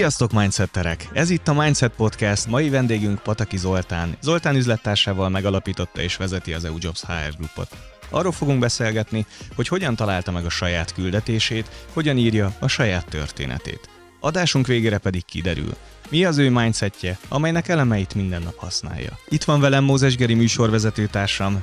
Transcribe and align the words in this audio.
Sziasztok 0.00 0.32
Mindsetterek! 0.32 1.08
Ez 1.12 1.30
itt 1.30 1.48
a 1.48 1.52
Mindset 1.52 1.92
Podcast, 1.96 2.46
mai 2.46 2.68
vendégünk 2.68 3.22
Pataki 3.22 3.56
Zoltán. 3.56 4.16
Zoltán 4.20 4.56
üzlettársával 4.56 5.28
megalapította 5.28 6.00
és 6.00 6.16
vezeti 6.16 6.52
az 6.52 6.64
EU 6.64 6.76
Jobs 6.78 7.00
HR 7.04 7.34
Groupot. 7.36 7.76
Arról 8.10 8.32
fogunk 8.32 8.58
beszélgetni, 8.58 9.26
hogy 9.54 9.68
hogyan 9.68 9.96
találta 9.96 10.30
meg 10.30 10.44
a 10.44 10.48
saját 10.48 10.92
küldetését, 10.92 11.70
hogyan 11.92 12.16
írja 12.16 12.54
a 12.58 12.68
saját 12.68 13.08
történetét. 13.08 13.88
Adásunk 14.20 14.66
végére 14.66 14.98
pedig 14.98 15.24
kiderül, 15.24 15.76
mi 16.10 16.24
az 16.24 16.38
ő 16.38 16.50
mindsetje, 16.50 17.18
amelynek 17.28 17.68
elemeit 17.68 18.14
minden 18.14 18.42
nap 18.42 18.56
használja. 18.56 19.18
Itt 19.28 19.44
van 19.44 19.60
velem 19.60 19.84
Mózes 19.84 20.16
Geri 20.16 20.34
műsorvezető 20.34 21.08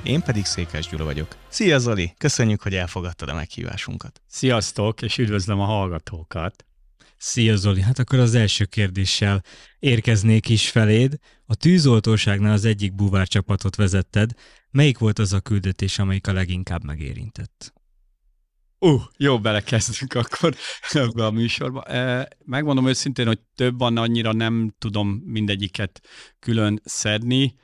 én 0.02 0.22
pedig 0.22 0.44
Székes 0.44 0.88
Gyula 0.88 1.04
vagyok. 1.04 1.36
Szia 1.48 1.78
Zoli, 1.78 2.14
köszönjük, 2.18 2.62
hogy 2.62 2.74
elfogadtad 2.74 3.28
a 3.28 3.34
meghívásunkat. 3.34 4.20
Sziasztok, 4.28 5.02
és 5.02 5.18
üdvözlöm 5.18 5.60
a 5.60 5.64
hallgatókat. 5.64 6.67
Szia 7.18 7.56
Zoli, 7.56 7.80
hát 7.80 7.98
akkor 7.98 8.18
az 8.18 8.34
első 8.34 8.64
kérdéssel 8.64 9.44
érkeznék 9.78 10.48
is 10.48 10.70
feléd. 10.70 11.18
A 11.46 11.54
tűzoltóságnál 11.54 12.52
az 12.52 12.64
egyik 12.64 12.94
búvárcsapatot 12.94 13.76
vezetted. 13.76 14.30
Melyik 14.70 14.98
volt 14.98 15.18
az 15.18 15.32
a 15.32 15.40
küldetés, 15.40 15.98
amelyik 15.98 16.26
a 16.26 16.32
leginkább 16.32 16.84
megérintett? 16.84 17.72
Uh, 18.78 19.02
jó, 19.16 19.40
belekezdünk 19.40 20.14
akkor 20.14 20.54
ebbe 20.92 21.26
a 21.26 21.30
műsorba. 21.30 21.84
Megmondom 22.44 22.88
őszintén, 22.88 23.26
hogy 23.26 23.38
több 23.54 23.78
van, 23.78 23.96
annyira 23.96 24.32
nem 24.32 24.74
tudom 24.78 25.22
mindegyiket 25.24 26.00
külön 26.38 26.80
szedni, 26.84 27.54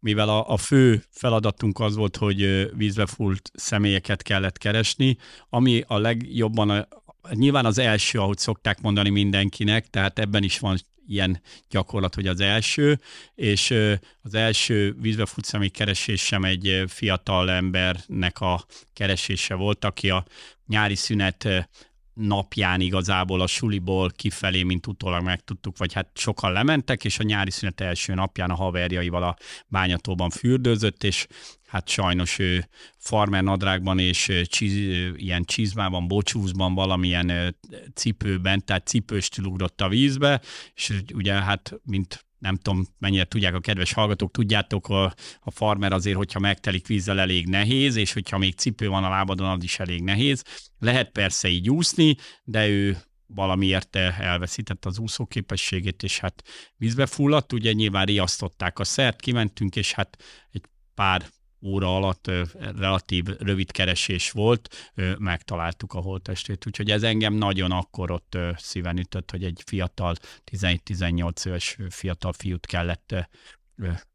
mivel 0.00 0.28
a, 0.28 0.48
a 0.48 0.56
fő 0.56 1.04
feladatunk 1.10 1.80
az 1.80 1.96
volt, 1.96 2.16
hogy 2.16 2.70
vízbe 2.76 3.06
fúlt 3.06 3.50
személyeket 3.54 4.22
kellett 4.22 4.58
keresni, 4.58 5.16
ami 5.48 5.84
a 5.86 5.98
legjobban 5.98 6.88
nyilván 7.30 7.64
az 7.64 7.78
első, 7.78 8.20
ahogy 8.20 8.38
szokták 8.38 8.80
mondani 8.80 9.10
mindenkinek, 9.10 9.90
tehát 9.90 10.18
ebben 10.18 10.42
is 10.42 10.58
van 10.58 10.78
ilyen 11.06 11.40
gyakorlat, 11.70 12.14
hogy 12.14 12.26
az 12.26 12.40
első, 12.40 13.00
és 13.34 13.74
az 14.22 14.34
első 14.34 14.96
vízbe 15.00 15.26
futszami 15.26 15.68
keresésem 15.68 16.44
egy 16.44 16.84
fiatal 16.86 17.50
embernek 17.50 18.40
a 18.40 18.64
keresése 18.92 19.54
volt, 19.54 19.84
aki 19.84 20.10
a 20.10 20.24
nyári 20.66 20.94
szünet 20.94 21.68
napján 22.14 22.80
igazából 22.80 23.40
a 23.40 23.46
suliból 23.46 24.10
kifelé, 24.10 24.62
mint 24.62 24.86
utólag 24.86 25.22
megtudtuk, 25.22 25.78
vagy 25.78 25.92
hát 25.92 26.08
sokan 26.14 26.52
lementek, 26.52 27.04
és 27.04 27.18
a 27.18 27.22
nyári 27.22 27.50
szünet 27.50 27.80
első 27.80 28.14
napján 28.14 28.50
a 28.50 28.54
haverjaival 28.54 29.22
a 29.22 29.36
bányatóban 29.66 30.30
fürdőzött, 30.30 31.04
és 31.04 31.26
hát 31.66 31.88
sajnos 31.88 32.38
ő 32.38 32.68
farmer 32.96 33.42
nadrágban 33.42 33.98
és 33.98 34.32
csiz, 34.44 34.74
ilyen 35.16 35.44
csizmában, 35.44 36.08
bocsúzban, 36.08 36.74
valamilyen 36.74 37.56
cipőben, 37.94 38.64
tehát 38.64 38.86
cipőstül 38.86 39.44
ugrott 39.44 39.80
a 39.80 39.88
vízbe, 39.88 40.40
és 40.74 40.92
ugye 41.14 41.32
hát, 41.32 41.74
mint 41.84 42.24
nem 42.44 42.56
tudom, 42.56 42.86
mennyire 42.98 43.24
tudják 43.24 43.54
a 43.54 43.60
kedves 43.60 43.92
hallgatók, 43.92 44.30
tudjátok, 44.30 44.88
a, 44.88 45.04
a 45.40 45.50
farmer 45.50 45.92
azért, 45.92 46.16
hogyha 46.16 46.38
megtelik 46.38 46.86
vízzel 46.86 47.20
elég 47.20 47.48
nehéz, 47.48 47.96
és 47.96 48.12
hogyha 48.12 48.38
még 48.38 48.54
cipő 48.54 48.88
van 48.88 49.04
a 49.04 49.08
lábadon, 49.08 49.48
az 49.48 49.62
is 49.62 49.78
elég 49.78 50.02
nehéz. 50.02 50.44
Lehet 50.78 51.10
persze 51.10 51.48
így 51.48 51.70
úszni, 51.70 52.16
de 52.44 52.68
ő 52.68 52.96
valamiért 53.26 53.96
elveszítette 53.96 54.88
az 54.88 54.98
úszóképességét, 54.98 56.02
és 56.02 56.18
hát 56.18 56.42
vízbe 56.76 57.06
fulladt, 57.06 57.52
ugye 57.52 57.72
nyilván 57.72 58.04
riasztották 58.04 58.78
a 58.78 58.84
szert, 58.84 59.20
kimentünk, 59.20 59.76
és 59.76 59.92
hát 59.92 60.22
egy 60.50 60.64
pár 60.94 61.26
óra 61.64 61.96
alatt 61.96 62.30
relatív 62.58 63.24
rövid 63.24 63.70
keresés 63.70 64.30
volt, 64.30 64.92
megtaláltuk 65.18 65.92
a 65.92 66.00
holttestét, 66.00 66.66
úgyhogy 66.66 66.90
ez 66.90 67.02
engem 67.02 67.34
nagyon 67.34 67.70
akkor 67.70 68.10
ott 68.10 68.38
szíven 68.56 68.98
ütött, 68.98 69.30
hogy 69.30 69.44
egy 69.44 69.62
fiatal, 69.66 70.14
11-18 70.52 71.46
éves 71.46 71.78
fiatal 71.88 72.32
fiút 72.32 72.66
kellett 72.66 73.14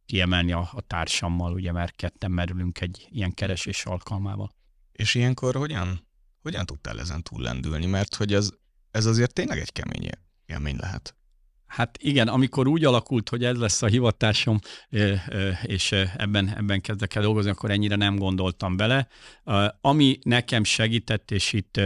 kiemelni 0.06 0.52
a, 0.52 0.70
a 0.74 0.82
társammal, 0.82 1.54
ugye, 1.54 1.72
mert 1.72 1.96
ketten 1.96 2.32
merülünk 2.32 2.82
egy 2.82 3.08
ilyen 3.10 3.34
keresés 3.34 3.86
alkalmával. 3.86 4.52
És 4.92 5.16
ilyenkor 5.16 5.56
hogyan, 5.56 6.08
hogyan 6.42 6.66
tudtál 6.66 7.00
ezen 7.00 7.24
túllendülni? 7.24 7.86
Mert 7.86 8.16
hogy 8.16 8.34
ez, 8.34 8.50
ez 8.92 9.06
azért 9.06 9.34
tényleg 9.34 9.60
egy 9.60 9.72
kemény 9.72 10.10
élmény 10.46 10.78
lehet. 10.80 11.16
Hát 11.70 11.98
igen, 12.02 12.28
amikor 12.28 12.68
úgy 12.68 12.86
alakult, 12.86 13.30
hogy 13.30 13.44
ez 13.44 13.58
lesz 13.58 13.82
a 13.82 13.88
hivatásom, 13.88 14.60
és 15.62 15.92
ebben, 16.18 16.56
ebben 16.58 16.82
kezdek 16.82 17.16
el 17.16 17.22
dolgozni, 17.22 17.50
akkor 17.50 17.72
ennyire 17.72 17.96
nem 17.96 18.16
gondoltam 18.16 18.78
bele. 18.78 19.08
Ami 19.82 20.20
nekem 20.24 20.64
segített, 20.64 21.32
és 21.32 21.54
itt 21.54 21.82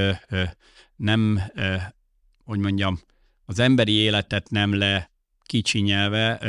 nem, 0.96 1.42
hogy 2.46 2.60
mondjam, 2.60 3.00
az 3.46 3.60
emberi 3.60 3.92
életet 3.92 4.50
nem 4.50 4.78
le 4.78 5.12
kicsinyelve, 5.46 6.40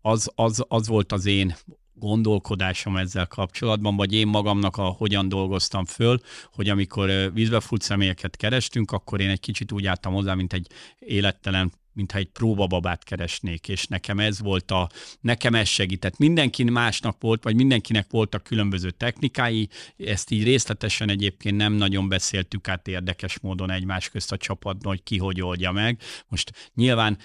az, 0.00 0.30
az, 0.34 0.64
az 0.68 0.86
volt 0.86 1.12
az 1.12 1.26
én 1.26 1.54
gondolkodásom 1.94 2.96
ezzel 2.96 3.26
kapcsolatban, 3.26 3.96
vagy 3.96 4.12
én 4.12 4.26
magamnak 4.26 4.76
a 4.76 4.84
hogyan 4.84 5.28
dolgoztam 5.28 5.84
föl, 5.84 6.20
hogy 6.52 6.68
amikor 6.68 7.32
vízbe 7.32 7.60
fut 7.60 7.82
személyeket 7.82 8.36
kerestünk, 8.36 8.90
akkor 8.90 9.20
én 9.20 9.30
egy 9.30 9.40
kicsit 9.40 9.72
úgy 9.72 9.86
álltam 9.86 10.12
hozzá, 10.12 10.34
mint 10.34 10.52
egy 10.52 10.66
élettelen 10.98 11.72
mintha 11.92 12.18
egy 12.18 12.28
próbababát 12.28 13.04
keresnék, 13.04 13.68
és 13.68 13.86
nekem 13.86 14.18
ez 14.18 14.40
volt 14.40 14.70
a, 14.70 14.88
nekem 15.20 15.54
ez 15.54 15.68
segített. 15.68 16.18
Mindenki 16.18 16.64
másnak 16.64 17.16
volt, 17.20 17.42
vagy 17.42 17.54
mindenkinek 17.54 18.06
voltak 18.10 18.42
különböző 18.42 18.90
technikái, 18.90 19.68
ezt 19.96 20.30
így 20.30 20.44
részletesen 20.44 21.10
egyébként 21.10 21.56
nem 21.56 21.72
nagyon 21.72 22.08
beszéltük 22.08 22.68
át 22.68 22.88
érdekes 22.88 23.38
módon 23.38 23.70
egymás 23.70 24.08
közt 24.08 24.32
a 24.32 24.36
csapatban, 24.36 24.92
hogy 24.92 25.02
ki 25.02 25.18
hogy 25.18 25.40
oldja 25.40 25.70
meg. 25.70 26.00
Most 26.28 26.70
nyilván 26.74 27.18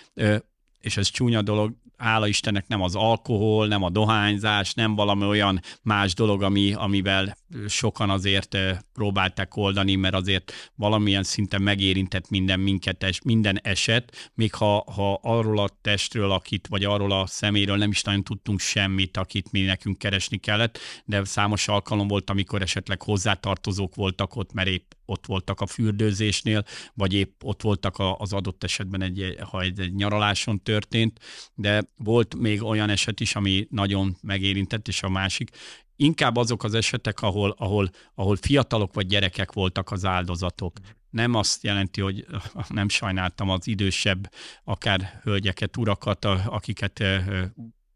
és 0.85 0.97
ez 0.97 1.09
csúnya 1.09 1.41
dolog, 1.41 1.73
hála 1.97 2.27
Istennek 2.27 2.67
nem 2.67 2.81
az 2.81 2.95
alkohol, 2.95 3.67
nem 3.67 3.83
a 3.83 3.89
dohányzás, 3.89 4.73
nem 4.73 4.95
valami 4.95 5.25
olyan 5.25 5.59
más 5.81 6.13
dolog, 6.13 6.43
ami, 6.43 6.73
amivel 6.73 7.37
sokan 7.67 8.09
azért 8.09 8.57
próbálták 8.93 9.55
oldani, 9.55 9.95
mert 9.95 10.13
azért 10.13 10.71
valamilyen 10.75 11.23
szinten 11.23 11.61
megérintett 11.61 12.29
minden 12.29 12.59
minket, 12.59 13.19
minden 13.23 13.59
eset, 13.63 14.31
még 14.33 14.53
ha, 14.53 14.83
ha 14.91 15.19
arról 15.21 15.59
a 15.59 15.69
testről, 15.81 16.31
akit, 16.31 16.67
vagy 16.67 16.83
arról 16.83 17.11
a 17.11 17.27
szeméről 17.27 17.77
nem 17.77 17.89
is 17.89 18.01
nagyon 18.01 18.23
tudtunk 18.23 18.59
semmit, 18.59 19.17
akit 19.17 19.51
mi 19.51 19.61
nekünk 19.61 19.97
keresni 19.97 20.37
kellett, 20.37 20.79
de 21.05 21.23
számos 21.23 21.67
alkalom 21.67 22.07
volt, 22.07 22.29
amikor 22.29 22.61
esetleg 22.61 23.01
hozzátartozók 23.01 23.95
voltak 23.95 24.35
ott, 24.35 24.53
mert 24.53 24.67
épp 24.67 24.91
ott 25.05 25.25
voltak 25.25 25.61
a 25.61 25.65
fürdőzésnél, 25.65 26.63
vagy 26.93 27.13
épp 27.13 27.43
ott 27.43 27.61
voltak 27.61 27.95
az 28.17 28.33
adott 28.33 28.63
esetben, 28.63 29.01
egy, 29.01 29.35
ha 29.49 29.61
egy, 29.61 29.79
egy 29.79 29.93
nyaraláson 29.93 30.63
történt, 30.63 31.19
de 31.53 31.83
volt 31.97 32.35
még 32.35 32.63
olyan 32.63 32.89
eset 32.89 33.19
is, 33.19 33.35
ami 33.35 33.67
nagyon 33.69 34.17
megérintett, 34.21 34.87
és 34.87 35.03
a 35.03 35.09
másik, 35.09 35.49
inkább 35.95 36.35
azok 36.35 36.63
az 36.63 36.73
esetek, 36.73 37.21
ahol, 37.21 37.55
ahol, 37.57 37.89
ahol 38.15 38.35
fiatalok 38.35 38.93
vagy 38.93 39.07
gyerekek 39.07 39.51
voltak 39.51 39.91
az 39.91 40.05
áldozatok. 40.05 40.77
Nem 41.09 41.33
azt 41.33 41.63
jelenti, 41.63 42.01
hogy 42.01 42.25
nem 42.67 42.89
sajnáltam 42.89 43.49
az 43.49 43.67
idősebb, 43.67 44.31
akár 44.63 45.19
hölgyeket, 45.23 45.77
urakat, 45.77 46.25
akiket 46.25 47.03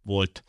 volt 0.01 0.43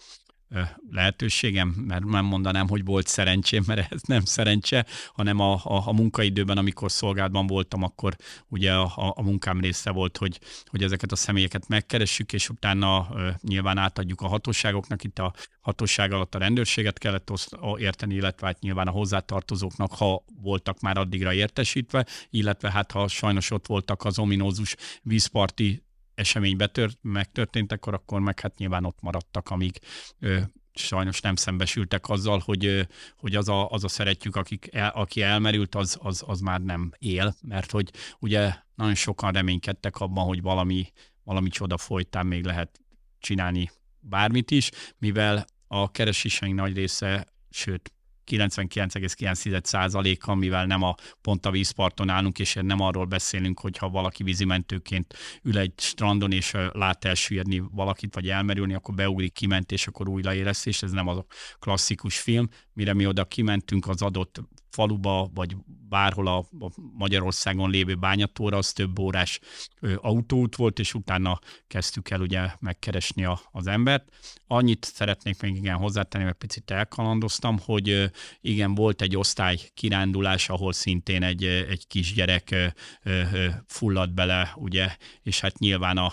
lehetőségem, 0.91 1.69
mert 1.69 2.05
nem 2.05 2.25
mondanám, 2.25 2.69
hogy 2.69 2.85
volt 2.85 3.07
szerencsém, 3.07 3.63
mert 3.67 3.93
ez 3.93 4.01
nem 4.03 4.25
szerencse, 4.25 4.87
hanem 5.13 5.41
a, 5.41 5.53
a, 5.53 5.83
a 5.87 5.93
munkaidőben, 5.93 6.59
amikor 6.59 6.91
szolgálatban 6.91 7.47
voltam, 7.47 7.83
akkor 7.83 8.17
ugye 8.49 8.73
a, 8.73 9.13
a 9.17 9.23
munkám 9.23 9.61
része 9.61 9.91
volt, 9.91 10.17
hogy, 10.17 10.41
hogy 10.67 10.83
ezeket 10.83 11.13
a 11.13 11.17
személyeket 11.17 11.69
megkeressük, 11.69 12.33
és 12.33 12.49
utána 12.49 13.09
nyilván 13.43 13.79
átadjuk 13.79 14.21
a 14.21 14.29
hatóságoknak, 14.29 15.05
itt 15.05 15.19
a 15.19 15.33
hatóság 15.61 16.13
alatt 16.13 16.35
a 16.35 16.39
rendőrséget 16.39 16.99
kellett 16.99 17.31
oszt, 17.31 17.57
érteni, 17.77 18.15
illetve 18.15 18.47
hát 18.47 18.61
nyilván 18.61 18.87
a 18.87 18.91
hozzátartozóknak, 18.91 19.93
ha 19.93 20.25
voltak 20.43 20.81
már 20.81 20.99
addigra 20.99 21.33
értesítve, 21.33 22.07
illetve 22.31 22.71
hát 22.71 22.93
ha 22.93 23.09
sajnos 23.09 23.51
ott 23.51 23.67
voltak 23.67 24.05
az 24.05 24.19
ominózus 24.19 24.77
vízparti 25.03 25.83
esemény 26.21 26.57
betört, 26.57 26.99
megtörtént, 27.03 27.73
akkor, 27.73 27.95
akkor 27.95 28.21
meg 28.21 28.41
hát 28.41 28.59
nyilván 28.59 28.85
ott 28.85 29.01
maradtak, 29.01 29.51
amíg 29.51 29.79
ö, 30.19 30.41
sajnos 30.75 31.21
nem 31.21 31.35
szembesültek 31.37 32.09
azzal, 32.09 32.43
hogy, 32.45 32.87
hogy 33.17 33.35
az, 33.37 33.49
a, 33.49 33.69
az 33.71 33.85
a 33.85 33.89
szeretjük, 33.89 34.37
akik 34.37 34.69
el, 34.73 34.89
aki 34.89 35.23
elmerült, 35.23 35.75
az, 35.75 35.99
az, 36.01 36.23
az 36.27 36.41
már 36.41 36.61
nem 36.61 36.93
él, 36.99 37.35
mert 37.43 37.71
hogy 37.71 37.91
ugye 38.19 38.55
nagyon 38.75 38.95
sokan 38.95 39.33
reménykedtek 39.33 39.97
abban, 39.97 40.25
hogy 40.25 40.43
valami, 40.43 40.93
valami 41.25 41.49
csoda 41.49 41.79
folytán 41.79 42.27
még 42.27 42.45
lehet 42.45 42.81
csinálni 43.19 43.71
bármit 44.01 44.51
is, 44.51 44.71
mivel 44.99 45.47
a 45.67 45.91
kereséseink 45.91 46.59
nagy 46.59 46.75
része, 46.75 47.27
sőt 47.51 47.93
99,9%-kal, 48.31 50.35
mivel 50.35 50.67
nem 50.67 50.83
a 50.83 50.95
pont 51.21 51.47
a 51.47 51.51
vízparton 51.51 52.09
állunk, 52.09 52.39
és 52.39 52.57
nem 52.63 52.81
arról 52.81 53.05
beszélünk, 53.05 53.61
hogyha 53.61 53.89
valaki 53.89 54.23
vízimentőként 54.23 55.15
ül 55.43 55.59
egy 55.59 55.73
strandon, 55.77 56.33
és 56.33 56.53
lát 56.73 57.05
elsüllyedni 57.05 57.63
valakit, 57.73 58.15
vagy 58.15 58.29
elmerülni, 58.29 58.75
akkor 58.75 58.95
beugrik, 58.95 59.33
kiment, 59.33 59.73
és 59.73 59.87
akkor 59.87 60.09
újra 60.09 60.35
éreztés. 60.35 60.83
Ez 60.83 60.91
nem 60.91 61.09
az 61.09 61.17
a 61.17 61.27
klasszikus 61.59 62.19
film, 62.19 62.49
mire 62.73 62.95
mi 62.95 63.07
oda 63.07 63.25
kimentünk, 63.25 63.89
az 63.89 64.03
adott 64.03 64.41
faluba, 64.71 65.31
vagy 65.35 65.57
bárhol 65.89 66.27
a, 66.27 66.45
Magyarországon 66.93 67.71
lévő 67.71 67.95
bányatóra, 67.95 68.57
az 68.57 68.73
több 68.73 68.99
órás 68.99 69.41
ö, 69.81 69.95
autóút 70.01 70.57
volt, 70.57 70.79
és 70.79 70.95
utána 70.95 71.39
kezdtük 71.67 72.11
el 72.11 72.21
ugye 72.21 72.51
megkeresni 72.59 73.25
a, 73.25 73.41
az 73.53 73.67
embert. 73.67 74.09
Annyit 74.47 74.85
szeretnék 74.85 75.43
még 75.43 75.57
igen 75.57 75.77
hozzátenni, 75.77 76.25
mert 76.25 76.39
picit 76.39 76.71
elkalandoztam, 76.71 77.59
hogy 77.65 78.11
igen, 78.41 78.75
volt 78.75 79.03
egy 79.03 79.17
osztály 79.17 79.59
kirándulás, 79.75 80.49
ahol 80.49 80.73
szintén 80.73 81.23
egy, 81.23 81.45
egy 81.45 81.87
kisgyerek 81.87 82.51
ö, 82.51 82.67
ö, 83.03 83.49
fulladt 83.67 84.15
bele, 84.15 84.53
ugye, 84.57 84.97
és 85.23 85.41
hát 85.41 85.59
nyilván 85.59 85.97
a 85.97 86.13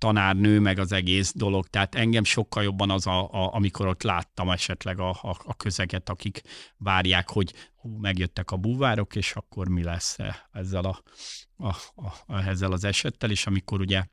tanárnő, 0.00 0.60
meg 0.60 0.78
az 0.78 0.92
egész 0.92 1.32
dolog. 1.32 1.66
Tehát 1.66 1.94
engem 1.94 2.24
sokkal 2.24 2.62
jobban 2.62 2.90
az, 2.90 3.06
a, 3.06 3.32
a, 3.32 3.54
amikor 3.54 3.86
ott 3.86 4.02
láttam 4.02 4.50
esetleg 4.50 5.00
a, 5.00 5.10
a, 5.10 5.36
a 5.44 5.54
közeget, 5.54 6.08
akik 6.08 6.42
várják, 6.76 7.30
hogy 7.30 7.54
hú, 7.74 7.96
megjöttek 7.96 8.50
a 8.50 8.56
búvárok, 8.56 9.16
és 9.16 9.32
akkor 9.32 9.68
mi 9.68 9.82
lesz 9.82 10.16
ezzel, 10.52 10.84
a, 10.84 11.02
a, 11.56 11.76
a, 11.94 12.12
a, 12.26 12.46
ezzel 12.46 12.72
az 12.72 12.84
esettel, 12.84 13.30
és 13.30 13.46
amikor 13.46 13.80
ugye 13.80 14.04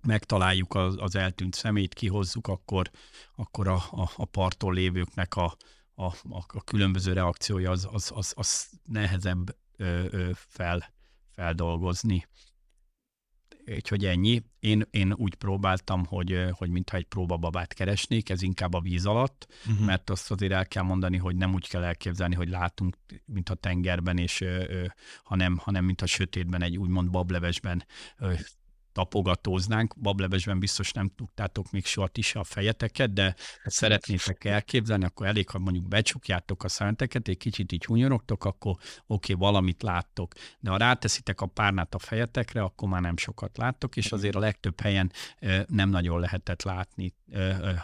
megtaláljuk 0.00 0.74
az, 0.74 0.96
az 0.98 1.16
eltűnt 1.16 1.54
szemét, 1.54 1.94
kihozzuk, 1.94 2.48
akkor, 2.48 2.90
akkor 3.36 3.68
a, 3.68 3.74
a, 3.90 4.10
a 4.16 4.24
parton 4.24 4.74
lévőknek 4.74 5.36
a, 5.36 5.56
a, 5.94 6.04
a, 6.04 6.44
a 6.46 6.64
különböző 6.64 7.12
reakciója 7.12 7.70
az, 7.70 7.88
az, 7.92 8.12
az, 8.14 8.32
az 8.36 8.70
nehezebb 8.84 9.56
ö, 9.76 10.04
ö, 10.10 10.30
fel, 10.34 10.92
feldolgozni 11.30 12.26
úgyhogy 13.66 14.04
ennyi. 14.04 14.42
Én, 14.60 14.82
én 14.90 15.12
úgy 15.12 15.34
próbáltam, 15.34 16.04
hogy, 16.04 16.44
hogy 16.50 16.70
mintha 16.70 16.96
egy 16.96 17.04
próbababát 17.04 17.72
keresnék, 17.72 18.30
ez 18.30 18.42
inkább 18.42 18.74
a 18.74 18.80
víz 18.80 19.06
alatt, 19.06 19.46
uh-huh. 19.66 19.86
mert 19.86 20.10
azt 20.10 20.30
azért 20.30 20.52
el 20.52 20.66
kell 20.66 20.82
mondani, 20.82 21.16
hogy 21.16 21.36
nem 21.36 21.54
úgy 21.54 21.68
kell 21.68 21.84
elképzelni, 21.84 22.34
hogy 22.34 22.48
látunk, 22.48 22.96
mint 23.24 23.48
a 23.48 23.54
tengerben, 23.54 24.18
és, 24.18 24.44
hanem, 25.24 25.56
hanem 25.56 25.84
mint 25.84 26.02
a 26.02 26.06
sötétben, 26.06 26.62
egy 26.62 26.78
úgymond 26.78 27.10
bablevesben 27.10 27.84
tapogatóznánk. 28.92 29.94
Bablevesben 30.00 30.58
biztos 30.58 30.92
nem 30.92 31.12
tudtátok 31.16 31.70
még 31.70 31.86
soha 31.86 32.08
ti 32.08 32.20
se 32.20 32.38
a 32.38 32.44
fejeteket, 32.44 33.12
de 33.12 33.34
ha 33.62 33.70
szeretnétek 33.70 34.44
elképzelni, 34.44 35.04
akkor 35.04 35.26
elég, 35.26 35.48
ha 35.48 35.58
mondjuk 35.58 35.88
becsukjátok 35.88 36.64
a 36.64 36.68
szemeteket, 36.68 37.28
egy 37.28 37.36
kicsit 37.36 37.72
így 37.72 37.84
hunyorogtok, 37.84 38.44
akkor 38.44 38.72
oké, 38.72 38.82
okay, 39.06 39.34
valamit 39.34 39.82
láttok. 39.82 40.34
De 40.60 40.70
ha 40.70 40.76
ráteszitek 40.76 41.40
a 41.40 41.46
párnát 41.46 41.94
a 41.94 41.98
fejetekre, 41.98 42.62
akkor 42.62 42.88
már 42.88 43.00
nem 43.00 43.16
sokat 43.16 43.56
láttok, 43.56 43.96
és 43.96 44.12
azért 44.12 44.34
a 44.34 44.38
legtöbb 44.38 44.80
helyen 44.80 45.12
nem 45.66 45.88
nagyon 45.88 46.20
lehetett 46.20 46.62
látni 46.62 47.14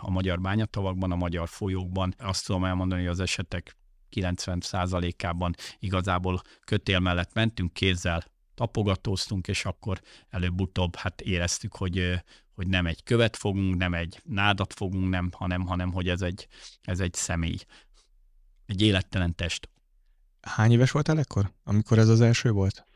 a 0.00 0.10
magyar 0.10 0.40
bányatavakban, 0.40 1.12
a 1.12 1.16
magyar 1.16 1.48
folyókban. 1.48 2.14
Azt 2.18 2.46
tudom 2.46 2.64
elmondani, 2.64 3.00
hogy 3.00 3.10
az 3.10 3.20
esetek 3.20 3.76
90%-ában 4.10 5.54
igazából 5.78 6.42
kötél 6.64 6.98
mellett 6.98 7.32
mentünk 7.34 7.72
kézzel 7.72 8.24
tapogatóztunk, 8.58 9.48
és 9.48 9.64
akkor 9.64 10.00
előbb-utóbb 10.28 10.96
hát 10.96 11.20
éreztük, 11.20 11.74
hogy, 11.74 12.22
hogy 12.54 12.66
nem 12.66 12.86
egy 12.86 13.02
követ 13.02 13.36
fogunk, 13.36 13.76
nem 13.76 13.94
egy 13.94 14.20
nádat 14.24 14.72
fogunk, 14.72 15.08
nem, 15.08 15.30
hanem, 15.32 15.66
hanem 15.66 15.92
hogy 15.92 16.08
ez 16.08 16.22
egy, 16.22 16.48
ez 16.82 17.00
egy 17.00 17.14
személy, 17.14 17.58
egy 18.66 18.82
élettelen 18.82 19.34
test. 19.34 19.68
Hány 20.40 20.72
éves 20.72 20.90
voltál 20.90 21.18
ekkor, 21.18 21.52
amikor 21.64 21.98
ez 21.98 22.08
az 22.08 22.20
első 22.20 22.50
volt? 22.50 22.86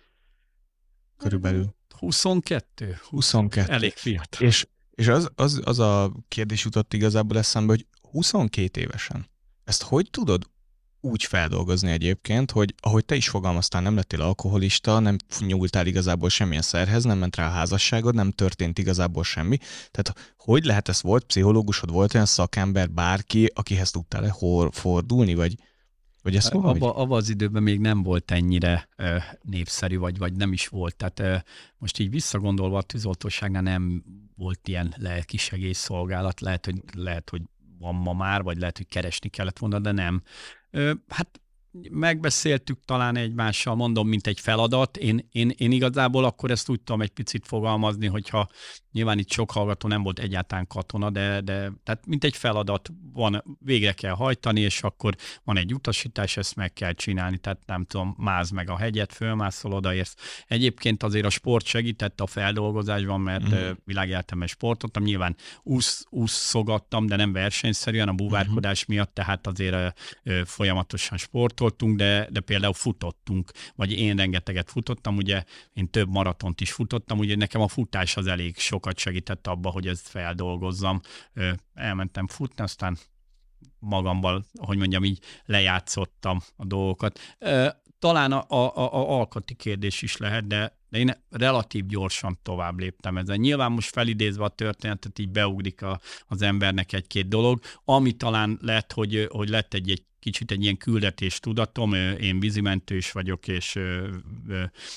Körülbelül. 1.17 1.75
22. 1.99 2.99
22. 3.09 3.73
Elég 3.73 3.93
fiatal. 3.93 4.47
És, 4.47 4.67
és 4.91 5.09
az, 5.09 5.31
az, 5.35 5.61
az 5.65 5.79
a 5.79 6.13
kérdés 6.29 6.65
jutott 6.65 6.93
igazából 6.93 7.39
eszembe, 7.39 7.73
hogy 7.73 7.87
22 8.11 8.81
évesen 8.81 9.31
ezt 9.65 9.83
hogy 9.83 10.09
tudod 10.11 10.51
úgy 11.05 11.25
feldolgozni 11.25 11.91
egyébként, 11.91 12.51
hogy 12.51 12.75
ahogy 12.81 13.05
te 13.05 13.15
is 13.15 13.29
fogalmaztál, 13.29 13.83
nem 13.83 13.95
lettél 13.95 14.21
alkoholista, 14.21 14.99
nem 14.99 15.17
nyúltál 15.41 15.87
igazából 15.87 16.29
semmilyen 16.29 16.63
szerhez, 16.63 17.05
nem 17.05 17.19
ment 17.19 17.37
rá 17.37 17.47
a 17.47 17.51
házasságod, 17.51 18.15
nem 18.15 18.31
történt 18.31 18.79
igazából 18.79 19.25
semmi. 19.25 19.57
Tehát 19.91 20.35
hogy 20.37 20.65
lehet 20.65 20.89
ez 20.89 21.03
volt 21.03 21.25
pszichológusod, 21.25 21.91
volt 21.91 22.15
olyan 22.15 22.27
szakember, 22.27 22.91
bárki, 22.91 23.51
akihez 23.55 23.91
tudtál-e 23.91 24.35
fordulni, 24.71 25.35
vagy, 25.35 25.55
vagy 26.23 26.37
ezt 26.37 26.53
abba, 26.55 26.69
abba, 26.69 26.95
abba 26.95 27.17
az 27.17 27.29
időben 27.29 27.63
még 27.63 27.81
nem 27.81 28.03
volt 28.03 28.31
ennyire 28.31 28.89
ö, 28.97 29.17
népszerű, 29.43 29.99
vagy, 29.99 30.19
vagy 30.19 30.33
nem 30.33 30.53
is 30.53 30.69
volt. 30.69 30.97
Tehát 30.97 31.21
ö, 31.21 31.37
most 31.79 31.99
így 31.99 32.11
visszagondolva 32.11 32.79
a 32.79 32.83
tűzoltóságnál 32.83 33.63
nem 33.63 34.05
volt 34.37 34.69
ilyen 34.69 34.95
lelkisegélyszolgálat, 34.97 36.41
lehet, 36.41 36.65
hogy, 36.65 36.83
lehet, 36.95 37.31
hogy 37.31 37.43
van 37.79 37.95
ma 37.95 38.13
már, 38.13 38.43
vagy 38.43 38.59
lehet, 38.59 38.77
hogy 38.77 38.89
keresni 38.89 39.29
kellett 39.29 39.59
volna, 39.59 39.79
de 39.79 39.93
nem. 39.93 40.23
Hát 41.09 41.41
megbeszéltük 41.91 42.85
talán 42.85 43.17
egymással, 43.17 43.75
mondom, 43.75 44.09
mint 44.09 44.27
egy 44.27 44.41
feladat. 44.41 44.97
Én, 44.97 45.29
én, 45.33 45.53
én 45.57 45.73
igazából 45.73 46.25
akkor 46.25 46.51
ezt 46.51 46.69
úgy 46.69 46.81
tudom 46.81 47.03
egy 47.03 47.11
picit 47.11 47.47
fogalmazni, 47.47 48.07
hogyha 48.07 48.49
nyilván 48.93 49.19
itt 49.19 49.31
sok 49.31 49.51
hallgató 49.51 49.89
nem 49.89 50.03
volt 50.03 50.19
egyáltalán 50.19 50.67
katona, 50.67 51.11
de, 51.11 51.41
de 51.41 51.73
tehát 51.85 52.07
mint 52.07 52.25
egy 52.25 52.37
feladat 52.37 52.91
van, 53.13 53.59
végre 53.59 53.93
kell 53.93 54.13
hajtani, 54.13 54.61
és 54.61 54.83
akkor 54.83 55.17
van 55.45 55.57
egy 55.57 55.75
utasítás, 55.75 56.37
ezt 56.37 56.57
meg 56.57 56.73
kell 56.73 56.93
csinálni, 56.93 57.39
tehát 57.39 57.61
nem 57.67 57.85
tudom, 57.85 58.15
máz 58.19 58.51
meg 58.51 58.71
a 58.71 58.77
hegyet, 58.77 59.13
fölmászol, 59.13 59.73
odaérsz. 59.73 60.17
Egyébként 60.47 61.03
azért 61.03 61.27
a 61.27 61.31
sport 61.31 61.65
segített 61.65 62.21
a 62.21 62.27
feldolgozásban, 62.27 63.21
mert 63.21 63.55
mm. 63.55 63.71
világjeltemes 63.85 64.51
sportoltam, 64.51 65.03
nyilván 65.03 65.37
úsz, 65.63 66.05
úszogattam, 66.09 67.07
de 67.07 67.17
nem 67.17 67.33
versenyszerűen 67.33 68.09
a 68.09 68.13
búvárkodás 68.13 68.81
mm. 68.81 68.95
miatt, 68.95 69.15
tehát 69.15 69.47
azért 69.47 70.01
folyamatosan 70.45 71.19
sportoltunk, 71.63 71.97
de, 71.97 72.29
de 72.31 72.41
például 72.41 72.73
futottunk, 72.73 73.51
vagy 73.75 73.93
én 73.93 74.17
rengeteget 74.17 74.71
futottam, 74.71 75.17
ugye 75.17 75.45
én 75.75 75.91
több 75.91 76.09
maratont 76.09 76.61
is 76.61 76.73
futottam, 76.73 77.19
ugye 77.19 77.37
nekem 77.37 77.61
a 77.61 77.69
futás 77.69 78.17
az 78.17 78.27
elég 78.27 78.59
sok 78.59 78.83
sokat 78.83 78.99
segített 78.99 79.47
abba, 79.47 79.71
hogy 79.71 79.87
ezt 79.87 80.09
feldolgozzam. 80.09 81.01
Elmentem 81.75 82.27
futni, 82.27 82.63
aztán 82.63 82.99
magammal, 83.79 84.45
hogy 84.59 84.79
mondjam, 84.79 85.05
így 85.05 85.19
lejátszottam 85.45 86.41
a 86.57 86.65
dolgokat. 86.65 87.19
Talán 87.99 88.33
a, 88.33 88.45
a, 88.49 88.77
a 88.77 89.19
alkati 89.19 89.55
kérdés 89.55 90.03
is 90.03 90.17
lehet, 90.17 90.47
de, 90.47 90.79
de 90.89 90.99
én 90.99 91.13
relatív 91.31 91.87
gyorsan 91.87 92.39
tovább 92.43 92.79
léptem 92.79 93.17
ezen. 93.17 93.41
Nyilván 93.41 93.73
most 93.73 93.91
felidézve 93.91 94.45
a 94.45 94.49
történetet, 94.49 95.19
így 95.19 95.29
beugrik 95.29 95.83
a, 95.83 96.01
az 96.27 96.43
embernek 96.43 96.93
egy-két 96.93 97.29
dolog, 97.29 97.61
ami 97.85 98.13
talán 98.13 98.59
lett, 98.61 98.93
hogy, 98.93 99.27
hogy 99.31 99.49
lett 99.49 99.75
egy, 99.75 99.91
egy 99.91 100.05
kicsit 100.23 100.51
egy 100.51 100.63
ilyen 100.63 100.77
küldetés 100.77 101.41
tudatom, 101.41 101.95
én 102.21 102.41
vízimentős 102.41 103.13
vagyok, 103.13 103.49
és 103.49 103.79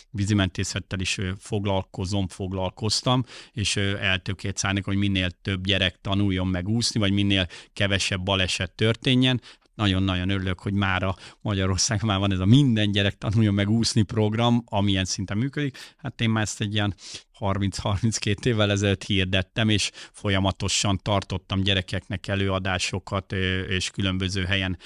vízimentészettel 0.10 1.00
is 1.00 1.18
foglalkozom, 1.38 2.28
foglalkoztam, 2.28 3.24
és 3.52 3.76
eltökélt 3.76 4.58
szállnék, 4.58 4.86
hogy 4.86 4.98
minél 4.98 5.30
több 5.42 5.66
gyerek 5.66 6.02
tanuljon 6.02 6.48
meg 6.48 6.68
úszni, 6.68 7.00
vagy 7.00 7.12
minél 7.12 7.48
kevesebb 7.74 8.24
baleset 8.24 8.72
történjen 8.72 9.42
nagyon-nagyon 9.76 10.30
örülök, 10.30 10.60
hogy 10.60 10.74
már 10.74 11.04
a 11.04 11.16
Magyarország 11.42 12.04
már 12.04 12.20
van 12.20 12.32
ez 12.32 12.40
a 12.40 12.46
minden 12.46 12.92
gyerek 12.92 13.18
tanuljon 13.18 13.54
meg 13.54 13.70
úszni 13.70 14.02
program, 14.02 14.64
amilyen 14.66 15.06
szinten 15.06 15.38
működik. 15.38 15.78
Hát 15.98 16.22
én 16.22 16.30
már 16.30 16.44
ezt 16.44 16.62
egy 16.62 16.74
ilyen 16.74 16.96
30-32 17.40 18.46
évvel 18.46 18.72
ezelőtt 18.72 19.04
hirdettem, 19.04 19.70
és 19.70 19.92
folyamatosan 20.12 20.98
tartottam 20.98 21.62
gyerekeknek 21.62 22.28
előadásokat, 22.28 23.32
és 23.68 23.90
különböző 23.90 24.44
helyen, 24.44 24.78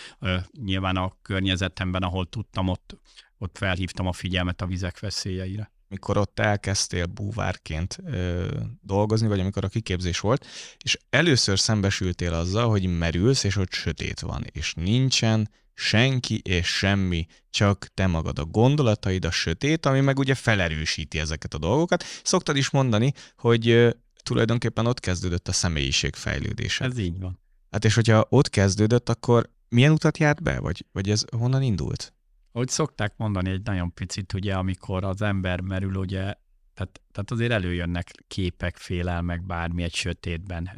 nyilván 0.63 0.95
a 0.95 1.13
környezetemben, 1.21 2.03
ahol 2.03 2.25
tudtam, 2.25 2.67
ott, 2.67 2.97
ott 3.37 3.57
felhívtam 3.57 4.07
a 4.07 4.13
figyelmet 4.13 4.61
a 4.61 4.65
vizek 4.65 4.99
veszélyeire 4.99 5.71
mikor 5.89 6.17
ott 6.17 6.39
elkezdtél 6.39 7.05
búvárként 7.05 7.97
ö, 8.05 8.47
dolgozni, 8.81 9.27
vagy 9.27 9.39
amikor 9.39 9.63
a 9.63 9.67
kiképzés 9.67 10.19
volt, 10.19 10.45
és 10.83 10.97
először 11.09 11.59
szembesültél 11.59 12.33
azzal, 12.33 12.69
hogy 12.69 12.97
merülsz, 12.97 13.43
és 13.43 13.55
ott 13.55 13.71
sötét 13.71 14.19
van, 14.19 14.45
és 14.51 14.73
nincsen 14.73 15.49
senki 15.73 16.41
és 16.43 16.67
semmi, 16.67 17.25
csak 17.49 17.87
te 17.93 18.07
magad 18.07 18.39
a 18.39 18.45
gondolataid, 18.45 19.25
a 19.25 19.31
sötét, 19.31 19.85
ami 19.85 19.99
meg 19.99 20.19
ugye 20.19 20.35
felerősíti 20.35 21.19
ezeket 21.19 21.53
a 21.53 21.57
dolgokat. 21.57 22.03
Szoktad 22.23 22.55
is 22.55 22.69
mondani, 22.69 23.13
hogy 23.37 23.69
ö, 23.69 23.89
tulajdonképpen 24.23 24.85
ott 24.85 24.99
kezdődött 24.99 25.47
a 25.47 25.51
személyiség 25.51 26.15
fejlődése. 26.15 26.85
Ez 26.85 26.97
így 26.97 27.19
van. 27.19 27.39
Hát 27.71 27.85
és 27.85 27.95
hogyha 27.95 28.25
ott 28.29 28.49
kezdődött, 28.49 29.09
akkor 29.09 29.49
milyen 29.69 29.91
utat 29.91 30.17
járt 30.17 30.43
be, 30.43 30.59
vagy, 30.59 30.85
vagy 30.91 31.09
ez 31.09 31.23
honnan 31.37 31.61
indult? 31.61 32.13
Ahogy 32.51 32.67
szokták 32.67 33.13
mondani 33.17 33.49
egy 33.49 33.63
nagyon 33.63 33.93
picit, 33.93 34.33
ugye, 34.33 34.55
amikor 34.55 35.03
az 35.03 35.21
ember 35.21 35.61
merül, 35.61 35.95
ugye, 35.95 36.33
tehát, 36.73 37.01
tehát 37.11 37.31
azért 37.31 37.51
előjönnek 37.51 38.11
képek, 38.27 38.77
félelmek, 38.77 39.45
bármi 39.45 39.83
egy 39.83 39.93
sötétben. 39.93 40.69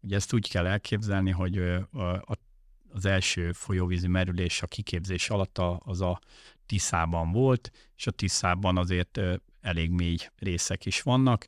Ugye 0.00 0.16
ezt 0.16 0.32
úgy 0.32 0.50
kell 0.50 0.66
elképzelni, 0.66 1.30
hogy 1.30 1.58
az 2.88 3.04
első 3.04 3.52
folyóvízi 3.52 4.08
merülés 4.08 4.62
a 4.62 4.66
kiképzés 4.66 5.30
alatt 5.30 5.58
az 5.78 6.00
a 6.00 6.20
Tiszában 6.66 7.32
volt, 7.32 7.70
és 7.96 8.06
a 8.06 8.10
Tiszában 8.10 8.78
azért 8.78 9.20
elég 9.60 9.90
mély 9.90 10.16
részek 10.36 10.86
is 10.86 11.02
vannak. 11.02 11.46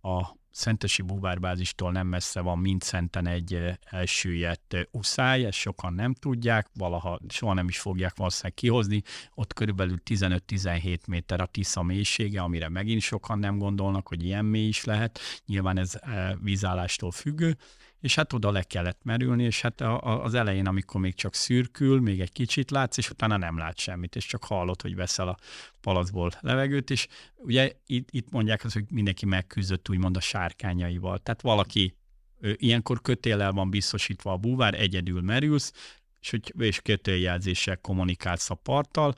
A 0.00 0.36
Szentesi 0.56 1.02
búvárbázistól 1.02 1.92
nem 1.92 2.06
messze 2.06 2.40
van 2.40 2.58
Mindszenten 2.58 3.26
egy 3.26 3.78
elsüllyedt 3.84 4.88
uszály, 4.90 5.44
ezt 5.44 5.58
sokan 5.58 5.92
nem 5.92 6.14
tudják, 6.14 6.68
valaha 6.74 7.20
soha 7.28 7.54
nem 7.54 7.68
is 7.68 7.78
fogják 7.78 8.16
valószínűleg 8.16 8.54
kihozni. 8.54 9.02
Ott 9.34 9.52
körülbelül 9.52 9.96
15-17 10.10 10.98
méter 11.06 11.40
a 11.40 11.46
Tisza 11.46 11.82
mélysége, 11.82 12.42
amire 12.42 12.68
megint 12.68 13.00
sokan 13.00 13.38
nem 13.38 13.58
gondolnak, 13.58 14.08
hogy 14.08 14.24
ilyen 14.24 14.44
mély 14.44 14.66
is 14.66 14.84
lehet. 14.84 15.18
Nyilván 15.46 15.78
ez 15.78 15.98
vízállástól 16.42 17.10
függő, 17.10 17.56
és 18.04 18.14
hát 18.14 18.32
oda 18.32 18.50
le 18.50 18.62
kellett 18.62 19.00
merülni, 19.02 19.44
és 19.44 19.60
hát 19.60 19.80
az 20.00 20.34
elején, 20.34 20.66
amikor 20.66 21.00
még 21.00 21.14
csak 21.14 21.34
szürkül, 21.34 22.00
még 22.00 22.20
egy 22.20 22.32
kicsit 22.32 22.70
látsz, 22.70 22.96
és 22.96 23.10
utána 23.10 23.36
nem 23.36 23.58
lát 23.58 23.78
semmit, 23.78 24.16
és 24.16 24.26
csak 24.26 24.44
hallod, 24.44 24.82
hogy 24.82 24.94
veszel 24.94 25.28
a 25.28 25.36
palacból 25.80 26.30
levegőt, 26.40 26.90
és 26.90 27.06
ugye 27.36 27.72
itt, 27.86 28.08
itt 28.10 28.30
mondják 28.30 28.64
azt, 28.64 28.74
hogy 28.74 28.84
mindenki 28.88 29.26
megküzdött 29.26 29.88
úgymond 29.88 30.16
a 30.16 30.20
sárkányaival. 30.20 31.18
Tehát 31.18 31.42
valaki 31.42 31.96
ilyenkor 32.40 33.00
kötéllel 33.00 33.52
van 33.52 33.70
biztosítva 33.70 34.32
a 34.32 34.36
búvár, 34.36 34.74
egyedül 34.80 35.20
merülsz, 35.20 35.72
és, 36.20 36.30
hogy, 36.30 36.54
és 36.58 36.80
kötéljelzéssel 36.80 37.76
kommunikálsz 37.76 38.50
a 38.50 38.54
parttal, 38.54 39.14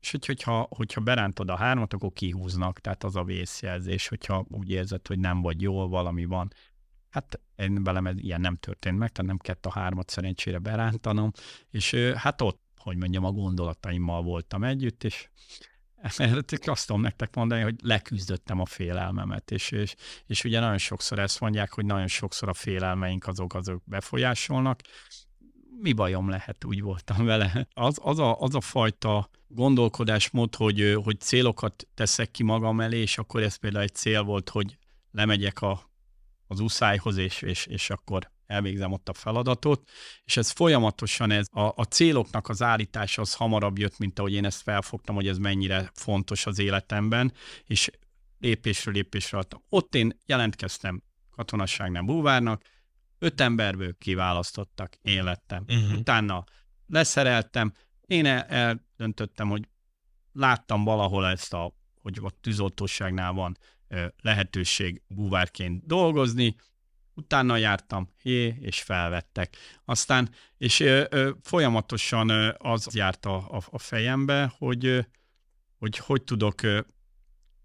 és 0.00 0.10
hogy, 0.10 0.26
hogyha, 0.26 0.66
hogyha 0.70 1.00
berántod 1.00 1.50
a 1.50 1.56
hármat, 1.56 1.92
akkor 1.92 2.12
kihúznak, 2.12 2.80
tehát 2.80 3.04
az 3.04 3.16
a 3.16 3.24
vészjelzés, 3.24 4.08
hogyha 4.08 4.46
úgy 4.48 4.70
érzed, 4.70 5.06
hogy 5.06 5.18
nem 5.18 5.40
vagy 5.40 5.60
jól, 5.60 5.88
valami 5.88 6.24
van. 6.24 6.52
Hát 7.12 7.40
én 7.56 7.82
velem 7.82 8.06
ilyen 8.16 8.40
nem 8.40 8.56
történt 8.56 8.98
meg, 8.98 9.12
tehát 9.12 9.30
nem 9.30 9.38
kellett 9.38 9.66
a 9.66 9.70
hármat 9.70 10.10
szerencsére 10.10 10.58
berántanom, 10.58 11.30
és 11.70 11.94
hát 12.14 12.42
ott, 12.42 12.60
hogy 12.76 12.96
mondjam, 12.96 13.24
a 13.24 13.32
gondolataimmal 13.32 14.22
voltam 14.22 14.64
együtt, 14.64 15.04
és 15.04 15.28
mert 16.18 16.68
azt 16.68 16.86
tudom 16.86 17.02
nektek 17.02 17.34
mondani, 17.34 17.62
hogy 17.62 17.74
leküzdöttem 17.82 18.60
a 18.60 18.66
félelmemet, 18.66 19.50
és, 19.50 19.70
és, 19.70 19.94
és 20.26 20.44
ugye 20.44 20.60
nagyon 20.60 20.78
sokszor 20.78 21.18
ezt 21.18 21.40
mondják, 21.40 21.72
hogy 21.72 21.84
nagyon 21.84 22.06
sokszor 22.06 22.48
a 22.48 22.54
félelmeink 22.54 23.26
azok, 23.26 23.54
azok 23.54 23.82
befolyásolnak, 23.84 24.80
mi 25.80 25.92
bajom 25.92 26.28
lehet, 26.28 26.64
úgy 26.64 26.82
voltam 26.82 27.24
vele. 27.24 27.66
Az, 27.74 27.98
az, 28.02 28.18
a, 28.18 28.40
az 28.40 28.54
a 28.54 28.60
fajta 28.60 29.30
gondolkodásmód, 29.48 30.54
hogy, 30.54 30.98
hogy 31.04 31.20
célokat 31.20 31.86
teszek 31.94 32.30
ki 32.30 32.42
magam 32.42 32.80
elé, 32.80 33.00
és 33.00 33.18
akkor 33.18 33.42
ez 33.42 33.56
például 33.56 33.84
egy 33.84 33.94
cél 33.94 34.22
volt, 34.22 34.48
hogy 34.48 34.78
lemegyek 35.10 35.62
a 35.62 35.91
az 36.52 36.60
uszályhoz, 36.60 37.16
és, 37.16 37.42
és, 37.42 37.66
és 37.66 37.90
akkor 37.90 38.30
elvégzem 38.46 38.92
ott 38.92 39.08
a 39.08 39.14
feladatot, 39.14 39.90
és 40.24 40.36
ez 40.36 40.50
folyamatosan 40.50 41.30
ez 41.30 41.46
a, 41.50 41.60
a 41.60 41.84
céloknak 41.84 42.48
az 42.48 42.62
állítása 42.62 43.22
az 43.22 43.34
hamarabb 43.34 43.78
jött, 43.78 43.98
mint 43.98 44.18
ahogy 44.18 44.32
én 44.32 44.44
ezt 44.44 44.62
felfogtam, 44.62 45.14
hogy 45.14 45.28
ez 45.28 45.38
mennyire 45.38 45.90
fontos 45.94 46.46
az 46.46 46.58
életemben, 46.58 47.32
és 47.64 47.90
lépésről 48.38 48.94
lépésre 48.94 49.38
adtam. 49.38 49.62
Ott 49.68 49.94
én 49.94 50.18
jelentkeztem 50.26 51.02
katonasságnál 51.30 52.02
búvárnak, 52.02 52.62
öt 53.18 53.40
emberből 53.40 53.98
kiválasztottak, 53.98 54.94
én 55.02 55.24
lettem. 55.24 55.64
Uh-huh. 55.68 55.98
Utána 55.98 56.44
leszereltem, 56.86 57.72
én 58.06 58.26
el, 58.26 58.42
eldöntöttem, 58.42 59.48
hogy 59.48 59.68
láttam 60.32 60.84
valahol 60.84 61.26
ezt 61.26 61.52
a, 61.52 61.74
hogy 62.02 62.18
a 62.22 62.30
tűzoltóságnál 62.40 63.32
van 63.32 63.56
lehetőség 64.22 65.02
búvárként 65.06 65.86
dolgozni, 65.86 66.56
utána 67.14 67.56
jártam, 67.56 68.08
hé, 68.22 68.56
és 68.60 68.82
felvettek. 68.82 69.56
Aztán, 69.84 70.30
és 70.58 70.80
ö, 70.80 71.04
ö, 71.10 71.30
folyamatosan 71.42 72.28
ö, 72.28 72.52
az 72.58 72.94
járt 72.94 73.26
a, 73.26 73.36
a, 73.36 73.62
a 73.70 73.78
fejembe, 73.78 74.52
hogy, 74.58 74.86
ö, 74.86 75.00
hogy 75.78 75.96
hogy 75.96 76.22
tudok, 76.22 76.62
ö, 76.62 76.80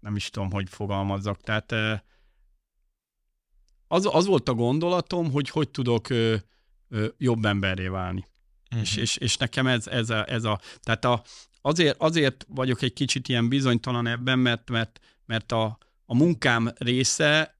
nem 0.00 0.16
is 0.16 0.30
tudom, 0.30 0.50
hogy 0.50 0.68
fogalmazzak, 0.68 1.40
tehát 1.40 1.72
ö, 1.72 1.94
az, 3.88 4.08
az 4.12 4.26
volt 4.26 4.48
a 4.48 4.54
gondolatom, 4.54 5.30
hogy 5.30 5.50
hogy 5.50 5.68
tudok 5.68 6.08
ö, 6.08 6.36
ö, 6.88 7.06
jobb 7.18 7.44
emberré 7.44 7.86
válni. 7.86 8.24
Uh-huh. 8.64 8.80
És, 8.80 8.96
és, 8.96 9.16
és 9.16 9.36
nekem 9.36 9.66
ez, 9.66 9.86
ez, 9.86 10.10
a, 10.10 10.30
ez 10.30 10.44
a, 10.44 10.60
tehát 10.80 11.04
a, 11.04 11.22
azért, 11.60 12.00
azért 12.00 12.46
vagyok 12.48 12.82
egy 12.82 12.92
kicsit 12.92 13.28
ilyen 13.28 13.48
bizonytalan 13.48 14.06
ebben, 14.06 14.38
mert, 14.38 14.70
mert, 14.70 15.00
mert 15.26 15.52
a, 15.52 15.78
a 16.10 16.14
munkám 16.14 16.72
része 16.78 17.58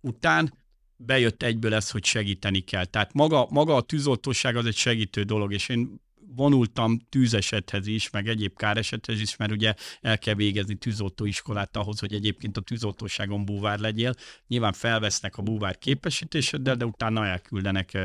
után 0.00 0.54
bejött 0.96 1.42
egyből 1.42 1.74
ez, 1.74 1.90
hogy 1.90 2.04
segíteni 2.04 2.60
kell. 2.60 2.84
Tehát 2.84 3.12
maga, 3.12 3.46
maga 3.50 3.74
a 3.74 3.80
tűzoltóság 3.80 4.56
az 4.56 4.66
egy 4.66 4.76
segítő 4.76 5.22
dolog, 5.22 5.52
és 5.52 5.68
én 5.68 6.00
vonultam 6.36 6.98
tűzesethez 7.08 7.86
is, 7.86 8.10
meg 8.10 8.28
egyéb 8.28 8.56
káresethez 8.56 9.20
is, 9.20 9.36
mert 9.36 9.52
ugye 9.52 9.74
el 10.00 10.18
kell 10.18 10.34
végezni 10.34 10.74
tűzoltóiskolát 10.74 11.76
ahhoz, 11.76 11.98
hogy 11.98 12.12
egyébként 12.12 12.56
a 12.56 12.60
tűzoltóságon 12.60 13.44
búvár 13.44 13.78
legyél. 13.78 14.14
Nyilván 14.46 14.72
felvesznek 14.72 15.36
a 15.36 15.42
búvár 15.42 15.78
képesítéseddel, 15.78 16.76
de 16.76 16.84
utána 16.84 17.26
elküldenek 17.26 17.98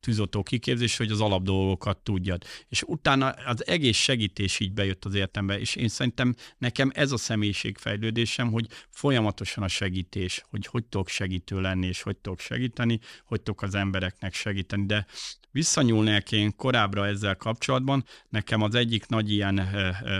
tűzoltó 0.00 0.42
kiképzés, 0.42 0.96
hogy 0.96 1.10
az 1.10 1.20
alapdolgokat 1.20 1.98
tudjad. 1.98 2.44
És 2.68 2.82
utána 2.82 3.28
az 3.30 3.66
egész 3.66 3.96
segítés 3.96 4.60
így 4.60 4.72
bejött 4.72 5.04
az 5.04 5.14
értembe, 5.14 5.60
és 5.60 5.74
én 5.74 5.88
szerintem 5.88 6.34
nekem 6.58 6.90
ez 6.94 7.12
a 7.12 7.16
személyiségfejlődésem, 7.16 8.50
hogy 8.50 8.66
folyamatosan 8.90 9.64
a 9.64 9.68
segítés, 9.68 10.42
hogy 10.50 10.66
hogy 10.66 10.84
tudok 10.84 11.08
segítő 11.08 11.60
lenni, 11.60 11.86
és 11.86 12.02
hogy 12.02 12.16
tudok 12.16 12.40
segíteni, 12.40 13.00
hogy 13.24 13.40
tudok 13.40 13.62
az 13.62 13.74
embereknek 13.74 14.34
segíteni, 14.34 14.86
de 14.86 15.06
visszanyúlnék 15.50 16.32
én 16.32 16.56
korábbra 16.56 17.06
ezzel 17.06 17.36
kapcsolatban, 17.36 18.04
nekem 18.28 18.62
az 18.62 18.74
egyik 18.74 19.06
nagy 19.06 19.32
ilyen 19.32 19.58
ö, 19.58 19.90
ö, 20.04 20.18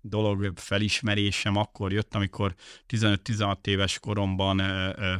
dolog 0.00 0.52
felismerésem 0.54 1.56
akkor 1.56 1.92
jött, 1.92 2.14
amikor 2.14 2.54
15-16 2.88 3.66
éves 3.66 3.98
koromban 3.98 4.58
ö, 4.58 4.92
ö, 4.96 5.14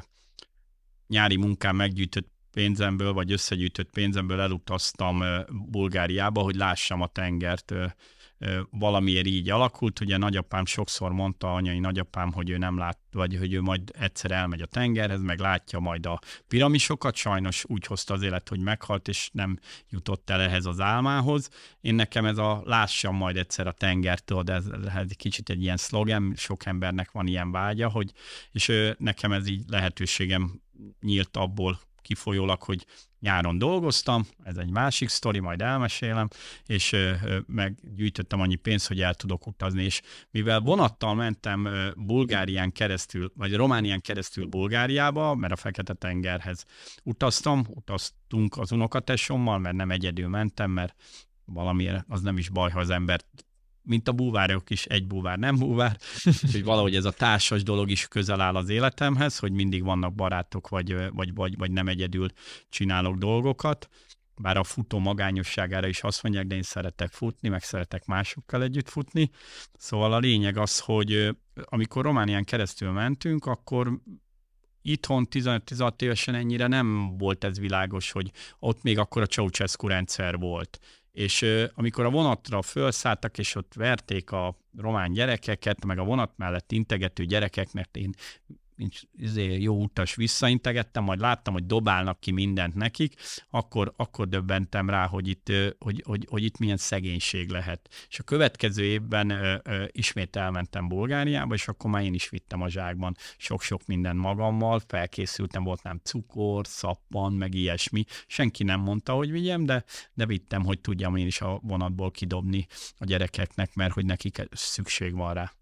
nyári 1.07 1.37
munkám 1.37 1.77
meggyűjtött 1.77 2.36
pénzemből, 2.57 3.13
vagy 3.13 3.33
összegyűjtött 3.33 3.91
pénzemből 3.91 4.41
elutaztam 4.41 5.23
Bulgáriába, 5.71 6.41
hogy 6.41 6.55
lássam 6.55 7.01
a 7.01 7.07
tengert. 7.07 7.75
Valamiért 8.71 9.27
így 9.27 9.51
alakult. 9.51 10.01
Ugye 10.01 10.17
nagyapám 10.17 10.65
sokszor 10.67 11.13
mondta, 11.13 11.55
anyai 11.55 11.79
nagyapám, 11.79 12.33
hogy 12.33 12.51
ő 12.51 12.59
nem 12.59 12.79
lát, 12.79 12.99
vagy 13.13 13.37
hogy 13.39 13.53
ő 13.53 13.61
majd 13.61 13.91
egyszer 13.99 14.31
elmegy 14.31 14.61
a 14.61 14.67
tengerhez, 14.67 15.21
meg 15.21 15.39
látja 15.39 15.79
majd 15.79 16.07
a 16.07 16.21
piramisokat. 16.49 17.15
Sajnos 17.15 17.65
úgy 17.67 17.87
hozta 17.87 18.15
az 18.15 18.23
élet, 18.23 18.49
hogy 18.49 18.61
meghalt, 18.61 19.09
és 19.09 19.31
nem 19.33 19.59
jutott 19.91 20.31
el 20.31 20.41
ehhez 20.41 20.67
az 20.67 20.81
álmához. 20.81 21.51
Én 21.81 21.95
nekem 21.95 22.25
ez 22.25 22.39
a 22.39 22.63
lássam 22.65 23.17
majd 23.17 23.37
egyszer 23.37 23.67
a 23.67 23.73
tengertől, 23.73 24.43
de 24.43 24.53
ez, 24.53 24.67
ez 24.95 25.11
kicsit 25.17 25.51
egy 25.51 25.63
ilyen 25.63 25.77
szlogen, 25.77 26.33
sok 26.37 26.67
embernek 26.67 27.11
van 27.11 27.27
ilyen 27.27 27.51
vágya, 27.51 27.89
hogy, 27.89 28.13
és 28.53 28.73
nekem 28.99 29.33
ez 29.33 29.49
így 29.49 29.63
lehetőségem 29.67 30.61
nyílt 31.01 31.37
abból 31.37 31.79
kifolyólag, 32.07 32.63
hogy 32.63 32.87
nyáron 33.21 33.59
dolgoztam, 33.59 34.27
ez 34.43 34.57
egy 34.57 34.71
másik 34.71 35.09
sztori, 35.09 35.39
majd 35.39 35.63
elmesélem, 35.63 36.29
és 36.67 36.97
meggyűjtöttem 37.47 38.41
annyi 38.41 38.55
pénzt, 38.55 38.89
hogy 38.89 39.01
el 39.01 39.15
tudok 39.15 39.47
utazni, 39.47 39.83
és 39.83 40.03
mivel 40.31 40.61
vonattal 40.61 41.15
mentem 41.15 41.69
Bulgárián 41.97 42.73
keresztül, 42.73 43.33
vagy 43.37 43.55
Románián 43.55 44.01
keresztül 44.01 44.47
Bulgáriába, 44.47 45.35
mert 45.35 45.53
a 45.53 45.57
Fekete-tengerhez 45.57 46.65
utaztam, 47.03 47.67
utaztunk 47.69 48.57
az 48.57 48.73
unokatesommal, 48.73 49.59
mert 49.59 49.77
nem 49.77 49.91
egyedül 49.91 50.29
mentem, 50.29 50.71
mert 50.71 50.95
valamiért 51.45 52.05
az 52.09 52.23
nem 52.23 52.39
is 52.39 52.49
baj, 52.49 52.71
ha 52.71 52.81
az 52.81 52.91
ember 52.91 53.21
mint 53.87 54.09
a 54.09 54.13
búvárok 54.13 54.71
is, 54.71 54.85
egy 54.85 55.07
búvár 55.07 55.39
nem 55.39 55.57
búvár, 55.57 55.97
hogy 56.53 56.65
valahogy 56.65 56.97
ez 56.97 57.05
a 57.05 57.13
társas 57.13 57.63
dolog 57.63 57.91
is 57.91 58.09
közel 58.09 58.41
áll 58.41 58.57
az 58.57 58.69
életemhez, 58.69 59.39
hogy 59.39 59.53
mindig 59.53 59.85
vannak 59.85 60.15
barátok, 60.15 60.69
vagy, 60.69 61.11
vagy, 61.11 61.35
vagy, 61.35 61.57
vagy 61.57 61.71
nem 61.71 61.89
egyedül 61.89 62.29
csinálok 62.69 63.17
dolgokat, 63.17 63.89
bár 64.39 64.57
a 64.57 64.65
futó 64.65 64.99
magányosságára 64.99 65.87
is 65.87 66.03
azt 66.03 66.23
mondják, 66.23 66.47
de 66.47 66.55
én 66.55 66.63
szeretek 66.63 67.13
futni, 67.13 67.49
meg 67.49 67.63
szeretek 67.63 68.07
másokkal 68.07 68.63
együtt 68.63 68.89
futni. 68.89 69.31
Szóval 69.79 70.13
a 70.13 70.19
lényeg 70.19 70.57
az, 70.57 70.79
hogy 70.79 71.37
amikor 71.65 72.05
Románián 72.05 72.45
keresztül 72.45 72.91
mentünk, 72.91 73.47
akkor 73.47 74.01
itthon 74.83 75.29
15-16 75.31 76.03
évesen 76.03 76.35
ennyire 76.35 76.67
nem 76.67 77.17
volt 77.19 77.45
ez 77.45 77.59
világos, 77.59 78.11
hogy 78.11 78.31
ott 78.59 78.83
még 78.83 78.99
akkor 78.99 79.23
a 79.23 79.27
Ceausescu 79.27 79.87
rendszer 79.87 80.39
volt 80.39 80.79
és 81.17 81.45
amikor 81.75 82.05
a 82.05 82.11
vonatra 82.11 82.63
felszálltak, 82.63 83.39
és 83.39 83.55
ott 83.55 83.73
verték 83.75 84.31
a 84.31 84.59
román 84.77 85.13
gyerekeket, 85.13 85.85
meg 85.85 85.99
a 85.99 86.05
vonat 86.05 86.33
mellett 86.37 86.73
integető 86.73 87.25
gyerekeknek, 87.25 87.89
én 87.93 88.15
mint 88.77 89.09
izé, 89.17 89.61
jó 89.61 89.83
utas 89.83 90.15
visszaintegettem, 90.15 91.05
majd 91.05 91.21
láttam, 91.21 91.53
hogy 91.53 91.67
dobálnak 91.67 92.21
ki 92.21 92.31
mindent 92.31 92.75
nekik, 92.75 93.15
akkor, 93.51 93.93
akkor 93.97 94.29
döbbentem 94.29 94.91
rá, 94.91 95.07
hogy 95.07 95.29
itt, 95.29 95.53
hogy, 95.79 96.03
hogy, 96.07 96.27
hogy 96.31 96.45
itt 96.45 96.59
milyen 96.59 96.77
szegénység 96.77 97.51
lehet. 97.51 97.89
És 98.09 98.19
a 98.19 98.23
következő 98.23 98.85
évben 98.85 99.31
ö, 99.31 99.57
ö, 99.63 99.85
ismét 99.91 100.37
elmentem 100.37 100.89
Bulgáriába, 100.89 101.55
és 101.55 101.69
akkor 101.69 101.91
már 101.91 102.03
én 102.03 102.15
is 102.15 102.29
vittem 102.29 102.63
a 102.63 102.69
zsákban 102.69 103.17
sok-sok 103.37 103.87
minden 103.87 104.17
magammal, 104.17 104.81
felkészültem, 104.87 105.65
volt 105.65 105.83
nem 105.83 106.01
cukor, 106.03 106.67
szappan, 106.67 107.33
meg 107.33 107.55
ilyesmi. 107.55 108.05
Senki 108.27 108.65
nem 108.65 108.81
mondta, 108.81 109.13
hogy 109.13 109.31
vigyem, 109.31 109.65
de, 109.65 109.85
de 110.15 110.27
vittem, 110.27 110.65
hogy 110.65 110.81
tudjam 110.81 111.17
én 111.17 111.27
is 111.27 111.41
a 111.41 111.61
vonatból 111.63 112.11
kidobni 112.11 112.67
a 112.99 113.05
gyerekeknek, 113.05 113.75
mert 113.75 113.93
hogy 113.93 114.05
nekik 114.05 114.49
szükség 114.51 115.15
van 115.15 115.35
rá. 115.35 115.53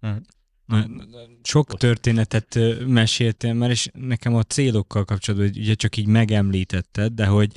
Hm. 0.00 0.16
Sok 1.42 1.76
történetet 1.76 2.58
meséltél 2.86 3.54
már, 3.54 3.70
és 3.70 3.88
nekem 3.92 4.34
a 4.34 4.42
célokkal 4.42 5.04
kapcsolatban, 5.04 5.48
hogy 5.48 5.58
ugye 5.58 5.74
csak 5.74 5.96
így 5.96 6.06
megemlítetted, 6.06 7.12
de 7.12 7.26
hogy 7.26 7.52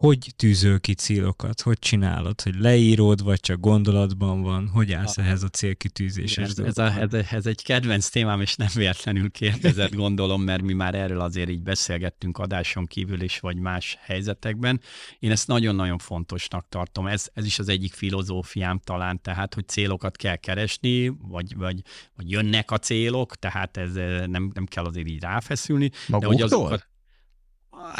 hogy 0.00 0.32
tűzöl 0.36 0.80
ki 0.80 0.94
célokat? 0.94 1.60
Hogy 1.60 1.78
csinálod? 1.78 2.40
Hogy 2.40 2.54
leírod, 2.58 3.22
vagy 3.22 3.40
csak 3.40 3.60
gondolatban 3.60 4.42
van? 4.42 4.68
Hogy 4.68 4.92
állsz 4.92 5.18
a, 5.18 5.22
ehhez 5.22 5.42
a 5.42 5.48
célkitűzéshez? 5.48 6.58
Ez, 6.58 6.58
ez, 6.58 6.78
a, 6.78 7.00
ez, 7.00 7.12
ez 7.30 7.46
egy 7.46 7.62
kedvenc 7.62 8.08
témám, 8.08 8.40
és 8.40 8.56
nem 8.56 8.68
véletlenül 8.74 9.30
kérdezett, 9.30 9.94
gondolom, 9.94 10.42
mert 10.42 10.62
mi 10.62 10.72
már 10.72 10.94
erről 10.94 11.20
azért 11.20 11.48
így 11.48 11.62
beszélgettünk 11.62 12.38
adáson 12.38 12.86
kívül 12.86 13.20
is, 13.20 13.38
vagy 13.38 13.56
más 13.56 13.98
helyzetekben. 14.00 14.80
Én 15.18 15.30
ezt 15.30 15.46
nagyon-nagyon 15.46 15.98
fontosnak 15.98 16.68
tartom. 16.68 17.06
Ez, 17.06 17.28
ez 17.34 17.44
is 17.44 17.58
az 17.58 17.68
egyik 17.68 17.92
filozófiám 17.92 18.78
talán, 18.78 19.22
tehát, 19.22 19.54
hogy 19.54 19.68
célokat 19.68 20.16
kell 20.16 20.36
keresni, 20.36 21.08
vagy, 21.08 21.56
vagy, 21.56 21.82
vagy 22.16 22.30
jönnek 22.30 22.70
a 22.70 22.78
célok, 22.78 23.36
tehát 23.36 23.76
ez 23.76 23.96
eh, 23.96 24.26
nem, 24.26 24.50
nem 24.54 24.66
kell 24.66 24.84
azért 24.84 25.08
így 25.08 25.20
ráfeszülni. 25.20 25.90
Maguktól? 26.08 26.18
De 26.20 26.26
hogy 26.26 26.42
azokat, 26.42 26.88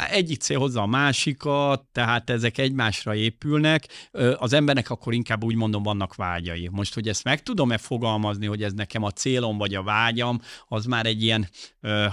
egyik 0.09 0.41
cél 0.41 0.59
hozza 0.59 0.81
a 0.81 0.85
másikat, 0.85 1.83
tehát 1.91 2.29
ezek 2.29 2.57
egymásra 2.57 3.15
épülnek. 3.15 4.09
Az 4.37 4.53
embernek 4.53 4.89
akkor 4.89 5.13
inkább 5.13 5.43
úgy 5.43 5.55
mondom, 5.55 5.83
vannak 5.83 6.15
vágyai. 6.15 6.69
Most, 6.71 6.93
hogy 6.93 7.07
ezt 7.07 7.23
meg 7.23 7.43
tudom-e 7.43 7.77
fogalmazni, 7.77 8.45
hogy 8.45 8.63
ez 8.63 8.73
nekem 8.73 9.03
a 9.03 9.11
célom 9.11 9.57
vagy 9.57 9.75
a 9.75 9.83
vágyam, 9.83 10.41
az 10.67 10.85
már 10.85 11.05
egy 11.05 11.23
ilyen, 11.23 11.49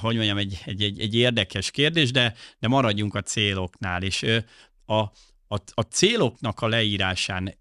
hogy 0.00 0.14
mondjam, 0.16 0.38
egy, 0.38 0.60
egy, 0.64 0.82
egy, 0.82 1.00
egy 1.00 1.14
érdekes 1.14 1.70
kérdés, 1.70 2.10
de, 2.10 2.34
de 2.58 2.68
maradjunk 2.68 3.14
a 3.14 3.22
céloknál. 3.22 4.02
És 4.02 4.26
a, 4.84 5.00
a, 5.46 5.60
a 5.74 5.80
céloknak 5.80 6.60
a 6.60 6.68
leírásán 6.68 7.54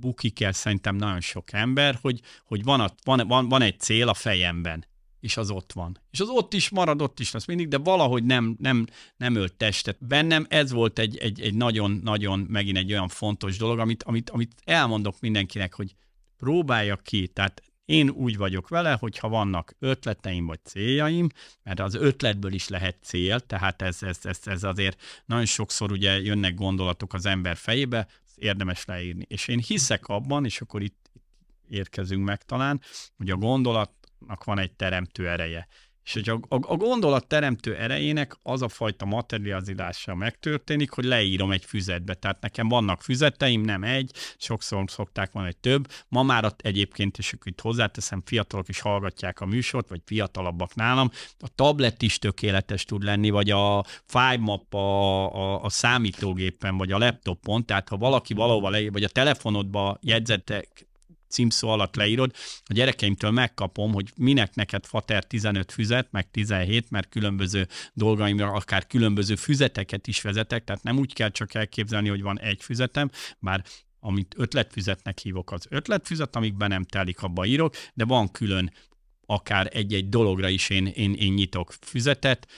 bukik 0.00 0.40
el 0.40 0.52
szerintem 0.52 0.96
nagyon 0.96 1.20
sok 1.20 1.52
ember, 1.52 1.98
hogy, 2.00 2.20
hogy 2.44 2.64
van, 2.64 2.80
a, 2.80 2.90
van, 3.04 3.28
van, 3.28 3.48
van 3.48 3.62
egy 3.62 3.80
cél 3.80 4.08
a 4.08 4.14
fejemben 4.14 4.84
és 5.20 5.36
az 5.36 5.50
ott 5.50 5.72
van. 5.72 6.00
És 6.10 6.20
az 6.20 6.28
ott 6.28 6.54
is 6.54 6.68
marad, 6.68 7.02
ott 7.02 7.20
is 7.20 7.32
lesz 7.32 7.46
mindig, 7.46 7.68
de 7.68 7.78
valahogy 7.78 8.24
nem, 8.24 8.56
nem, 8.58 8.86
nem 9.16 9.34
ölt 9.34 9.54
testet. 9.54 10.06
Bennem 10.06 10.46
ez 10.48 10.72
volt 10.72 10.98
egy, 10.98 11.16
egy, 11.16 11.40
egy 11.40 11.54
nagyon-nagyon 11.54 12.38
megint 12.38 12.76
egy 12.76 12.92
olyan 12.92 13.08
fontos 13.08 13.56
dolog, 13.56 13.78
amit, 13.78 14.02
amit, 14.02 14.30
amit 14.30 14.54
elmondok 14.64 15.20
mindenkinek, 15.20 15.74
hogy 15.74 15.94
próbálja 16.36 16.96
ki. 16.96 17.26
Tehát 17.26 17.62
én 17.84 18.10
úgy 18.10 18.36
vagyok 18.36 18.68
vele, 18.68 18.96
hogy 19.00 19.18
ha 19.18 19.28
vannak 19.28 19.74
ötleteim 19.78 20.46
vagy 20.46 20.58
céljaim, 20.64 21.28
mert 21.62 21.80
az 21.80 21.94
ötletből 21.94 22.52
is 22.52 22.68
lehet 22.68 22.96
cél, 23.02 23.40
tehát 23.40 23.82
ez, 23.82 24.02
ez, 24.02 24.18
ez, 24.22 24.40
ez 24.44 24.62
azért 24.62 25.00
nagyon 25.26 25.44
sokszor 25.44 25.92
ugye 25.92 26.20
jönnek 26.20 26.54
gondolatok 26.54 27.12
az 27.14 27.26
ember 27.26 27.56
fejébe, 27.56 28.08
érdemes 28.34 28.84
leírni. 28.84 29.24
És 29.28 29.48
én 29.48 29.58
hiszek 29.58 30.06
abban, 30.06 30.44
és 30.44 30.60
akkor 30.60 30.82
itt, 30.82 31.10
érkezünk 31.68 32.24
meg 32.24 32.42
talán, 32.42 32.80
hogy 33.16 33.30
a 33.30 33.36
gondolat 33.36 33.90
van 34.44 34.58
egy 34.58 34.72
teremtő 34.72 35.28
ereje. 35.28 35.68
És 36.06 36.12
hogy 36.12 36.28
a, 36.28 36.34
a, 36.34 36.54
a 36.54 36.76
gondolat 36.76 37.26
teremtő 37.26 37.76
erejének 37.76 38.36
az 38.42 38.62
a 38.62 38.68
fajta 38.68 39.04
materializálása 39.04 40.14
megtörténik, 40.14 40.90
hogy 40.90 41.04
leírom 41.04 41.50
egy 41.50 41.64
füzetbe. 41.64 42.14
Tehát 42.14 42.40
nekem 42.40 42.68
vannak 42.68 43.02
füzeteim, 43.02 43.60
nem 43.60 43.82
egy, 43.82 44.10
sokszor 44.36 44.84
szokták 44.86 45.32
van 45.32 45.44
egy 45.44 45.56
több. 45.56 45.88
Ma 46.08 46.22
már 46.22 46.54
egyébként, 46.56 47.18
és 47.18 47.34
itt 47.44 47.60
hozzáteszem, 47.60 48.22
fiatalok 48.24 48.68
is 48.68 48.80
hallgatják 48.80 49.40
a 49.40 49.46
műsort, 49.46 49.88
vagy 49.88 50.00
fiatalabbak 50.04 50.74
nálam, 50.74 51.10
a 51.38 51.48
tablet 51.54 52.02
is 52.02 52.18
tökéletes 52.18 52.84
tud 52.84 53.02
lenni, 53.02 53.30
vagy 53.30 53.50
a 53.50 53.84
FileMap 54.04 54.74
a, 54.74 55.34
a, 55.34 55.62
a 55.62 55.68
számítógépen, 55.68 56.76
vagy 56.76 56.92
a 56.92 56.98
laptopon, 56.98 57.64
tehát 57.64 57.88
ha 57.88 57.96
valaki 57.96 58.34
valahova 58.34 58.70
leír, 58.70 58.92
vagy 58.92 59.04
a 59.04 59.08
telefonodba 59.08 59.98
jegyzetek 60.00 60.86
címszó 61.28 61.68
alatt 61.68 61.96
leírod, 61.96 62.32
a 62.64 62.72
gyerekeimtől 62.72 63.30
megkapom, 63.30 63.92
hogy 63.92 64.12
minek 64.16 64.54
neked 64.54 64.86
fater 64.86 65.24
15 65.24 65.72
füzet, 65.72 66.08
meg 66.10 66.30
17, 66.30 66.90
mert 66.90 67.08
különböző 67.08 67.68
dolgaimra 67.92 68.52
akár 68.52 68.86
különböző 68.86 69.34
füzeteket 69.34 70.06
is 70.06 70.22
vezetek, 70.22 70.64
tehát 70.64 70.82
nem 70.82 70.98
úgy 70.98 71.14
kell 71.14 71.30
csak 71.30 71.54
elképzelni, 71.54 72.08
hogy 72.08 72.22
van 72.22 72.40
egy 72.40 72.62
füzetem, 72.62 73.10
bár 73.38 73.64
amit 74.00 74.34
ötletfüzetnek 74.36 75.18
hívok, 75.18 75.52
az 75.52 75.66
ötletfüzet, 75.68 76.36
amikben 76.36 76.68
nem 76.68 76.84
telik, 76.84 77.22
abba 77.22 77.44
írok, 77.44 77.74
de 77.94 78.04
van 78.04 78.30
külön 78.30 78.72
akár 79.26 79.70
egy-egy 79.72 80.08
dologra 80.08 80.48
is 80.48 80.68
én, 80.68 80.86
én, 80.86 81.14
én 81.14 81.32
nyitok 81.32 81.74
füzetet, 81.80 82.48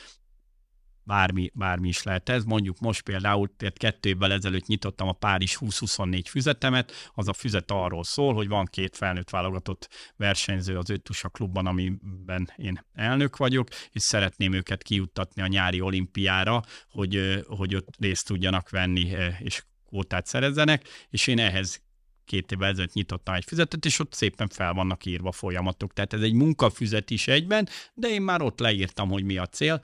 bármi, 1.09 1.51
bármi 1.55 1.89
is 1.89 2.03
lehet 2.03 2.29
ez. 2.29 2.45
Mondjuk 2.45 2.79
most 2.81 3.03
például 3.03 3.51
kettő 3.75 4.09
évvel 4.09 4.33
ezelőtt 4.33 4.67
nyitottam 4.67 5.09
a 5.09 5.13
Párizs 5.13 5.57
2024 5.59 6.29
füzetemet, 6.29 6.93
az 7.15 7.29
a 7.29 7.33
füzet 7.33 7.71
arról 7.71 8.05
szól, 8.05 8.35
hogy 8.35 8.49
van 8.49 8.65
két 8.65 8.97
felnőtt 8.97 9.31
válogatott 9.31 9.89
versenyző 10.17 10.79
az 10.79 10.91
Öttusa 10.91 11.29
klubban, 11.29 11.67
amiben 11.67 12.53
én 12.57 12.85
elnök 12.93 13.37
vagyok, 13.37 13.69
és 13.93 14.03
szeretném 14.03 14.53
őket 14.53 14.83
kijuttatni 14.83 15.43
a 15.43 15.47
nyári 15.47 15.81
olimpiára, 15.81 16.63
hogy, 16.91 17.43
hogy 17.47 17.75
ott 17.75 17.95
részt 17.99 18.27
tudjanak 18.27 18.71
venni, 18.71 19.13
és 19.39 19.63
kvótát 19.87 20.27
szerezzenek, 20.27 20.89
és 21.11 21.27
én 21.27 21.39
ehhez 21.39 21.83
két 22.25 22.53
évvel 22.53 22.69
ezelőtt 22.69 22.93
nyitottam 22.93 23.35
egy 23.35 23.45
füzetet, 23.45 23.85
és 23.85 23.99
ott 23.99 24.13
szépen 24.13 24.49
fel 24.49 24.73
vannak 24.73 25.05
írva 25.05 25.33
folyamatok. 25.33 25.93
Tehát 25.93 26.13
ez 26.13 26.21
egy 26.21 26.33
munkafüzet 26.33 27.11
is 27.11 27.29
egyben, 27.29 27.69
de 27.95 28.09
én 28.09 28.23
már 28.23 28.43
ott 28.43 28.59
leírtam, 28.59 29.09
hogy 29.09 29.25
mi 29.25 29.37
a 29.37 29.47
cél, 29.47 29.83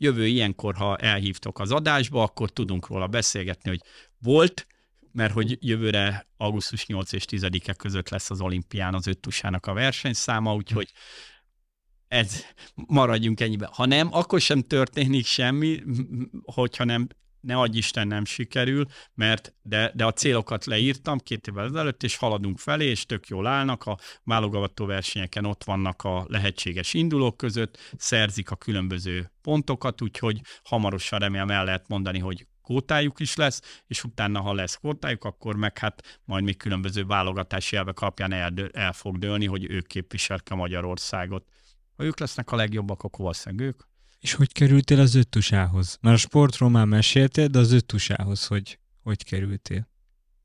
jövő 0.00 0.26
ilyenkor, 0.26 0.74
ha 0.74 0.96
elhívtok 0.96 1.58
az 1.58 1.72
adásba, 1.72 2.22
akkor 2.22 2.50
tudunk 2.50 2.86
róla 2.86 3.06
beszélgetni, 3.06 3.70
hogy 3.70 3.80
volt, 4.18 4.66
mert 5.12 5.32
hogy 5.32 5.58
jövőre 5.60 6.26
augusztus 6.36 6.86
8 6.86 7.12
és 7.12 7.24
10-e 7.28 7.72
között 7.72 8.08
lesz 8.08 8.30
az 8.30 8.40
olimpián 8.40 8.94
az 8.94 9.06
öttusának 9.06 9.66
a 9.66 9.72
versenyszáma, 9.72 10.54
úgyhogy 10.54 10.92
ez 12.08 12.44
maradjunk 12.74 13.40
ennyiben. 13.40 13.68
Ha 13.72 13.86
nem, 13.86 14.08
akkor 14.12 14.40
sem 14.40 14.62
történik 14.62 15.26
semmi, 15.26 15.82
hogyha 16.42 16.84
nem 16.84 17.08
ne 17.40 17.56
adj 17.56 17.76
Isten 17.76 18.06
nem 18.06 18.24
sikerül, 18.24 18.84
mert 19.14 19.54
de, 19.62 19.92
de 19.94 20.04
a 20.04 20.12
célokat 20.12 20.64
leírtam 20.64 21.18
két 21.18 21.46
évvel 21.46 21.64
ezelőtt, 21.64 22.02
és 22.02 22.16
haladunk 22.16 22.58
felé, 22.58 22.86
és 22.86 23.06
tök 23.06 23.26
jól 23.26 23.46
állnak, 23.46 23.84
a 23.84 23.98
válogató 24.24 24.86
versenyeken 24.86 25.44
ott 25.44 25.64
vannak 25.64 26.02
a 26.02 26.24
lehetséges 26.28 26.94
indulók 26.94 27.36
között, 27.36 27.78
szerzik 27.96 28.50
a 28.50 28.56
különböző 28.56 29.32
pontokat, 29.42 30.02
úgyhogy 30.02 30.40
hamarosan 30.62 31.18
remélem 31.18 31.50
el 31.50 31.64
lehet 31.64 31.88
mondani, 31.88 32.18
hogy 32.18 32.46
kótájuk 32.62 33.20
is 33.20 33.36
lesz, 33.36 33.82
és 33.86 34.04
utána, 34.04 34.40
ha 34.40 34.52
lesz 34.52 34.74
kótájuk, 34.74 35.24
akkor 35.24 35.56
meg 35.56 35.78
hát 35.78 36.20
majd 36.24 36.44
még 36.44 36.56
különböző 36.56 37.04
válogatási 37.04 37.76
elvek 37.76 38.00
alapján 38.00 38.32
el, 38.32 38.52
el 38.72 38.92
fog 38.92 39.18
dőlni, 39.18 39.46
hogy 39.46 39.70
ők 39.70 39.86
képviselik 39.86 40.50
a 40.50 40.56
Magyarországot. 40.56 41.48
Ha 41.96 42.04
ők 42.04 42.18
lesznek 42.18 42.50
a 42.52 42.56
legjobbak, 42.56 43.02
akkor 43.02 43.20
valószínűleg 43.20 43.66
ők, 43.66 43.82
és 44.20 44.32
hogy 44.32 44.52
kerültél 44.52 45.00
az 45.00 45.14
öttusához? 45.14 45.98
Mert 46.00 46.16
a 46.16 46.18
sportról 46.18 46.70
már 46.70 46.86
meséltél, 46.86 47.46
de 47.46 47.58
az 47.58 47.72
öttusához 47.72 48.46
hogy, 48.46 48.78
hogy 49.02 49.24
kerültél? 49.24 49.88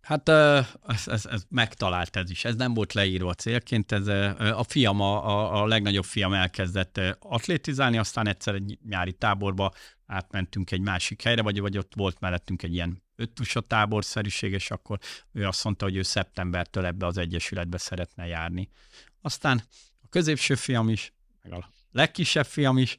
Hát 0.01 0.29
ez, 0.29 1.07
ez, 1.07 1.25
ez 1.25 1.43
megtalált 1.49 2.15
ez 2.15 2.29
is. 2.29 2.45
Ez 2.45 2.55
nem 2.55 2.73
volt 2.73 2.93
leírva 2.93 3.33
célként. 3.33 3.91
Ez, 3.91 4.07
a 4.38 4.63
fiam, 4.67 5.01
a, 5.01 5.61
a 5.61 5.67
legnagyobb 5.67 6.03
fiam 6.03 6.33
elkezdett 6.33 7.01
atlétizálni, 7.19 7.97
aztán 7.97 8.27
egyszer 8.27 8.53
egy 8.53 8.77
nyári 8.89 9.13
táborba 9.13 9.73
átmentünk 10.05 10.71
egy 10.71 10.81
másik 10.81 11.21
helyre, 11.21 11.41
vagy, 11.41 11.59
vagy 11.59 11.77
ott 11.77 11.91
volt 11.95 12.19
mellettünk 12.19 12.63
egy 12.63 12.73
ilyen 12.73 13.03
öttusa 13.15 13.61
táborszerűség, 13.61 14.51
és 14.51 14.71
akkor 14.71 14.99
ő 15.31 15.47
azt 15.47 15.63
mondta, 15.63 15.85
hogy 15.85 15.95
ő 15.95 16.01
szeptembertől 16.01 16.85
ebbe 16.85 17.05
az 17.05 17.17
egyesületbe 17.17 17.77
szeretne 17.77 18.25
járni. 18.25 18.69
Aztán 19.21 19.63
a 20.01 20.07
középső 20.09 20.55
fiam 20.55 20.89
is, 20.89 21.13
meg 21.41 21.53
a 21.53 21.69
legkisebb 21.91 22.45
fiam 22.45 22.77
is, 22.77 22.97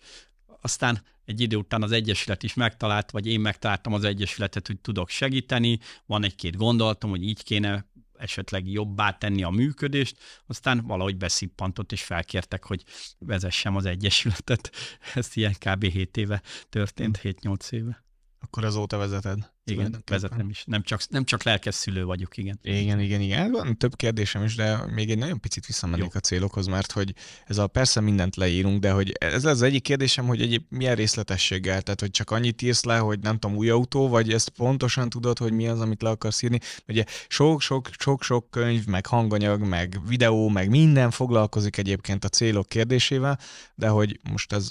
aztán 0.66 1.02
egy 1.24 1.40
idő 1.40 1.56
után 1.56 1.82
az 1.82 1.92
Egyesület 1.92 2.42
is 2.42 2.54
megtalált, 2.54 3.10
vagy 3.10 3.26
én 3.26 3.40
megtaláltam 3.40 3.92
az 3.92 4.04
Egyesületet, 4.04 4.66
hogy 4.66 4.80
tudok 4.80 5.08
segíteni, 5.08 5.78
van 6.06 6.24
egy-két 6.24 6.56
gondolatom, 6.56 7.10
hogy 7.10 7.22
így 7.22 7.42
kéne 7.42 7.86
esetleg 8.16 8.68
jobbá 8.68 9.10
tenni 9.10 9.42
a 9.42 9.50
működést, 9.50 10.16
aztán 10.46 10.86
valahogy 10.86 11.16
beszippantott, 11.16 11.92
és 11.92 12.02
felkértek, 12.02 12.64
hogy 12.64 12.84
vezessem 13.18 13.76
az 13.76 13.84
Egyesületet. 13.84 14.70
Ez 15.14 15.28
ilyen 15.34 15.54
kb. 15.58 15.84
7 15.84 16.16
éve 16.16 16.42
történt, 16.68 17.20
7-8 17.22 17.72
éve. 17.72 18.05
Akkor 18.46 18.64
azóta 18.64 18.96
vezeted? 18.96 19.38
Igen, 19.64 20.02
vezetem 20.06 20.48
is. 20.48 20.64
Nem 20.66 20.82
csak, 20.82 21.08
nem 21.08 21.24
csak 21.24 21.42
lelkes 21.42 21.74
szülő 21.74 22.04
vagyok, 22.04 22.36
igen. 22.36 22.58
Igen, 22.62 23.00
igen, 23.00 23.20
igen. 23.20 23.50
Van 23.50 23.78
több 23.78 23.96
kérdésem 23.96 24.42
is, 24.44 24.54
de 24.54 24.86
még 24.86 25.10
egy 25.10 25.18
nagyon 25.18 25.40
picit 25.40 25.66
visszamennék 25.66 26.04
Jó. 26.04 26.10
a 26.14 26.20
célokhoz, 26.20 26.66
mert 26.66 26.92
hogy 26.92 27.14
ez 27.44 27.58
a 27.58 27.66
persze 27.66 28.00
mindent 28.00 28.36
leírunk, 28.36 28.80
de 28.80 28.90
hogy 28.90 29.12
ez 29.18 29.44
az 29.44 29.62
egyik 29.62 29.82
kérdésem, 29.82 30.26
hogy 30.26 30.40
egy 30.40 30.62
milyen 30.68 30.94
részletességgel, 30.94 31.82
tehát 31.82 32.00
hogy 32.00 32.10
csak 32.10 32.30
annyit 32.30 32.62
írsz 32.62 32.84
le, 32.84 32.98
hogy 32.98 33.18
nem 33.18 33.38
tudom, 33.38 33.56
új 33.56 33.68
autó, 33.68 34.08
vagy 34.08 34.32
ezt 34.32 34.48
pontosan 34.48 35.08
tudod, 35.08 35.38
hogy 35.38 35.52
mi 35.52 35.68
az, 35.68 35.80
amit 35.80 36.02
le 36.02 36.10
akarsz 36.10 36.42
írni. 36.42 36.60
Ugye 36.88 37.04
sok-sok-sok-sok 37.28 38.50
könyv, 38.50 38.86
meg 38.86 39.06
hanganyag, 39.06 39.62
meg 39.62 40.00
videó, 40.08 40.48
meg 40.48 40.68
minden 40.68 41.10
foglalkozik 41.10 41.76
egyébként 41.76 42.24
a 42.24 42.28
célok 42.28 42.68
kérdésével, 42.68 43.38
de 43.74 43.88
hogy 43.88 44.20
most 44.30 44.52
ez 44.52 44.68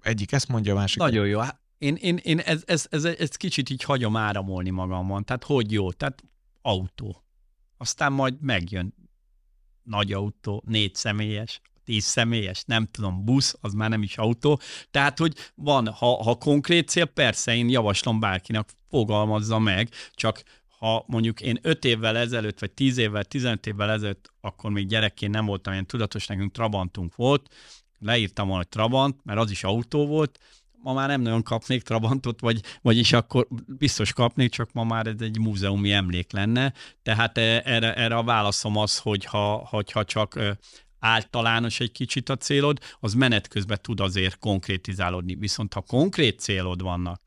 egyik 0.00 0.32
ezt 0.32 0.48
mondja, 0.48 0.72
a 0.72 0.76
másik. 0.76 0.98
Nagyon 0.98 1.26
jó. 1.26 1.40
Én, 1.84 1.94
én, 1.94 2.16
én 2.22 2.38
ez, 2.38 2.62
ez, 2.66 2.86
ez, 2.90 3.04
ez 3.04 3.36
kicsit 3.36 3.70
így 3.70 3.82
hagyom 3.82 4.16
áramolni 4.16 4.70
magamon. 4.70 5.24
Tehát 5.24 5.44
hogy 5.44 5.72
jó? 5.72 5.92
Tehát 5.92 6.24
autó. 6.62 7.24
Aztán 7.76 8.12
majd 8.12 8.40
megjön 8.40 8.94
nagy 9.82 10.12
autó, 10.12 10.62
négy 10.66 10.94
személyes, 10.94 11.60
tíz 11.84 12.04
személyes, 12.04 12.62
nem 12.66 12.86
tudom, 12.86 13.24
busz, 13.24 13.56
az 13.60 13.72
már 13.72 13.90
nem 13.90 14.02
is 14.02 14.16
autó. 14.16 14.60
Tehát, 14.90 15.18
hogy 15.18 15.34
van, 15.54 15.88
ha, 15.88 16.22
ha 16.22 16.34
konkrét 16.34 16.88
cél, 16.88 17.04
persze 17.04 17.54
én 17.54 17.68
javaslom 17.68 18.20
bárkinek, 18.20 18.68
fogalmazza 18.88 19.58
meg, 19.58 19.88
csak 20.12 20.42
ha 20.78 21.04
mondjuk 21.06 21.40
én 21.40 21.58
5 21.62 21.84
évvel 21.84 22.16
ezelőtt, 22.16 22.58
vagy 22.58 22.72
10 22.72 22.96
évvel, 22.96 23.24
15 23.24 23.66
évvel 23.66 23.90
ezelőtt, 23.90 24.32
akkor 24.40 24.70
még 24.70 24.86
gyerekként 24.86 25.32
nem 25.32 25.46
voltam 25.46 25.72
ilyen 25.72 25.86
tudatos, 25.86 26.26
nekünk 26.26 26.52
Trabantunk 26.52 27.16
volt, 27.16 27.54
leírtam 27.98 28.46
volna, 28.46 28.62
hogy 28.62 28.72
Trabant, 28.72 29.24
mert 29.24 29.38
az 29.38 29.50
is 29.50 29.64
autó 29.64 30.06
volt, 30.06 30.38
ma 30.84 30.92
már 30.92 31.08
nem 31.08 31.20
nagyon 31.20 31.42
kapnék 31.42 31.82
Trabantot, 31.82 32.40
vagy, 32.40 32.60
vagyis 32.82 33.12
akkor 33.12 33.46
biztos 33.66 34.12
kapnék, 34.12 34.50
csak 34.50 34.72
ma 34.72 34.84
már 34.84 35.06
ez 35.06 35.20
egy 35.20 35.38
múzeumi 35.38 35.92
emlék 35.92 36.32
lenne. 36.32 36.72
Tehát 37.02 37.38
e, 37.38 37.62
erre, 37.64 37.94
erre 37.94 38.16
a 38.16 38.22
válaszom 38.22 38.76
az, 38.76 38.98
hogy 38.98 39.24
ha, 39.24 39.66
hogyha 39.70 40.04
csak 40.04 40.38
általános 40.98 41.80
egy 41.80 41.92
kicsit 41.92 42.28
a 42.28 42.36
célod, 42.36 42.78
az 43.00 43.14
menet 43.14 43.48
közben 43.48 43.78
tud 43.82 44.00
azért 44.00 44.38
konkrétizálódni. 44.38 45.34
Viszont 45.34 45.72
ha 45.72 45.80
konkrét 45.80 46.40
célod 46.40 46.82
vannak, 46.82 47.22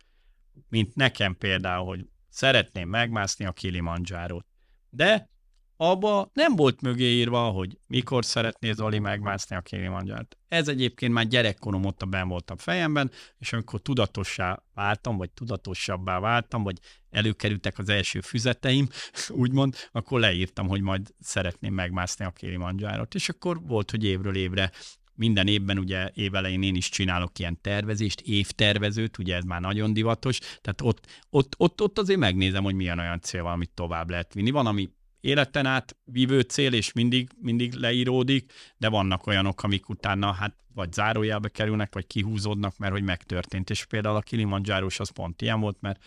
mint 0.69 0.95
nekem 0.95 1.37
például, 1.37 1.85
hogy 1.85 2.05
szeretném 2.29 2.89
megmászni 2.89 3.45
a 3.45 3.51
Kilimanjárót, 3.51 4.45
de 4.89 5.29
abba 5.77 6.29
nem 6.33 6.55
volt 6.55 6.81
mögé 6.81 7.05
írva, 7.05 7.49
hogy 7.49 7.77
mikor 7.87 8.25
szeretné 8.25 8.71
Zoli 8.71 8.99
megmászni 8.99 9.55
a 9.55 9.61
Kilimanjárt. 9.61 10.37
Ez 10.47 10.67
egyébként 10.67 11.13
már 11.13 11.27
gyerekkorom 11.27 11.85
ott 11.85 12.01
a 12.01 12.05
ben 12.05 12.27
volt 12.27 12.51
a 12.51 12.57
fejemben, 12.57 13.11
és 13.39 13.53
amikor 13.53 13.81
tudatossá 13.81 14.63
váltam, 14.73 15.17
vagy 15.17 15.31
tudatosabbá 15.31 16.19
váltam, 16.19 16.63
vagy 16.63 16.77
előkerültek 17.09 17.77
az 17.77 17.89
első 17.89 18.21
füzeteim, 18.21 18.87
úgymond, 19.29 19.75
akkor 19.91 20.19
leírtam, 20.19 20.67
hogy 20.67 20.81
majd 20.81 21.07
szeretném 21.19 21.73
megmászni 21.73 22.25
a 22.25 22.31
Kilimanjárot. 22.31 23.15
És 23.15 23.29
akkor 23.29 23.61
volt, 23.61 23.91
hogy 23.91 24.03
évről 24.03 24.35
évre 24.35 24.71
minden 25.17 25.47
évben 25.47 25.77
ugye 25.77 26.09
évelején 26.13 26.63
én 26.63 26.75
is 26.75 26.89
csinálok 26.89 27.39
ilyen 27.39 27.61
tervezést, 27.61 28.21
évtervezőt, 28.21 29.17
ugye 29.17 29.35
ez 29.35 29.43
már 29.43 29.61
nagyon 29.61 29.93
divatos, 29.93 30.39
tehát 30.39 30.81
ott, 30.81 31.05
ott, 31.29 31.55
ott, 31.57 31.81
ott 31.81 31.99
azért 31.99 32.19
megnézem, 32.19 32.63
hogy 32.63 32.75
milyen 32.75 32.99
olyan 32.99 33.21
cél 33.21 33.43
van, 33.43 33.51
amit 33.51 33.71
tovább 33.73 34.09
lehet 34.09 34.33
vinni. 34.33 34.51
Van, 34.51 34.65
ami 34.65 34.89
életen 35.19 35.65
át 35.65 35.97
vívő 36.03 36.39
cél, 36.41 36.73
és 36.73 36.93
mindig, 36.93 37.30
mindig 37.41 37.73
leíródik, 37.73 38.53
de 38.77 38.89
vannak 38.89 39.27
olyanok, 39.27 39.63
amik 39.63 39.89
utána 39.89 40.32
hát 40.32 40.56
vagy 40.73 40.93
zárójelbe 40.93 41.49
kerülnek, 41.49 41.93
vagy 41.93 42.08
kihúzódnak, 42.08 42.77
mert 42.77 42.91
hogy 42.91 43.03
megtörtént. 43.03 43.69
És 43.69 43.86
például 43.86 44.15
a 44.15 44.21
Kilimanjáros 44.21 44.99
az 44.99 45.10
pont 45.10 45.41
ilyen 45.41 45.60
volt, 45.60 45.77
mert 45.82 46.03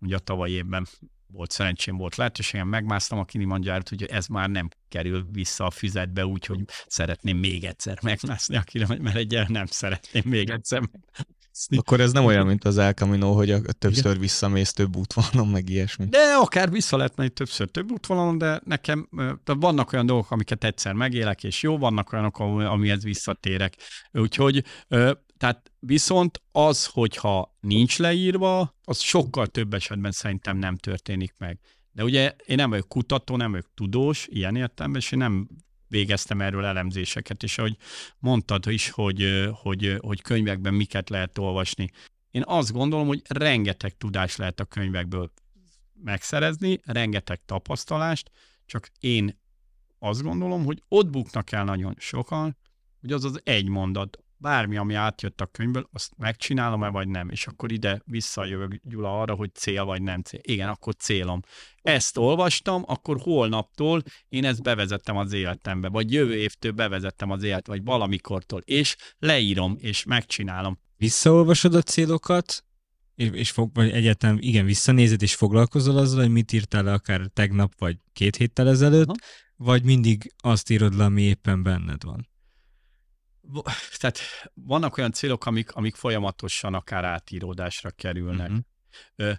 ugye 0.00 0.16
a 0.16 0.18
tavalyi 0.18 0.52
évben 0.52 0.86
volt 1.32 1.50
szerencsém, 1.50 1.96
volt 1.96 2.16
lehetőségem, 2.16 2.68
megmásztam 2.68 3.18
a 3.18 3.24
Kilimanjárot, 3.24 3.88
hogy 3.88 4.04
ez 4.04 4.26
már 4.26 4.50
nem 4.50 4.68
kerül 4.88 5.26
vissza 5.32 5.64
a 5.64 5.70
füzetbe, 5.70 6.26
úgyhogy 6.26 6.60
szeretném 6.86 7.36
még 7.36 7.64
egyszer 7.64 7.98
megmászni 8.02 8.56
a 8.56 8.62
Kilimanjárot, 8.62 9.12
mert 9.12 9.24
egyel 9.24 9.46
nem 9.48 9.66
szeretném 9.66 10.22
még 10.26 10.50
egyszer 10.50 10.82
akkor 11.76 12.00
ez 12.00 12.12
nem 12.12 12.24
olyan, 12.24 12.46
mint 12.46 12.64
az 12.64 12.78
El 12.78 12.92
Camino, 12.92 13.32
hogy 13.32 13.50
a 13.50 13.60
többször 13.72 14.18
visszamész 14.18 14.72
több 14.72 14.96
útvonalon, 14.96 15.48
meg 15.48 15.68
ilyesmi. 15.68 16.04
De 16.04 16.34
akár 16.40 16.70
vissza 16.70 16.96
lehet 16.96 17.16
menni 17.16 17.30
többször 17.30 17.68
több 17.70 17.90
útvonalon, 17.90 18.38
de 18.38 18.60
nekem 18.64 19.08
de 19.44 19.52
vannak 19.52 19.92
olyan 19.92 20.06
dolgok, 20.06 20.30
amiket 20.30 20.64
egyszer 20.64 20.92
megélek, 20.92 21.44
és 21.44 21.62
jó, 21.62 21.78
vannak 21.78 22.12
olyanok, 22.12 22.38
amihez 22.38 23.02
visszatérek. 23.02 23.76
Úgyhogy 24.12 24.64
tehát 25.36 25.70
viszont 25.78 26.42
az, 26.52 26.86
hogyha 26.86 27.56
nincs 27.60 27.98
leírva, 27.98 28.74
az 28.84 29.00
sokkal 29.00 29.46
több 29.46 29.74
esetben 29.74 30.12
szerintem 30.12 30.56
nem 30.56 30.76
történik 30.76 31.34
meg. 31.38 31.58
De 31.92 32.04
ugye 32.04 32.34
én 32.46 32.56
nem 32.56 32.70
vagyok 32.70 32.88
kutató, 32.88 33.36
nem 33.36 33.50
vagyok 33.50 33.70
tudós, 33.74 34.26
ilyen 34.30 34.56
értelemben, 34.56 35.00
és 35.00 35.12
én 35.12 35.18
nem 35.18 35.48
végeztem 35.90 36.40
erről 36.40 36.64
elemzéseket, 36.64 37.42
és 37.42 37.58
ahogy 37.58 37.76
mondtad 38.18 38.66
is, 38.66 38.90
hogy, 38.90 39.48
hogy, 39.52 39.96
hogy 40.00 40.22
könyvekben 40.22 40.74
miket 40.74 41.08
lehet 41.08 41.38
olvasni. 41.38 41.90
Én 42.30 42.42
azt 42.46 42.72
gondolom, 42.72 43.06
hogy 43.06 43.22
rengeteg 43.28 43.96
tudás 43.96 44.36
lehet 44.36 44.60
a 44.60 44.64
könyvekből 44.64 45.32
megszerezni, 46.02 46.80
rengeteg 46.84 47.40
tapasztalást, 47.44 48.30
csak 48.66 48.90
én 49.00 49.40
azt 49.98 50.22
gondolom, 50.22 50.64
hogy 50.64 50.82
ott 50.88 51.10
buknak 51.10 51.52
el 51.52 51.64
nagyon 51.64 51.94
sokan, 51.98 52.56
hogy 53.00 53.12
az 53.12 53.24
az 53.24 53.40
egy 53.44 53.68
mondat, 53.68 54.18
bármi, 54.40 54.76
ami 54.76 54.94
átjött 54.94 55.40
a 55.40 55.46
könyvből, 55.46 55.88
azt 55.92 56.12
megcsinálom-e, 56.16 56.88
vagy 56.88 57.08
nem. 57.08 57.28
És 57.28 57.46
akkor 57.46 57.72
ide 57.72 58.02
visszajövök 58.04 58.80
Gyula 58.82 59.20
arra, 59.20 59.34
hogy 59.34 59.54
cél 59.54 59.84
vagy 59.84 60.02
nem 60.02 60.22
cél. 60.22 60.40
Igen, 60.42 60.68
akkor 60.68 60.94
célom. 60.94 61.40
Ezt 61.82 62.16
olvastam, 62.16 62.82
akkor 62.86 63.20
holnaptól 63.20 64.02
én 64.28 64.44
ezt 64.44 64.62
bevezettem 64.62 65.16
az 65.16 65.32
életembe, 65.32 65.88
vagy 65.88 66.12
jövő 66.12 66.34
évtől 66.36 66.72
bevezettem 66.72 67.30
az 67.30 67.42
élet, 67.42 67.66
vagy 67.66 67.84
valamikortól, 67.84 68.60
és 68.60 68.96
leírom, 69.18 69.76
és 69.78 70.04
megcsinálom. 70.04 70.78
Visszaolvasod 70.96 71.74
a 71.74 71.82
célokat, 71.82 72.64
és, 73.14 73.28
és 73.32 73.50
fog, 73.50 73.74
vagy 73.74 73.90
egyetem, 73.90 74.36
igen, 74.40 74.64
visszanézed, 74.64 75.22
és 75.22 75.34
foglalkozol 75.34 75.96
azzal, 75.96 76.20
hogy 76.20 76.30
mit 76.30 76.52
írtál 76.52 76.82
le 76.82 76.92
akár 76.92 77.26
tegnap, 77.32 77.72
vagy 77.78 77.96
két 78.12 78.36
héttel 78.36 78.68
ezelőtt, 78.68 79.08
Aha. 79.08 79.18
vagy 79.56 79.84
mindig 79.84 80.32
azt 80.38 80.70
írod 80.70 80.96
le, 80.96 81.04
ami 81.04 81.22
éppen 81.22 81.62
benned 81.62 82.04
van? 82.04 82.28
Tehát 83.98 84.18
vannak 84.54 84.96
olyan 84.96 85.12
célok, 85.12 85.46
amik, 85.46 85.72
amik 85.72 85.94
folyamatosan 85.94 86.74
akár 86.74 87.04
átíródásra 87.04 87.90
kerülnek. 87.90 88.50
Uh-huh. 89.16 89.36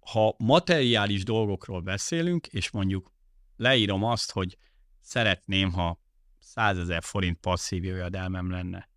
Ha 0.00 0.34
materiális 0.38 1.24
dolgokról 1.24 1.80
beszélünk, 1.80 2.46
és 2.46 2.70
mondjuk 2.70 3.12
leírom 3.56 4.04
azt, 4.04 4.32
hogy 4.32 4.58
szeretném, 5.00 5.72
ha 5.72 6.00
100 6.38 6.78
ezer 6.78 7.02
forint 7.02 7.38
passzív 7.38 7.84
jövedelmem 7.84 8.50
lenne. 8.50 8.88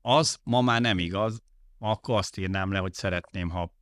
Az 0.00 0.38
ma 0.42 0.60
már 0.60 0.80
nem 0.80 0.98
igaz, 0.98 1.42
akkor 1.78 2.16
azt 2.16 2.38
írnám 2.38 2.72
le, 2.72 2.78
hogy 2.78 2.92
szeretném, 2.92 3.48
ha 3.48 3.75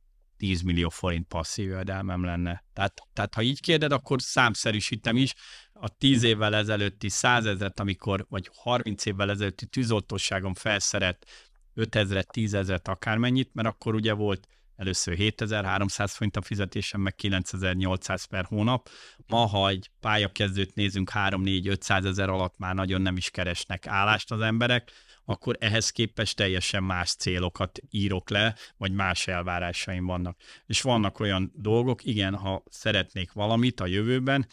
10 0.45 0.61
millió 0.61 0.89
forint 0.89 1.27
passzív 1.27 1.67
jövedelmem 1.67 2.23
lenne. 2.23 2.63
Tehát, 2.73 3.01
tehát 3.13 3.33
ha 3.33 3.41
így 3.41 3.61
kérded, 3.61 3.91
akkor 3.91 4.21
számszerűsítem 4.21 5.17
is, 5.17 5.33
a 5.73 5.89
10 5.89 6.23
évvel 6.23 6.55
ezelőtti 6.55 7.09
100 7.09 7.45
ezeret, 7.45 7.79
amikor, 7.79 8.25
vagy 8.29 8.49
30 8.53 9.05
évvel 9.05 9.29
ezelőtti 9.29 9.65
tűzoltóságom 9.65 10.53
felszeret 10.53 11.25
5 11.73 11.95
ezeret, 11.95 12.31
10 12.31 12.53
ezeret, 12.53 12.87
akármennyit, 12.87 13.49
mert 13.53 13.67
akkor 13.67 13.95
ugye 13.95 14.13
volt 14.13 14.47
először 14.75 15.15
7300 15.15 16.13
forint 16.13 16.37
a 16.37 16.41
fizetésem, 16.41 17.01
meg 17.01 17.15
9800 17.15 18.23
per 18.23 18.45
hónap. 18.45 18.89
Ma, 19.27 19.45
ha 19.45 19.69
egy 19.69 19.89
pályakezdőt 19.99 20.75
nézünk 20.75 21.11
3-4-500 21.13 22.05
ezer 22.05 22.29
alatt 22.29 22.57
már 22.57 22.75
nagyon 22.75 23.01
nem 23.01 23.17
is 23.17 23.29
keresnek 23.29 23.87
állást 23.87 24.31
az 24.31 24.41
emberek, 24.41 24.91
akkor 25.25 25.55
ehhez 25.59 25.89
képest 25.89 26.35
teljesen 26.35 26.83
más 26.83 27.15
célokat 27.15 27.79
írok 27.89 28.29
le, 28.29 28.55
vagy 28.77 28.91
más 28.91 29.27
elvárásaim 29.27 30.05
vannak. 30.05 30.39
És 30.65 30.81
vannak 30.81 31.19
olyan 31.19 31.51
dolgok, 31.55 32.03
igen, 32.05 32.35
ha 32.35 32.63
szeretnék 32.69 33.31
valamit 33.31 33.79
a 33.79 33.85
jövőben, 33.85 34.47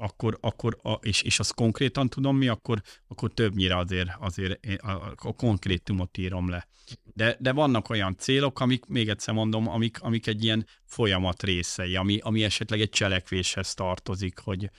akkor, 0.00 0.38
akkor 0.40 0.78
a, 0.82 0.92
és, 0.92 1.22
és 1.22 1.38
azt 1.38 1.54
konkrétan 1.54 2.08
tudom 2.08 2.36
mi, 2.36 2.48
akkor, 2.48 2.82
akkor 3.08 3.34
többnyire 3.34 3.76
azért, 3.76 4.10
azért 4.18 4.66
a, 4.82 5.14
a, 5.16 5.32
konkrétumot 5.32 6.18
írom 6.18 6.48
le. 6.48 6.68
De, 7.04 7.36
de 7.40 7.52
vannak 7.52 7.88
olyan 7.88 8.16
célok, 8.18 8.60
amik, 8.60 8.84
még 8.86 9.08
egyszer 9.08 9.34
mondom, 9.34 9.68
amik, 9.68 10.00
amik 10.00 10.26
egy 10.26 10.44
ilyen 10.44 10.66
folyamat 10.84 11.42
részei, 11.42 11.96
ami, 11.96 12.18
ami 12.18 12.44
esetleg 12.44 12.80
egy 12.80 12.90
cselekvéshez 12.90 13.74
tartozik, 13.74 14.38
hogy 14.38 14.70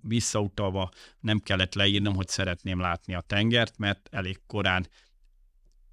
visszautalva 0.00 0.90
nem 1.20 1.38
kellett 1.38 1.74
leírnom, 1.74 2.14
hogy 2.14 2.28
szeretném 2.28 2.80
látni 2.80 3.14
a 3.14 3.20
tengert, 3.20 3.78
mert 3.78 4.08
elég 4.10 4.40
korán 4.46 4.86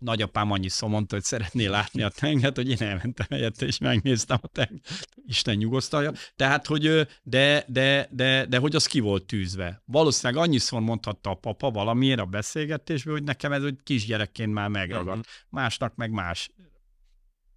nagyapám 0.03 0.51
annyi 0.51 0.69
szó 0.69 0.87
mondta, 0.87 1.15
hogy 1.15 1.23
szeretné 1.23 1.65
látni 1.65 2.01
a 2.01 2.09
tengert, 2.09 2.55
hogy 2.55 2.69
én 2.69 2.77
elmentem 2.79 3.25
helyette, 3.29 3.65
és 3.65 3.77
megnéztem 3.77 4.37
a 4.41 4.47
tengert. 4.47 5.07
Isten 5.27 5.55
nyugosztalja. 5.55 6.11
Tehát, 6.35 6.65
hogy 6.65 7.07
de, 7.23 7.65
de, 7.67 8.07
de, 8.11 8.45
de, 8.45 8.57
hogy 8.57 8.75
az 8.75 8.85
ki 8.85 8.99
volt 8.99 9.25
tűzve. 9.25 9.81
Valószínűleg 9.85 10.43
annyiszor 10.43 10.81
mondhatta 10.81 11.29
a 11.29 11.35
papa 11.35 11.71
valamiért 11.71 12.19
a 12.19 12.25
beszélgetésből, 12.25 13.13
hogy 13.13 13.23
nekem 13.23 13.51
ez 13.51 13.61
hogy 13.61 13.77
kisgyerekként 13.83 14.53
már 14.53 14.69
megragad. 14.69 15.07
Uh-huh. 15.07 15.23
Másnak 15.49 15.95
meg 15.95 16.11
más. 16.11 16.51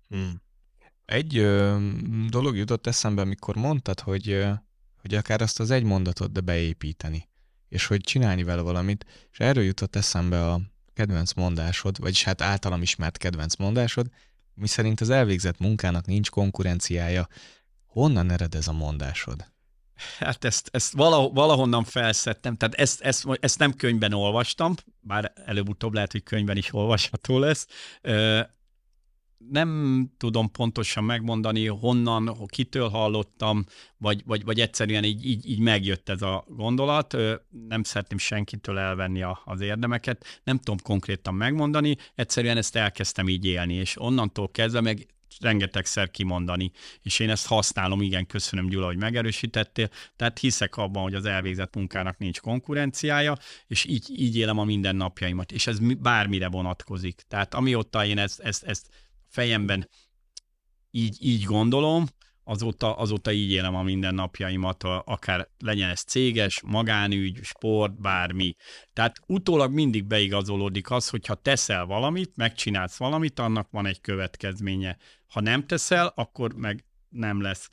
Hmm. 0.09 0.43
Egy 1.05 1.37
ö, 1.37 1.77
dolog 2.29 2.57
jutott 2.57 2.87
eszembe, 2.87 3.23
amikor 3.23 3.57
mondtad, 3.57 4.01
hogy, 4.01 4.31
ö, 4.31 4.53
hogy 5.07 5.15
akár 5.15 5.43
azt 5.43 5.61
az 5.61 5.71
egy 5.71 5.83
mondatot, 5.83 6.33
de 6.33 6.41
beépíteni, 6.41 7.29
és 7.69 7.87
hogy 7.87 8.01
csinálni 8.01 8.43
vele 8.43 8.63
valamit, 8.63 9.07
és 9.33 9.39
erről 9.39 9.65
jutott 9.65 9.97
eszembe 9.97 10.51
a, 10.51 10.61
kedvenc 10.95 11.33
mondásod, 11.33 11.99
vagyis 11.99 12.25
hát 12.25 12.41
általam 12.41 12.83
ismert 12.83 13.17
kedvenc 13.17 13.57
mondásod, 13.57 14.07
mi 14.55 14.67
szerint 14.67 15.01
az 15.01 15.11
elvégzett 15.11 15.59
munkának 15.59 16.07
nincs 16.07 16.31
konkurenciája. 16.31 17.29
Honnan 17.87 18.31
ered 18.31 18.55
ez 18.55 18.69
a 18.69 18.73
mondásod? 18.73 19.53
Hát 20.19 20.45
ezt, 20.45 20.69
ezt 20.73 20.93
valahonnan 20.93 21.85
felszettem, 21.85 22.57
tehát 22.57 22.75
ezt, 22.75 23.01
ezt, 23.01 23.27
ezt 23.41 23.59
nem 23.59 23.75
könyvben 23.75 24.13
olvastam, 24.13 24.75
bár 25.01 25.33
előbb-utóbb 25.45 25.93
lehet, 25.95 26.13
hogy 26.13 26.23
könyvben 26.23 26.57
is 26.57 26.75
olvasható 26.75 27.39
lesz. 27.39 27.67
Nem 29.51 30.11
tudom 30.17 30.51
pontosan 30.51 31.05
megmondani, 31.05 31.67
honnan, 31.67 32.47
kitől 32.47 32.89
hallottam, 32.89 33.65
vagy, 33.97 34.23
vagy, 34.25 34.45
vagy 34.45 34.61
egyszerűen 34.61 35.05
így, 35.05 35.27
így, 35.27 35.51
így 35.51 35.61
megjött 35.61 36.09
ez 36.09 36.23
a 36.23 36.45
gondolat. 36.49 37.17
Nem 37.69 37.83
szeretném 37.83 38.19
senkitől 38.19 38.79
elvenni 38.79 39.23
a, 39.23 39.43
az 39.45 39.61
érdemeket, 39.61 40.41
nem 40.45 40.59
tudom 40.59 40.77
konkrétan 40.83 41.35
megmondani, 41.35 41.97
egyszerűen 42.15 42.57
ezt 42.57 42.77
elkezdtem 42.77 43.29
így 43.29 43.45
élni, 43.45 43.75
és 43.75 44.01
onnantól 44.01 44.51
kezdve 44.51 44.81
meg 44.81 45.07
rengetegszer 45.41 46.11
kimondani, 46.11 46.71
és 47.03 47.19
én 47.19 47.31
ezt 47.31 47.47
használom, 47.47 48.03
igen, 48.03 48.27
köszönöm 48.27 48.69
Gyula, 48.69 48.87
hogy 48.87 48.97
megerősítettél, 48.97 49.89
tehát 50.17 50.39
hiszek 50.39 50.77
abban, 50.77 51.03
hogy 51.03 51.15
az 51.15 51.25
elvégzett 51.25 51.75
munkának 51.75 52.19
nincs 52.19 52.41
konkurenciája, 52.41 53.37
és 53.67 53.85
így, 53.85 54.21
így 54.21 54.37
élem 54.37 54.59
a 54.59 54.65
mindennapjaimat, 54.65 55.53
és 55.53 55.67
ez 55.67 55.79
bármire 55.99 56.49
vonatkozik. 56.49 57.23
Tehát 57.29 57.55
amióta 57.55 58.05
én 58.05 58.19
ezt, 58.19 58.41
ezt, 58.41 58.65
ezt 58.65 58.89
fejemben 59.37 59.89
így, 60.91 61.17
így 61.21 61.45
gondolom, 61.45 62.07
azóta, 62.45 62.97
azóta 62.97 63.33
így 63.33 63.51
élem 63.51 63.75
a 63.75 63.83
mindennapjaimat, 63.83 64.83
akár 64.85 65.49
legyen 65.59 65.91
ez 65.91 66.01
céges, 66.01 66.61
magánügy, 66.65 67.41
sport, 67.43 68.01
bármi. 68.01 68.55
Tehát 68.93 69.17
utólag 69.27 69.73
mindig 69.73 70.05
beigazolódik 70.05 70.91
az, 70.91 71.09
hogyha 71.09 71.35
teszel 71.35 71.85
valamit, 71.85 72.37
megcsinálsz 72.37 72.97
valamit, 72.97 73.39
annak 73.39 73.71
van 73.71 73.87
egy 73.87 74.01
következménye. 74.01 74.97
Ha 75.27 75.41
nem 75.41 75.67
teszel, 75.67 76.13
akkor 76.15 76.55
meg 76.55 76.85
nem 77.09 77.41
lesz. 77.41 77.69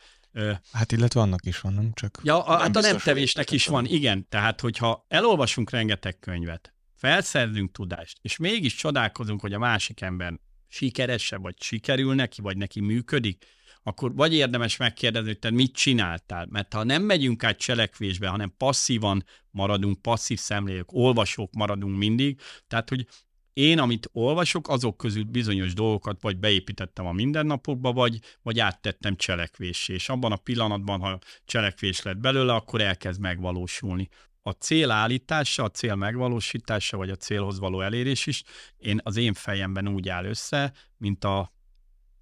Hát 0.71 0.91
illetve 0.91 1.21
annak 1.21 1.45
is 1.45 1.59
van, 1.59 1.73
nem 1.73 1.91
csak... 1.93 2.19
Ja, 2.23 2.43
a, 2.45 2.57
hát 2.57 2.75
a 2.75 2.81
nem 2.81 2.97
tevésnek 2.97 3.51
is 3.51 3.67
van, 3.67 3.85
igen. 3.85 4.27
Tehát, 4.29 4.61
hogyha 4.61 5.05
elolvasunk 5.07 5.69
rengeteg 5.69 6.19
könyvet, 6.19 6.73
felszerzünk 6.95 7.71
tudást, 7.71 8.17
és 8.21 8.37
mégis 8.37 8.75
csodálkozunk, 8.75 9.41
hogy 9.41 9.53
a 9.53 9.59
másik 9.59 10.01
ember 10.01 10.33
sikeresebb, 10.73 11.41
vagy 11.41 11.61
sikerül 11.61 12.13
neki, 12.13 12.41
vagy 12.41 12.57
neki 12.57 12.79
működik, 12.79 13.45
akkor 13.83 14.15
vagy 14.15 14.33
érdemes 14.33 14.77
megkérdezni, 14.77 15.27
hogy 15.27 15.39
te 15.39 15.51
mit 15.51 15.75
csináltál. 15.75 16.47
Mert 16.49 16.73
ha 16.73 16.83
nem 16.83 17.03
megyünk 17.03 17.43
át 17.43 17.57
cselekvésbe, 17.57 18.27
hanem 18.27 18.53
passzívan 18.57 19.25
maradunk, 19.51 20.01
passzív 20.01 20.39
szemlélők, 20.39 20.91
olvasók 20.91 21.53
maradunk 21.53 21.97
mindig, 21.97 22.39
tehát 22.67 22.89
hogy 22.89 23.07
én, 23.53 23.79
amit 23.79 24.09
olvasok, 24.11 24.69
azok 24.69 24.97
közül 24.97 25.23
bizonyos 25.23 25.73
dolgokat 25.73 26.21
vagy 26.21 26.37
beépítettem 26.37 27.05
a 27.05 27.11
mindennapokba, 27.11 27.91
vagy, 27.91 28.19
vagy 28.41 28.59
áttettem 28.59 29.15
cselekvésé, 29.15 29.93
és 29.93 30.09
abban 30.09 30.31
a 30.31 30.35
pillanatban, 30.35 30.99
ha 30.99 31.19
cselekvés 31.45 32.01
lett 32.01 32.17
belőle, 32.17 32.53
akkor 32.53 32.81
elkezd 32.81 33.19
megvalósulni. 33.19 34.09
A 34.41 34.51
cél 34.51 34.91
állítása, 34.91 35.63
a 35.63 35.69
cél 35.69 35.95
megvalósítása, 35.95 36.97
vagy 36.97 37.09
a 37.09 37.15
célhoz 37.15 37.59
való 37.59 37.81
elérés 37.81 38.25
is, 38.25 38.43
én 38.77 38.99
az 39.03 39.17
én 39.17 39.33
fejemben 39.33 39.87
úgy 39.87 40.09
áll 40.09 40.25
össze, 40.25 40.73
mint 40.97 41.23
a 41.23 41.53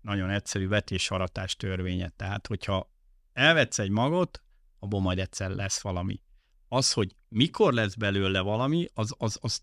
nagyon 0.02 0.30
egyszerű 0.30 0.68
vetés-aratás 0.68 1.56
törvénye. 1.56 2.14
Tehát, 2.16 2.48
hogyha 2.48 2.92
elvetsz 3.34 3.80
egy 3.80 3.90
magot, 3.90 4.42
abból 4.80 5.02
majd 5.02 5.20
egyszer 5.20 5.50
lesz 5.50 5.82
valami. 5.82 6.22
Az, 6.68 6.94
hogy 6.94 7.16
mikor 7.28 7.74
lesz 7.74 7.96
belőle 7.96 8.40
valami, 8.40 8.88
az, 8.94 9.14
az, 9.18 9.38
az 9.42 9.62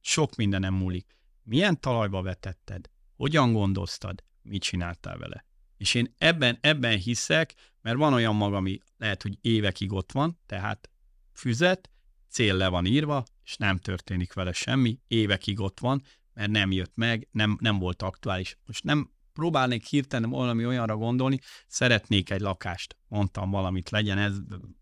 sok 0.00 0.36
mindenem 0.36 0.74
múlik. 0.74 1.16
Milyen 1.42 1.80
talajba 1.80 2.22
vetetted? 2.22 2.90
Hogyan 3.16 3.52
gondoztad? 3.52 4.24
Mit 4.42 4.62
csináltál 4.62 5.18
vele? 5.18 5.44
És 5.76 5.94
én 5.94 6.14
ebben, 6.18 6.58
ebben 6.60 6.98
hiszek, 6.98 7.54
mert 7.80 7.96
van 7.96 8.12
olyan 8.12 8.36
mag, 8.36 8.54
ami 8.54 8.78
lehet, 8.96 9.22
hogy 9.22 9.38
évekig 9.40 9.92
ott 9.92 10.12
van, 10.12 10.38
tehát 10.46 10.90
füzet, 11.32 11.90
cél 12.28 12.56
le 12.56 12.68
van 12.68 12.86
írva, 12.86 13.24
és 13.44 13.56
nem 13.56 13.78
történik 13.78 14.32
vele 14.32 14.52
semmi, 14.52 14.98
évekig 15.06 15.60
ott 15.60 15.80
van, 15.80 16.02
mert 16.34 16.50
nem 16.50 16.72
jött 16.72 16.92
meg, 16.94 17.28
nem, 17.30 17.58
nem 17.60 17.78
volt 17.78 18.02
aktuális. 18.02 18.58
Most 18.66 18.84
nem 18.84 19.10
próbálnék 19.32 19.84
hirtelen 19.86 20.30
valami 20.30 20.66
olyanra 20.66 20.96
gondolni, 20.96 21.38
szeretnék 21.66 22.30
egy 22.30 22.40
lakást, 22.40 22.96
mondtam 23.08 23.50
valamit, 23.50 23.90
legyen 23.90 24.18
ez, 24.18 24.36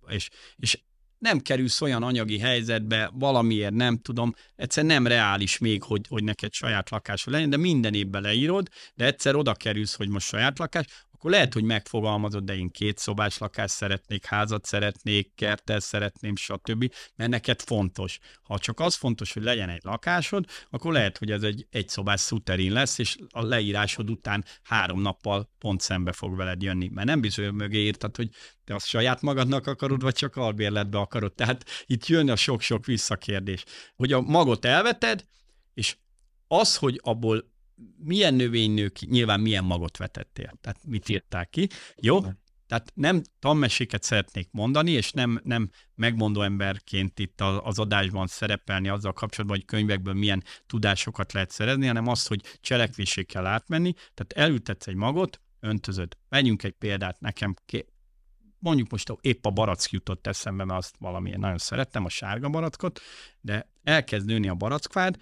és, 0.06 0.28
és 0.56 0.82
nem 1.18 1.38
kerülsz 1.38 1.80
olyan 1.80 2.02
anyagi 2.02 2.38
helyzetbe, 2.38 3.10
valamiért 3.14 3.74
nem 3.74 3.98
tudom, 3.98 4.34
egyszer 4.56 4.84
nem 4.84 5.06
reális 5.06 5.58
még, 5.58 5.82
hogy, 5.82 6.06
hogy 6.08 6.24
neked 6.24 6.52
saját 6.52 6.90
lakásod 6.90 7.32
legyen, 7.32 7.50
de 7.50 7.56
minden 7.56 7.94
évben 7.94 8.22
leírod, 8.22 8.68
de 8.94 9.04
egyszer 9.04 9.34
oda 9.34 9.54
kerülsz, 9.54 9.94
hogy 9.94 10.08
most 10.08 10.26
saját 10.26 10.58
lakás, 10.58 10.86
akkor 11.18 11.30
lehet, 11.30 11.52
hogy 11.52 11.64
megfogalmazod, 11.64 12.44
de 12.44 12.56
én 12.56 12.70
két 12.70 12.98
szobás 12.98 13.38
lakást 13.38 13.74
szeretnék, 13.74 14.24
házat 14.24 14.64
szeretnék, 14.64 15.34
kertel 15.34 15.80
szeretném, 15.80 16.36
stb., 16.36 16.92
mert 17.16 17.30
neked 17.30 17.60
fontos. 17.60 18.18
Ha 18.42 18.58
csak 18.58 18.80
az 18.80 18.94
fontos, 18.94 19.32
hogy 19.32 19.42
legyen 19.42 19.68
egy 19.68 19.82
lakásod, 19.84 20.44
akkor 20.70 20.92
lehet, 20.92 21.18
hogy 21.18 21.30
ez 21.30 21.42
egy 21.42 21.66
egy 21.70 21.88
szobás 21.88 22.20
szuterin 22.20 22.72
lesz, 22.72 22.98
és 22.98 23.18
a 23.30 23.42
leírásod 23.42 24.10
után 24.10 24.44
három 24.62 25.00
nappal 25.00 25.50
pont 25.58 25.80
szembe 25.80 26.12
fog 26.12 26.36
veled 26.36 26.62
jönni, 26.62 26.88
mert 26.88 27.06
nem 27.06 27.20
bizony 27.20 27.48
mögé 27.48 27.78
írtad, 27.78 28.16
hogy 28.16 28.28
te 28.64 28.74
azt 28.74 28.86
saját 28.86 29.22
magadnak 29.22 29.66
akarod, 29.66 30.02
vagy 30.02 30.14
csak 30.14 30.36
albérletbe 30.36 30.98
akarod. 30.98 31.34
Tehát 31.34 31.64
itt 31.86 32.06
jön 32.06 32.30
a 32.30 32.36
sok-sok 32.36 32.86
visszakérdés, 32.86 33.64
hogy 33.96 34.12
a 34.12 34.20
magot 34.20 34.64
elveted, 34.64 35.24
és 35.74 35.96
az, 36.48 36.76
hogy 36.76 37.00
abból 37.02 37.56
milyen 37.96 38.34
növénynők, 38.34 38.98
nyilván 39.00 39.40
milyen 39.40 39.64
magot 39.64 39.96
vetettél, 39.96 40.52
tehát 40.60 40.78
mit 40.86 41.08
írták 41.08 41.50
ki. 41.50 41.68
Jó? 41.96 42.20
Tehát 42.66 42.92
nem 42.94 43.22
tanmeséket 43.38 44.02
szeretnék 44.02 44.48
mondani, 44.50 44.90
és 44.90 45.12
nem, 45.12 45.40
nem 45.44 45.70
megmondó 45.94 46.42
emberként 46.42 47.18
itt 47.18 47.40
az 47.40 47.78
adásban 47.78 48.26
szerepelni 48.26 48.88
azzal 48.88 49.12
kapcsolatban, 49.12 49.58
hogy 49.58 49.66
könyvekből 49.66 50.14
milyen 50.14 50.44
tudásokat 50.66 51.32
lehet 51.32 51.50
szerezni, 51.50 51.86
hanem 51.86 52.06
az, 52.06 52.26
hogy 52.26 52.40
cselekvésé 52.60 53.22
kell 53.22 53.46
átmenni. 53.46 53.92
Tehát 53.92 54.32
elültetsz 54.32 54.86
egy 54.86 54.94
magot, 54.94 55.40
öntözöd. 55.60 56.16
Vegyünk 56.28 56.62
egy 56.62 56.74
példát, 56.78 57.20
nekem 57.20 57.54
ké- 57.66 57.92
mondjuk 58.58 58.90
most 58.90 59.12
épp 59.20 59.44
a 59.46 59.50
barack 59.50 59.90
jutott 59.90 60.26
eszembe, 60.26 60.64
mert 60.64 60.78
azt 60.78 60.96
valamilyen 60.98 61.40
nagyon 61.40 61.58
szerettem, 61.58 62.04
a 62.04 62.08
sárga 62.08 62.48
barackot, 62.48 63.00
de 63.40 63.70
elkezd 63.82 64.26
nőni 64.26 64.48
a 64.48 64.54
barackfád, 64.54 65.16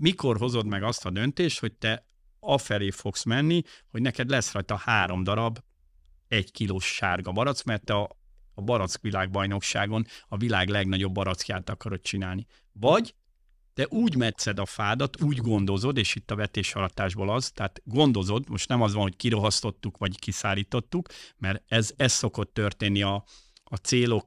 mikor 0.00 0.38
hozod 0.38 0.66
meg 0.66 0.82
azt 0.82 1.04
a 1.04 1.10
döntést, 1.10 1.60
hogy 1.60 1.72
te 1.72 2.06
afelé 2.40 2.90
fogsz 2.90 3.24
menni, 3.24 3.62
hogy 3.90 4.02
neked 4.02 4.30
lesz 4.30 4.52
rajta 4.52 4.76
három 4.76 5.22
darab 5.22 5.58
egy 6.28 6.50
kilós 6.50 6.94
sárga 6.94 7.32
barack, 7.32 7.64
mert 7.64 7.84
te 7.84 7.94
a, 7.94 8.16
a 8.54 8.62
barack 8.62 9.00
világbajnokságon 9.00 10.06
a 10.28 10.36
világ 10.36 10.68
legnagyobb 10.68 11.12
barackját 11.12 11.70
akarod 11.70 12.00
csinálni. 12.00 12.46
Vagy 12.72 13.14
te 13.74 13.86
úgy 13.88 14.16
metszed 14.16 14.58
a 14.58 14.66
fádat, 14.66 15.22
úgy 15.22 15.36
gondozod, 15.36 15.96
és 15.96 16.14
itt 16.14 16.30
a 16.30 16.34
vetéshalatásból 16.34 17.30
az, 17.30 17.50
tehát 17.50 17.80
gondozod, 17.84 18.48
most 18.48 18.68
nem 18.68 18.82
az 18.82 18.92
van, 18.92 19.02
hogy 19.02 19.16
kirohasztottuk, 19.16 19.98
vagy 19.98 20.18
kiszállítottuk, 20.18 21.08
mert 21.38 21.62
ez, 21.66 21.92
ez 21.96 22.12
szokott 22.12 22.54
történni 22.54 23.02
a, 23.02 23.24
a 23.64 23.76
célok 23.76 24.26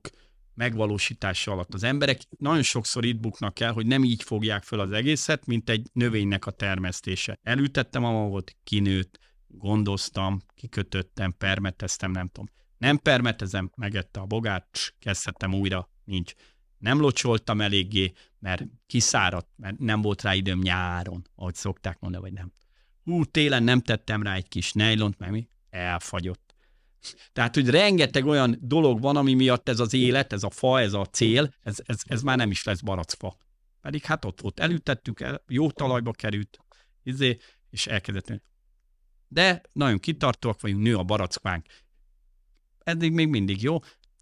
megvalósítása 0.53 1.51
alatt. 1.51 1.73
Az 1.73 1.83
emberek 1.83 2.21
nagyon 2.37 2.61
sokszor 2.61 3.05
itt 3.05 3.19
buknak 3.19 3.59
el, 3.59 3.73
hogy 3.73 3.85
nem 3.85 4.03
így 4.03 4.23
fogják 4.23 4.63
föl 4.63 4.79
az 4.79 4.91
egészet, 4.91 5.45
mint 5.45 5.69
egy 5.69 5.89
növénynek 5.93 6.45
a 6.45 6.51
termesztése. 6.51 7.39
Elültettem 7.43 8.03
a 8.03 8.11
magot, 8.11 8.55
kinőtt, 8.63 9.19
gondoztam, 9.47 10.39
kikötöttem, 10.55 11.33
permeteztem, 11.37 12.11
nem 12.11 12.27
tudom. 12.27 12.49
Nem 12.77 12.97
permetezem, 12.97 13.71
megette 13.75 14.19
a 14.19 14.25
bogát, 14.25 14.95
kezdhettem 14.99 15.53
újra, 15.53 15.89
nincs. 16.03 16.33
Nem 16.77 16.99
locsoltam 16.99 17.61
eléggé, 17.61 18.11
mert 18.39 18.63
kiszáradt, 18.85 19.49
mert 19.55 19.77
nem 19.77 20.01
volt 20.01 20.21
rá 20.21 20.33
időm 20.33 20.59
nyáron, 20.59 21.21
ahogy 21.35 21.55
szokták 21.55 21.99
mondani, 21.99 22.23
vagy 22.23 22.33
nem. 22.33 22.51
Hú, 23.03 23.25
télen 23.25 23.63
nem 23.63 23.81
tettem 23.81 24.23
rá 24.23 24.35
egy 24.35 24.47
kis 24.47 24.73
nejlont, 24.73 25.17
mert 25.17 25.31
mi? 25.31 25.47
Elfagyott 25.69 26.42
tehát, 27.33 27.55
hogy 27.55 27.69
rengeteg 27.69 28.25
olyan 28.25 28.57
dolog 28.61 29.01
van, 29.01 29.15
ami 29.15 29.33
miatt 29.33 29.69
ez 29.69 29.79
az 29.79 29.93
élet, 29.93 30.33
ez 30.33 30.43
a 30.43 30.49
fa, 30.49 30.79
ez 30.79 30.93
a 30.93 31.05
cél, 31.05 31.53
ez, 31.61 31.77
ez, 31.85 32.01
ez 32.05 32.21
már 32.21 32.37
nem 32.37 32.51
is 32.51 32.63
lesz 32.63 32.81
barackfa. 32.81 33.37
Pedig 33.81 34.03
hát 34.03 34.25
ott, 34.25 34.43
ott 34.43 34.59
elütettük, 34.59 35.19
el, 35.19 35.43
jó 35.47 35.71
talajba 35.71 36.11
került, 36.11 36.57
izé, 37.03 37.37
és 37.69 37.87
elkezdett. 37.87 38.41
De 39.27 39.61
nagyon 39.71 39.99
kitartóak 39.99 40.61
vagyunk, 40.61 40.83
nő 40.83 40.95
a 40.95 41.03
barackvánk. 41.03 41.65
Eddig 42.83 43.11
még 43.11 43.27
mindig 43.27 43.61
jó, 43.61 43.79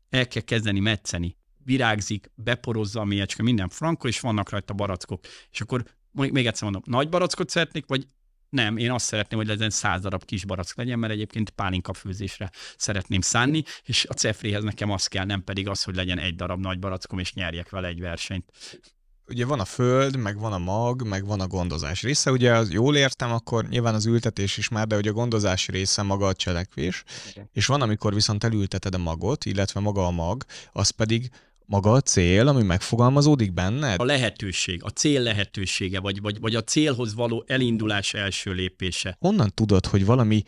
el 0.09 0.27
kell 0.27 0.41
kezdeni 0.41 0.79
metszeni. 0.79 1.37
Virágzik, 1.63 2.31
beporozza 2.35 2.99
a 2.99 3.05
mélyecske, 3.05 3.43
minden 3.43 3.69
franko, 3.69 4.07
és 4.07 4.19
vannak 4.19 4.49
rajta 4.49 4.73
barackok. 4.73 5.25
És 5.51 5.61
akkor 5.61 5.83
még 6.11 6.47
egyszer 6.47 6.63
mondom, 6.63 6.81
nagy 6.85 7.09
barackot 7.09 7.49
szeretnék, 7.49 7.85
vagy 7.85 8.05
nem, 8.51 8.77
én 8.77 8.91
azt 8.91 9.05
szeretném, 9.05 9.39
hogy 9.39 9.47
legyen 9.47 9.69
száz 9.69 10.01
darab 10.01 10.25
kis 10.25 10.45
barack 10.45 10.75
legyen, 10.75 10.99
mert 10.99 11.13
egyébként 11.13 11.49
pálinka 11.49 11.93
főzésre 11.93 12.49
szeretném 12.77 13.21
szánni, 13.21 13.63
és 13.83 14.05
a 14.09 14.13
cefréhez 14.13 14.63
nekem 14.63 14.91
az 14.91 15.07
kell, 15.07 15.25
nem 15.25 15.43
pedig 15.43 15.67
az, 15.67 15.83
hogy 15.83 15.95
legyen 15.95 16.17
egy 16.17 16.35
darab 16.35 16.59
nagy 16.59 16.79
barackom, 16.79 17.19
és 17.19 17.33
nyerjek 17.33 17.69
vele 17.69 17.87
egy 17.87 17.99
versenyt. 17.99 18.51
Ugye 19.27 19.45
van 19.45 19.59
a 19.59 19.65
föld, 19.65 20.15
meg 20.15 20.39
van 20.39 20.53
a 20.53 20.57
mag, 20.57 21.07
meg 21.07 21.25
van 21.25 21.39
a 21.39 21.47
gondozás 21.47 22.01
része. 22.01 22.31
Ugye 22.31 22.53
az 22.53 22.71
jól 22.71 22.95
értem, 22.95 23.31
akkor 23.31 23.67
nyilván 23.67 23.93
az 23.93 24.05
ültetés 24.05 24.57
is 24.57 24.69
már, 24.69 24.87
de 24.87 24.95
hogy 24.95 25.07
a 25.07 25.11
gondozás 25.11 25.67
része 25.67 26.01
maga 26.01 26.27
a 26.27 26.33
cselekvés. 26.33 27.03
Okay. 27.29 27.43
És 27.53 27.65
van, 27.65 27.81
amikor 27.81 28.13
viszont 28.13 28.43
elülteted 28.43 28.95
a 28.95 28.97
magot, 28.97 29.45
illetve 29.45 29.79
maga 29.79 30.05
a 30.05 30.11
mag, 30.11 30.43
az 30.71 30.89
pedig 30.89 31.29
maga 31.71 31.91
a 31.91 32.01
cél, 32.01 32.47
ami 32.47 32.63
megfogalmazódik 32.63 33.53
benned? 33.53 33.99
A 33.99 34.03
lehetőség, 34.03 34.83
a 34.83 34.89
cél 34.89 35.21
lehetősége, 35.21 35.99
vagy, 35.99 36.21
vagy, 36.21 36.39
vagy 36.39 36.55
a 36.55 36.63
célhoz 36.63 37.13
való 37.13 37.43
elindulás 37.47 38.13
első 38.13 38.51
lépése. 38.51 39.15
Honnan 39.19 39.51
tudod, 39.53 39.85
hogy 39.85 40.05
valami 40.05 40.43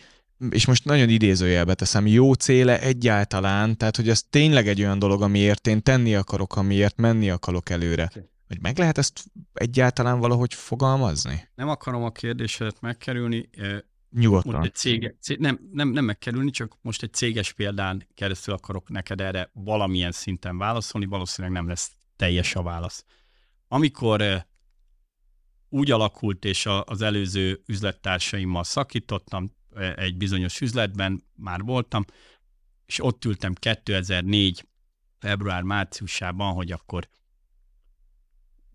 és 0.49 0.65
most 0.65 0.85
nagyon 0.85 1.09
idézőjelbe 1.09 1.73
teszem, 1.73 2.07
jó 2.07 2.33
céle 2.33 2.81
egyáltalán, 2.81 3.77
tehát 3.77 3.95
hogy 3.95 4.09
ez 4.09 4.23
tényleg 4.29 4.67
egy 4.67 4.81
olyan 4.81 4.99
dolog, 4.99 5.21
amiért 5.21 5.67
én 5.67 5.81
tenni 5.81 6.15
akarok, 6.15 6.55
amiért 6.55 6.97
menni 6.97 7.29
akarok 7.29 7.69
előre. 7.69 8.11
Hogy 8.47 8.61
meg 8.61 8.77
lehet 8.77 8.97
ezt 8.97 9.23
egyáltalán 9.53 10.19
valahogy 10.19 10.53
fogalmazni? 10.53 11.49
Nem 11.55 11.69
akarom 11.69 12.03
a 12.03 12.11
kérdésedet 12.11 12.81
megkerülni. 12.81 13.49
Nyugodtan. 14.13 14.53
Most 14.53 14.65
egy 14.65 14.75
cége, 14.75 15.15
cég, 15.19 15.39
nem, 15.39 15.69
nem, 15.71 15.89
nem 15.89 16.05
megkerülni, 16.05 16.51
csak 16.51 16.77
most 16.81 17.03
egy 17.03 17.13
céges 17.13 17.53
példán 17.53 18.07
keresztül 18.13 18.53
akarok 18.53 18.89
neked 18.89 19.21
erre 19.21 19.49
valamilyen 19.53 20.11
szinten 20.11 20.57
válaszolni, 20.57 21.05
valószínűleg 21.05 21.57
nem 21.57 21.67
lesz 21.67 21.91
teljes 22.15 22.55
a 22.55 22.61
válasz. 22.61 23.05
Amikor 23.67 24.45
úgy 25.69 25.91
alakult, 25.91 26.45
és 26.45 26.65
az 26.85 27.01
előző 27.01 27.61
üzlettársaimmal 27.65 28.63
szakítottam, 28.63 29.55
egy 29.95 30.17
bizonyos 30.17 30.61
üzletben 30.61 31.23
már 31.35 31.61
voltam, 31.61 32.05
és 32.85 33.03
ott 33.03 33.25
ültem 33.25 33.53
2004. 33.53 34.67
február-márciusában, 35.19 36.53
hogy 36.53 36.71
akkor 36.71 37.07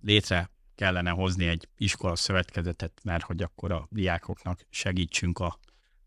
létre 0.00 0.50
kellene 0.78 1.10
hozni 1.10 1.46
egy 1.46 1.68
iskola 1.76 2.16
szövetkezetet, 2.16 3.00
mert 3.04 3.24
hogy 3.24 3.42
akkor 3.42 3.72
a 3.72 3.88
diákoknak 3.90 4.66
segítsünk 4.70 5.38
a, 5.38 5.58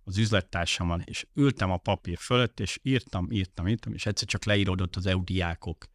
az 0.03 0.17
üzlettársammal, 0.17 1.01
és 1.05 1.25
ültem 1.33 1.71
a 1.71 1.77
papír 1.77 2.17
fölött, 2.17 2.59
és 2.59 2.79
írtam, 2.81 3.31
írtam, 3.31 3.67
írtam, 3.67 3.93
és 3.93 4.05
egyszer 4.05 4.27
csak 4.27 4.45
leíródott 4.45 4.95
az 4.95 5.05
EU 5.05 5.23
diákok. 5.23 5.85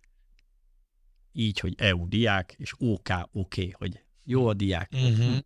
Így, 1.33 1.61
hogy 1.61 1.75
EU 1.77 2.09
diák, 2.09 2.55
és 2.59 2.73
OK, 2.79 3.09
okay, 3.33 3.71
hogy 3.71 4.05
jó 4.25 4.47
a 4.47 4.55
diák. 4.55 4.91
Uh-huh. 4.93 5.39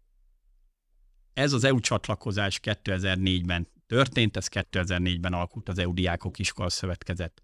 Ez 1.33 1.53
az 1.53 1.64
EU 1.64 1.81
csatlakozás 1.81 2.61
2004-ben 2.62 3.69
történt, 3.87 4.37
ez 4.37 4.47
2004-ben 4.51 5.33
alakult 5.33 5.69
az 5.69 5.79
EU 5.79 5.95
Diákok 5.95 6.38
Iskola 6.38 6.69
Szövetkezet. 6.69 7.43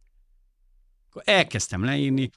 Akkor 1.09 1.22
elkezdtem 1.25 1.85
leírni, 1.85 2.31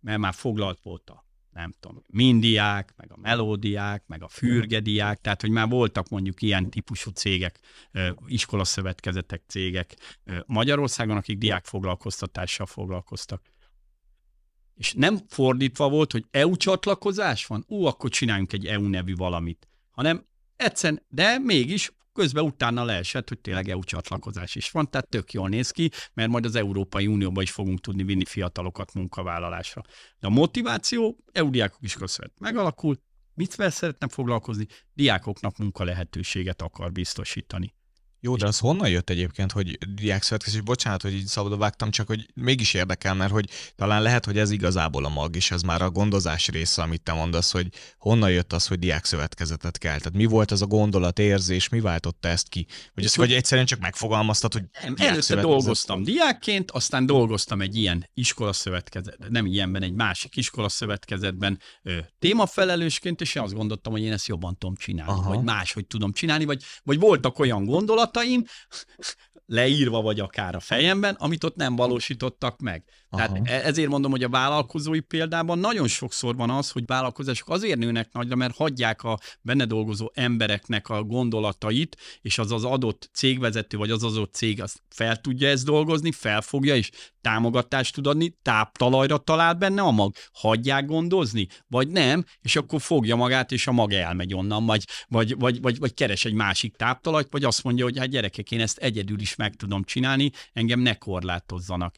mert 0.00 0.18
már 0.18 0.34
foglalt 0.34 0.80
volt 0.82 1.10
a 1.10 1.28
nem 1.52 1.74
tudom, 1.80 2.04
mindiák, 2.06 2.94
meg 2.96 3.12
a 3.12 3.16
melódiák, 3.16 4.06
meg 4.06 4.22
a 4.22 4.28
fürgediák, 4.28 5.20
tehát 5.20 5.40
hogy 5.40 5.50
már 5.50 5.68
voltak 5.68 6.08
mondjuk 6.08 6.42
ilyen 6.42 6.70
típusú 6.70 7.10
cégek, 7.10 7.60
iskolaszövetkezetek 8.26 9.42
cégek 9.46 9.96
Magyarországon, 10.46 11.16
akik 11.16 11.38
diák 11.38 11.64
foglalkoztatással 11.64 12.66
foglalkoztak. 12.66 13.42
És 14.74 14.92
nem 14.92 15.18
fordítva 15.28 15.88
volt, 15.88 16.12
hogy 16.12 16.24
EU 16.30 16.56
csatlakozás 16.56 17.46
van, 17.46 17.64
ú, 17.68 17.84
akkor 17.84 18.10
csináljunk 18.10 18.52
egy 18.52 18.66
EU 18.66 18.88
nevű 18.88 19.14
valamit, 19.14 19.68
hanem 19.90 20.28
Egyszerűen, 20.60 21.02
de 21.08 21.38
mégis 21.38 21.92
közben 22.20 22.44
utána 22.44 22.84
leesett, 22.84 23.28
hogy 23.28 23.38
tényleg 23.38 23.68
EU 23.68 23.84
csatlakozás 23.84 24.54
is 24.54 24.70
van, 24.70 24.90
tehát 24.90 25.08
tök 25.08 25.32
jól 25.32 25.48
néz 25.48 25.70
ki, 25.70 25.90
mert 26.14 26.28
majd 26.28 26.44
az 26.44 26.54
Európai 26.54 27.06
Unióba 27.06 27.42
is 27.42 27.50
fogunk 27.50 27.80
tudni 27.80 28.02
vinni 28.02 28.24
fiatalokat 28.24 28.94
munkavállalásra. 28.94 29.82
De 30.18 30.26
a 30.26 30.30
motiváció, 30.30 31.16
EU 31.32 31.50
diákok 31.50 31.82
is 31.82 31.94
köszönhet. 31.94 32.34
Megalakul, 32.38 32.96
mit 33.34 33.50
szeretne 33.50 34.08
foglalkozni? 34.08 34.66
Diákoknak 34.94 35.56
munka 35.56 35.84
lehetőséget 35.84 36.62
akar 36.62 36.92
biztosítani. 36.92 37.74
Jó, 38.22 38.36
de 38.36 38.46
az 38.46 38.58
honnan 38.58 38.88
jött 38.88 39.10
egyébként, 39.10 39.52
hogy 39.52 39.78
diák 39.94 40.22
szövetkezés? 40.22 40.60
Bocsánat, 40.60 41.02
hogy 41.02 41.14
így 41.14 41.26
szabadba 41.26 41.56
vágtam, 41.56 41.90
csak 41.90 42.06
hogy 42.06 42.26
mégis 42.34 42.74
érdekel, 42.74 43.14
mert 43.14 43.30
hogy 43.30 43.50
talán 43.76 44.02
lehet, 44.02 44.24
hogy 44.24 44.38
ez 44.38 44.50
igazából 44.50 45.04
a 45.04 45.08
mag, 45.08 45.36
és 45.36 45.50
ez 45.50 45.62
már 45.62 45.82
a 45.82 45.90
gondozás 45.90 46.48
része, 46.48 46.82
amit 46.82 47.02
te 47.02 47.12
mondasz, 47.12 47.52
hogy 47.52 47.68
honnan 47.98 48.30
jött 48.30 48.52
az, 48.52 48.66
hogy 48.66 48.78
diák 48.78 49.04
szövetkezetet 49.04 49.78
kell. 49.78 49.98
Tehát 49.98 50.12
mi 50.12 50.24
volt 50.24 50.50
az 50.50 50.62
a 50.62 50.66
gondolat, 50.66 51.18
érzés, 51.18 51.68
mi 51.68 51.80
váltotta 51.80 52.28
ezt 52.28 52.48
ki? 52.48 52.66
Vagy, 52.94 53.04
ezt, 53.04 53.16
vagy 53.16 53.32
egyszerűen 53.32 53.66
csak 53.66 53.80
megfogalmaztad, 53.80 54.52
hogy 54.52 54.64
nem, 54.82 54.94
előtte 54.96 55.40
dolgoztam 55.40 56.02
diákként, 56.02 56.70
aztán 56.70 57.06
dolgoztam 57.06 57.60
egy 57.60 57.76
ilyen 57.76 58.08
iskolaszövetkezet, 58.14 59.18
nem 59.28 59.46
ilyenben, 59.46 59.82
egy 59.82 59.94
másik 59.94 60.36
iskolaszövetkezetben 60.36 61.60
témafelelősként, 62.18 63.20
és 63.20 63.34
én 63.34 63.42
azt 63.42 63.54
gondoltam, 63.54 63.92
hogy 63.92 64.02
én 64.02 64.12
ezt 64.12 64.26
jobban 64.26 64.58
tudom 64.58 64.74
csinálni, 64.76 65.12
Aha. 65.12 65.28
vagy 65.34 65.42
máshogy 65.44 65.86
tudom 65.86 66.12
csinálni, 66.12 66.44
vagy, 66.44 66.62
vagy 66.82 66.98
voltak 66.98 67.38
olyan 67.38 67.64
gondolat, 67.64 68.09
to 68.12 68.20
im 68.22 68.46
leírva 69.50 70.00
vagy 70.00 70.20
akár 70.20 70.54
a 70.54 70.60
fejemben, 70.60 71.14
amit 71.18 71.44
ott 71.44 71.56
nem 71.56 71.76
valósítottak 71.76 72.60
meg. 72.60 72.84
Aha. 73.08 73.26
Tehát 73.26 73.64
ezért 73.64 73.88
mondom, 73.88 74.10
hogy 74.10 74.22
a 74.22 74.28
vállalkozói 74.28 75.00
példában 75.00 75.58
nagyon 75.58 75.88
sokszor 75.88 76.36
van 76.36 76.50
az, 76.50 76.70
hogy 76.70 76.86
vállalkozások 76.86 77.48
azért 77.48 77.78
nőnek 77.78 78.12
nagyra, 78.12 78.36
mert 78.36 78.56
hagyják 78.56 79.02
a 79.02 79.18
benne 79.40 79.64
dolgozó 79.64 80.10
embereknek 80.14 80.88
a 80.88 81.02
gondolatait, 81.02 81.96
és 82.20 82.38
az 82.38 82.52
az 82.52 82.64
adott 82.64 83.10
cégvezető, 83.12 83.76
vagy 83.76 83.90
az 83.90 84.02
az 84.02 84.16
adott 84.16 84.34
cég 84.34 84.62
azt 84.62 84.82
fel 84.88 85.16
tudja 85.16 85.48
ezt 85.48 85.64
dolgozni, 85.64 86.12
felfogja, 86.12 86.76
és 86.76 86.90
támogatást 87.20 87.94
tud 87.94 88.06
adni, 88.06 88.36
táptalajra 88.42 89.18
talál 89.18 89.54
benne 89.54 89.82
a 89.82 89.90
mag, 89.90 90.14
hagyják 90.32 90.86
gondozni, 90.86 91.46
vagy 91.66 91.88
nem, 91.88 92.24
és 92.40 92.56
akkor 92.56 92.80
fogja 92.80 93.16
magát, 93.16 93.52
és 93.52 93.66
a 93.66 93.72
mag 93.72 93.92
elmegy 93.92 94.34
onnan, 94.34 94.66
vagy, 94.66 94.84
vagy, 95.08 95.34
vagy, 95.38 95.60
vagy, 95.60 95.78
vagy 95.78 95.94
keres 95.94 96.24
egy 96.24 96.32
másik 96.32 96.76
táptalajt, 96.76 97.28
vagy 97.30 97.44
azt 97.44 97.62
mondja, 97.62 97.84
hogy 97.84 97.98
hát 97.98 98.08
gyerekek, 98.08 98.50
én 98.50 98.60
ezt 98.60 98.78
egyedül 98.78 99.20
is 99.20 99.34
meg 99.40 99.54
tudom 99.54 99.84
csinálni, 99.84 100.30
engem 100.52 100.80
ne 100.80 100.94
korlátozzanak. 100.94 101.94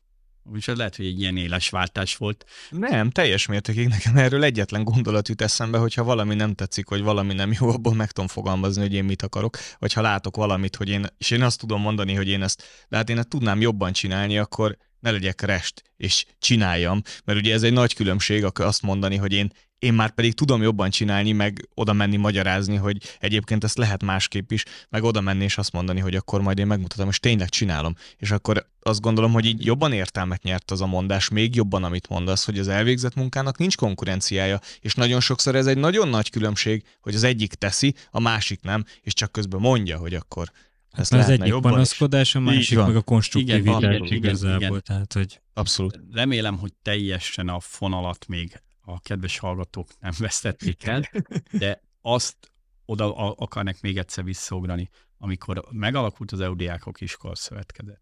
És 0.54 0.68
ez 0.68 0.76
lehet, 0.76 0.96
hogy 0.96 1.06
egy 1.06 1.20
ilyen 1.20 1.36
éles 1.36 1.70
váltás 1.70 2.16
volt. 2.16 2.44
Nem, 2.70 3.10
teljes 3.10 3.46
mértékig 3.46 3.88
nekem 3.88 4.16
erről 4.16 4.44
egyetlen 4.44 4.84
gondolat 4.84 5.28
jut 5.28 5.42
eszembe, 5.42 5.78
hogyha 5.78 6.04
valami 6.04 6.34
nem 6.34 6.54
tetszik, 6.54 6.88
vagy 6.88 7.02
valami 7.02 7.34
nem 7.34 7.52
jó, 7.60 7.68
abból 7.68 7.94
meg 7.94 8.10
tudom 8.10 8.28
fogalmazni, 8.28 8.82
hogy 8.82 8.94
én 8.94 9.04
mit 9.04 9.22
akarok, 9.22 9.58
vagy 9.78 9.92
ha 9.92 10.00
látok 10.00 10.36
valamit, 10.36 10.76
hogy 10.76 10.88
én, 10.88 11.06
és 11.18 11.30
én 11.30 11.42
azt 11.42 11.58
tudom 11.58 11.80
mondani, 11.80 12.14
hogy 12.14 12.28
én 12.28 12.42
ezt, 12.42 12.86
de 12.88 12.96
hát 12.96 13.10
én 13.10 13.18
ezt 13.18 13.28
tudnám 13.28 13.60
jobban 13.60 13.92
csinálni, 13.92 14.38
akkor 14.38 14.76
ne 15.00 15.10
legyek 15.10 15.40
rest, 15.40 15.82
és 15.96 16.24
csináljam, 16.38 17.02
mert 17.24 17.38
ugye 17.38 17.52
ez 17.52 17.62
egy 17.62 17.72
nagy 17.72 17.94
különbség, 17.94 18.44
akkor 18.44 18.64
azt 18.64 18.82
mondani, 18.82 19.16
hogy 19.16 19.32
én, 19.32 19.52
én 19.82 19.94
már 19.94 20.10
pedig 20.10 20.34
tudom 20.34 20.62
jobban 20.62 20.90
csinálni, 20.90 21.32
meg 21.32 21.68
oda 21.74 21.92
menni 21.92 22.16
magyarázni, 22.16 22.76
hogy 22.76 22.96
egyébként 23.20 23.64
ezt 23.64 23.78
lehet 23.78 24.02
másképp 24.02 24.50
is, 24.50 24.64
meg 24.88 25.02
oda 25.02 25.20
menni 25.20 25.44
és 25.44 25.58
azt 25.58 25.72
mondani, 25.72 26.00
hogy 26.00 26.14
akkor 26.14 26.40
majd 26.40 26.58
én 26.58 26.66
megmutatom, 26.66 27.08
és 27.08 27.18
tényleg 27.18 27.48
csinálom. 27.48 27.94
És 28.16 28.30
akkor 28.30 28.66
azt 28.80 29.00
gondolom, 29.00 29.32
hogy 29.32 29.44
így 29.44 29.64
jobban 29.64 29.92
értelmet 29.92 30.42
nyert 30.42 30.70
az 30.70 30.80
a 30.80 30.86
mondás, 30.86 31.28
még 31.28 31.54
jobban, 31.54 31.84
amit 31.84 32.08
mondasz, 32.08 32.44
hogy 32.44 32.58
az 32.58 32.68
elvégzett 32.68 33.14
munkának 33.14 33.58
nincs 33.58 33.76
konkurenciája, 33.76 34.60
és 34.80 34.94
nagyon 34.94 35.20
sokszor 35.20 35.54
ez 35.54 35.66
egy 35.66 35.78
nagyon 35.78 36.08
nagy 36.08 36.30
különbség, 36.30 36.84
hogy 37.00 37.14
az 37.14 37.22
egyik 37.22 37.54
teszi, 37.54 37.94
a 38.10 38.20
másik 38.20 38.60
nem, 38.62 38.84
és 39.00 39.12
csak 39.12 39.32
közben 39.32 39.60
mondja, 39.60 39.98
hogy 39.98 40.14
akkor 40.14 40.52
ezt 40.92 41.12
az 41.12 41.28
egyik 41.28 41.54
panaszkodás, 41.60 42.34
a 42.34 42.40
másik 42.40 42.78
meg 42.78 42.96
a 42.96 43.02
konstruktivitás 43.02 44.10
igazából. 44.10 44.66
Igen. 44.66 44.82
Tehát, 44.84 45.12
hogy... 45.12 45.40
Abszolút. 45.54 46.00
Remélem, 46.12 46.58
hogy 46.58 46.72
teljesen 46.82 47.48
a 47.48 47.60
fonalat 47.60 48.26
még 48.28 48.60
a 48.84 49.00
kedves 49.00 49.38
hallgatók 49.38 49.88
nem 50.00 50.12
vesztették 50.26 50.84
el, 50.84 51.10
de 51.52 51.82
azt 52.00 52.52
oda 52.84 53.14
akarnak 53.34 53.80
még 53.80 53.98
egyszer 53.98 54.24
visszaugrani, 54.24 54.90
amikor 55.18 55.64
megalakult 55.70 56.32
az 56.32 56.40
EU 56.40 56.54
Diákok 56.54 57.00
Iskola 57.00 57.34
Szövetkezet. 57.34 58.00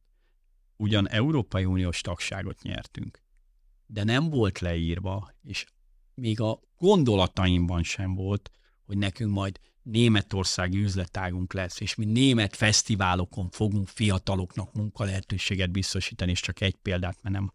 Ugyan 0.77 1.09
Európai 1.09 1.65
Uniós 1.65 2.01
tagságot 2.01 2.63
nyertünk, 2.63 3.23
de 3.87 4.05
nem 4.05 4.31
volt 4.31 4.59
leírva, 4.59 5.35
és 5.43 5.67
még 6.15 6.41
a 6.41 6.61
gondolataimban 6.77 7.83
sem 7.83 8.15
volt, 8.15 8.51
hogy 8.83 8.99
nekünk 8.99 9.33
majd 9.33 9.61
németországi 9.83 10.79
üzletágunk 10.79 11.53
lesz, 11.53 11.81
és 11.81 11.95
mi 11.95 12.05
német 12.05 12.57
fesztiválokon 12.57 13.51
fogunk 13.51 13.89
fiataloknak 13.89 14.73
munkalehetőséget 14.73 15.71
biztosítani, 15.71 16.31
és 16.31 16.41
csak 16.41 16.61
egy 16.61 16.77
példát, 16.77 17.23
mert 17.23 17.35
nem, 17.35 17.53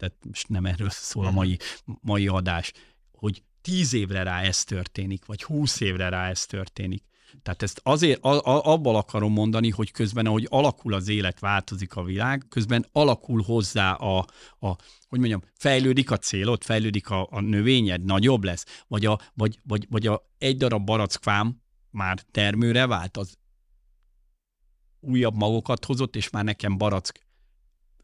tehát 0.00 0.16
most 0.26 0.48
nem 0.48 0.66
erről 0.66 0.90
szól 0.90 1.26
a 1.26 1.30
mai, 1.30 1.58
mai 2.00 2.28
adás, 2.28 2.72
hogy 3.12 3.42
tíz 3.60 3.92
évre 3.92 4.22
rá 4.22 4.42
ez 4.42 4.64
történik, 4.64 5.24
vagy 5.24 5.42
húsz 5.42 5.80
évre 5.80 6.08
rá 6.08 6.28
ez 6.28 6.46
történik. 6.46 7.02
Tehát 7.42 7.62
ezt 7.62 7.80
azért 7.82 8.24
a, 8.24 8.46
a, 8.46 8.72
abban 8.72 8.94
akarom 8.94 9.32
mondani, 9.32 9.70
hogy 9.70 9.90
közben, 9.90 10.26
ahogy 10.26 10.46
alakul 10.50 10.94
az 10.94 11.08
élet, 11.08 11.38
változik 11.38 11.96
a 11.96 12.02
világ, 12.02 12.46
közben 12.48 12.86
alakul 12.92 13.42
hozzá 13.42 13.92
a, 13.92 14.18
a 14.58 14.76
hogy 15.08 15.18
mondjam, 15.18 15.42
fejlődik 15.54 16.10
a 16.10 16.16
célod, 16.16 16.64
fejlődik 16.64 17.10
a, 17.10 17.28
a 17.30 17.40
növényed, 17.40 18.04
nagyobb 18.04 18.44
lesz, 18.44 18.84
vagy, 18.88 19.06
a, 19.06 19.20
vagy, 19.34 19.60
vagy, 19.62 19.86
vagy 19.90 20.06
a 20.06 20.22
egy 20.38 20.56
darab 20.56 20.84
barackfám 20.84 21.62
már 21.90 22.20
termőre 22.30 22.86
vált, 22.86 23.16
az 23.16 23.38
újabb 25.00 25.36
magokat 25.36 25.84
hozott, 25.84 26.16
és 26.16 26.30
már 26.30 26.44
nekem 26.44 26.78
barack 26.78 27.28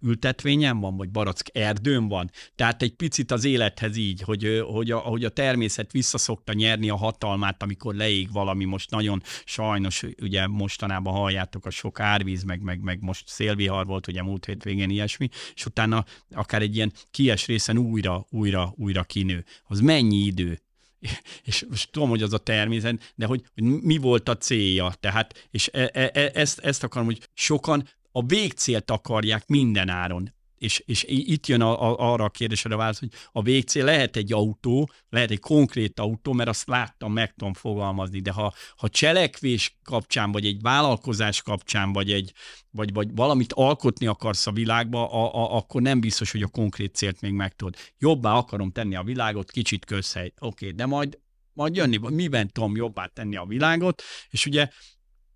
ültetvényen 0.07 0.81
van, 0.81 0.97
vagy 0.97 1.11
barack 1.11 1.49
erdőn 1.53 2.09
van. 2.09 2.31
Tehát 2.55 2.83
egy 2.83 2.93
picit 2.93 3.31
az 3.31 3.45
élethez 3.45 3.97
így, 3.97 4.21
hogy, 4.21 4.63
hogy, 4.67 4.91
a, 4.91 4.99
hogy 4.99 5.25
a 5.25 5.29
természet 5.29 5.93
visszaszokta 5.93 6.53
nyerni 6.53 6.89
a 6.89 6.97
hatalmát, 6.97 7.63
amikor 7.63 7.95
leég 7.95 8.33
valami, 8.33 8.65
most 8.65 8.91
nagyon 8.91 9.23
sajnos, 9.45 10.03
ugye 10.23 10.47
mostanában 10.47 11.15
halljátok 11.15 11.67
a 11.67 11.71
sok 11.71 12.01
árvíz, 12.01 12.43
meg, 12.43 12.61
meg, 12.61 12.81
meg 12.81 12.99
most 13.01 13.29
szélvihar 13.29 13.87
volt, 13.87 14.07
ugye 14.07 14.23
múlt 14.23 14.45
hétvégén 14.45 14.91
ilyesmi, 14.91 15.29
és 15.55 15.67
utána 15.67 16.05
akár 16.31 16.63
egy 16.63 16.77
ilyen 16.77 16.93
kies 17.11 17.47
részen 17.47 17.79
újra, 17.79 18.27
újra, 18.31 18.73
újra 18.77 19.03
kinő. 19.03 19.45
Az 19.65 19.81
mennyi 19.81 20.17
idő? 20.17 20.61
és 21.45 21.65
most 21.69 21.91
tudom, 21.91 22.09
hogy 22.09 22.23
az 22.23 22.33
a 22.33 22.39
természet, 22.39 23.13
de 23.15 23.27
hogy, 23.27 23.43
hogy 23.55 23.63
mi 23.63 23.97
volt 23.97 24.29
a 24.29 24.37
célja, 24.37 24.93
tehát, 25.01 25.49
és 25.51 25.71
e, 25.73 25.91
e, 25.93 26.11
e, 26.13 26.31
ezt, 26.35 26.59
ezt 26.59 26.85
akarom, 26.85 27.07
hogy 27.07 27.29
sokan 27.35 27.89
a 28.17 28.23
végcélt 28.23 28.91
akarják 28.91 29.47
minden 29.47 29.89
áron. 29.89 30.35
És, 30.59 30.83
és 30.87 31.05
itt 31.09 31.47
jön 31.47 31.61
a, 31.61 31.83
a, 31.83 32.13
arra 32.13 32.25
a 32.25 32.31
kérdésre 32.31 32.75
a 32.75 32.77
válasz, 32.77 32.99
hogy 32.99 33.13
a 33.33 33.43
végcél 33.43 33.85
lehet 33.85 34.17
egy 34.17 34.33
autó, 34.33 34.91
lehet 35.09 35.31
egy 35.31 35.41
konkrét 35.41 36.01
autó, 36.01 36.33
mert 36.33 36.49
azt 36.49 36.69
láttam, 36.69 37.13
meg 37.13 37.35
tudom 37.35 37.55
fogalmazni, 37.55 38.21
de 38.21 38.31
ha, 38.31 38.55
ha 38.77 38.89
cselekvés 38.89 39.79
kapcsán, 39.83 40.33
vagy 40.33 40.47
egy 40.47 40.61
vállalkozás 40.61 41.43
kapcsán, 41.43 41.93
vagy, 41.93 42.13
egy, 42.13 42.33
vagy, 42.71 42.93
vagy 42.93 43.15
valamit 43.15 43.53
alkotni 43.53 44.07
akarsz 44.07 44.47
a 44.47 44.53
világba, 44.53 45.11
a, 45.11 45.35
a, 45.35 45.57
akkor 45.57 45.83
nem 45.83 46.01
biztos, 46.01 46.31
hogy 46.31 46.43
a 46.43 46.49
konkrét 46.49 46.95
célt 46.95 47.21
még 47.21 47.33
meg 47.33 47.55
tudod. 47.55 47.77
Jobbá 47.99 48.33
akarom 48.33 48.71
tenni 48.71 48.95
a 48.95 49.03
világot, 49.03 49.51
kicsit 49.51 49.85
közhely. 49.85 50.33
Oké, 50.39 50.65
okay, 50.65 50.77
de 50.77 50.87
majd, 50.87 51.19
majd 51.53 51.77
jönni, 51.77 51.99
miben 51.99 52.49
tudom 52.53 52.77
jobbá 52.77 53.07
tenni 53.07 53.37
a 53.37 53.45
világot, 53.45 54.03
és 54.29 54.47
ugye 54.47 54.69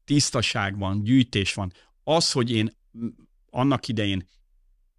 tisztaság 0.04 0.78
van, 0.78 1.02
gyűjtés 1.04 1.54
van. 1.54 1.72
Az, 2.10 2.32
hogy 2.32 2.50
én 2.50 2.76
annak 3.50 3.88
idején 3.88 4.28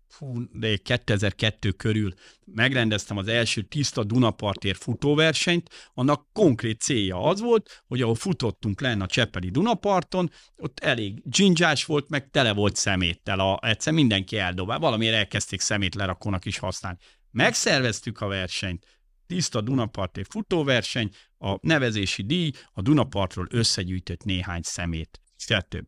fú, 0.08 0.42
de 0.52 0.78
2002 0.78 1.72
körül 1.72 2.14
megrendeztem 2.46 3.18
az 3.18 3.28
első 3.28 3.62
tiszta 3.62 4.04
Dunapartér 4.04 4.76
futóversenyt, 4.76 5.70
annak 5.94 6.28
konkrét 6.34 6.82
célja 6.82 7.24
az 7.24 7.40
volt, 7.40 7.84
hogy 7.88 8.02
ahol 8.02 8.16
futottunk 8.16 8.82
lenne 8.82 9.04
a 9.04 9.08
Csepeli 9.08 9.50
Dunaparton, 9.50 10.32
ott 10.56 10.80
elég 10.80 11.22
dzsindzsás 11.24 11.86
volt, 11.86 12.10
meg 12.10 12.30
tele 12.30 12.54
volt 12.54 12.76
szeméttel, 12.76 13.40
a, 13.40 13.60
egyszer 13.62 13.94
mindenki 13.94 14.38
eldobál, 14.38 14.80
valamiért 14.80 15.16
elkezdték 15.16 15.60
szemét 15.60 15.96
lerakónak 15.96 16.46
is 16.46 16.58
használni. 16.58 16.98
Megszerveztük 17.32 18.22
a 18.22 18.28
versenyt, 18.28 18.86
tiszta 19.28 19.62
Dunapartér 19.62 20.26
futóverseny, 20.30 21.10
a 21.38 21.58
nevezési 21.62 22.24
díj 22.24 22.52
a 22.74 22.82
Dunapartról 22.82 23.48
összegyűjtött 23.50 24.24
néhány 24.24 24.62
szemét. 24.64 25.20
Kettőbb. 25.46 25.88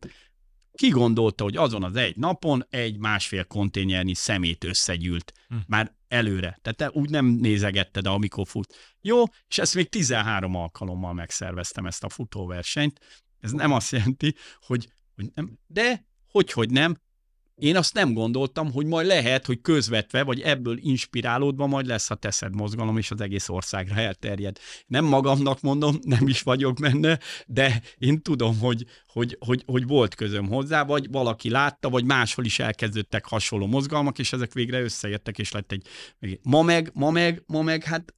Ki 0.74 0.88
gondolta, 0.88 1.44
hogy 1.44 1.56
azon 1.56 1.84
az 1.84 1.96
egy 1.96 2.16
napon 2.16 2.66
egy 2.70 2.98
másfél 2.98 3.44
konténernyi 3.44 4.14
szemét 4.14 4.64
összegyűlt. 4.64 5.32
Hm. 5.48 5.56
Már 5.66 5.94
előre. 6.08 6.58
Tehát 6.62 6.78
te 6.78 6.90
úgy 7.00 7.10
nem 7.10 7.26
nézegetted, 7.26 8.06
amikor 8.06 8.46
fut. 8.46 8.74
Jó, 9.00 9.22
és 9.48 9.58
ezt 9.58 9.74
még 9.74 9.88
13 9.88 10.54
alkalommal 10.54 11.12
megszerveztem 11.12 11.86
ezt 11.86 12.04
a 12.04 12.08
futóversenyt. 12.08 13.00
Ez 13.40 13.52
nem 13.52 13.72
azt 13.72 13.92
jelenti, 13.92 14.34
hogy, 14.60 14.88
hogy 15.14 15.30
nem, 15.34 15.58
de 15.66 16.06
hogy, 16.30 16.52
hogy 16.52 16.70
nem, 16.70 16.96
én 17.56 17.76
azt 17.76 17.94
nem 17.94 18.12
gondoltam, 18.12 18.72
hogy 18.72 18.86
majd 18.86 19.06
lehet, 19.06 19.46
hogy 19.46 19.60
közvetve, 19.60 20.22
vagy 20.22 20.40
ebből 20.40 20.78
inspirálódva 20.80 21.66
majd 21.66 21.86
lesz 21.86 22.10
a 22.10 22.14
teszed 22.14 22.54
mozgalom, 22.54 22.98
és 22.98 23.10
az 23.10 23.20
egész 23.20 23.48
országra 23.48 23.94
elterjed. 23.94 24.58
Nem 24.86 25.04
magamnak 25.04 25.60
mondom, 25.60 25.98
nem 26.02 26.28
is 26.28 26.42
vagyok 26.42 26.74
benne, 26.74 27.18
de 27.46 27.82
én 27.98 28.22
tudom, 28.22 28.58
hogy, 28.58 28.84
hogy, 29.06 29.36
hogy, 29.40 29.62
hogy 29.66 29.86
volt 29.86 30.14
közöm 30.14 30.48
hozzá, 30.48 30.84
vagy 30.84 31.10
valaki 31.10 31.50
látta, 31.50 31.90
vagy 31.90 32.04
máshol 32.04 32.44
is 32.44 32.58
elkezdődtek 32.58 33.26
hasonló 33.26 33.66
mozgalmak, 33.66 34.18
és 34.18 34.32
ezek 34.32 34.52
végre 34.52 34.80
összeértek, 34.80 35.38
és 35.38 35.52
lett 35.52 35.72
egy... 35.72 35.88
Ma 36.42 36.62
meg, 36.62 36.90
ma 36.94 37.10
meg, 37.10 37.42
ma 37.46 37.62
meg, 37.62 37.84
hát 37.84 38.14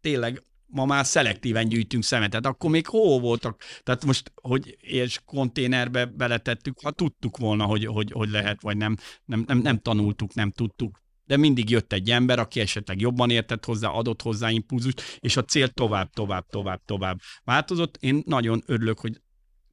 tényleg 0.00 0.42
ma 0.66 0.84
már 0.84 1.06
szelektíven 1.06 1.68
gyűjtünk 1.68 2.02
szemetet, 2.02 2.46
akkor 2.46 2.70
még 2.70 2.86
hol 2.86 3.20
voltak? 3.20 3.62
Tehát 3.82 4.04
most, 4.04 4.32
hogy 4.34 4.76
és 4.80 5.20
konténerbe 5.24 6.04
beletettük, 6.06 6.80
ha 6.82 6.90
tudtuk 6.90 7.36
volna, 7.36 7.64
hogy, 7.64 7.84
hogy, 7.84 8.10
hogy 8.12 8.28
lehet, 8.28 8.62
vagy 8.62 8.76
nem, 8.76 8.96
nem, 9.24 9.44
nem, 9.46 9.58
nem 9.58 9.78
tanultuk, 9.78 10.34
nem 10.34 10.50
tudtuk, 10.50 11.04
de 11.24 11.36
mindig 11.36 11.70
jött 11.70 11.92
egy 11.92 12.10
ember, 12.10 12.38
aki 12.38 12.60
esetleg 12.60 13.00
jobban 13.00 13.30
értett 13.30 13.64
hozzá, 13.64 13.88
adott 13.88 14.22
hozzá 14.22 14.50
impulzust, 14.50 15.02
és 15.18 15.36
a 15.36 15.44
cél 15.44 15.68
tovább, 15.68 16.10
tovább, 16.10 16.46
tovább, 16.46 16.82
tovább 16.84 17.18
változott. 17.44 17.96
Én 18.00 18.22
nagyon 18.26 18.62
örülök, 18.66 19.00
hogy 19.00 19.20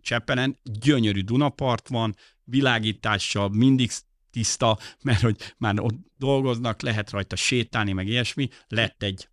Csepelen 0.02 0.60
gyönyörű 0.64 1.22
Dunapart 1.22 1.88
van, 1.88 2.16
világítással 2.44 3.50
mindig 3.50 3.91
tiszta, 4.32 4.78
mert 5.04 5.22
hogy 5.22 5.54
már 5.58 5.80
ott 5.80 5.96
dolgoznak, 6.18 6.82
lehet 6.82 7.10
rajta 7.10 7.36
sétálni, 7.36 7.91
meg 7.91 8.08
ilyesmi, 8.08 8.50
lett 8.68 9.04
egy 9.04 9.28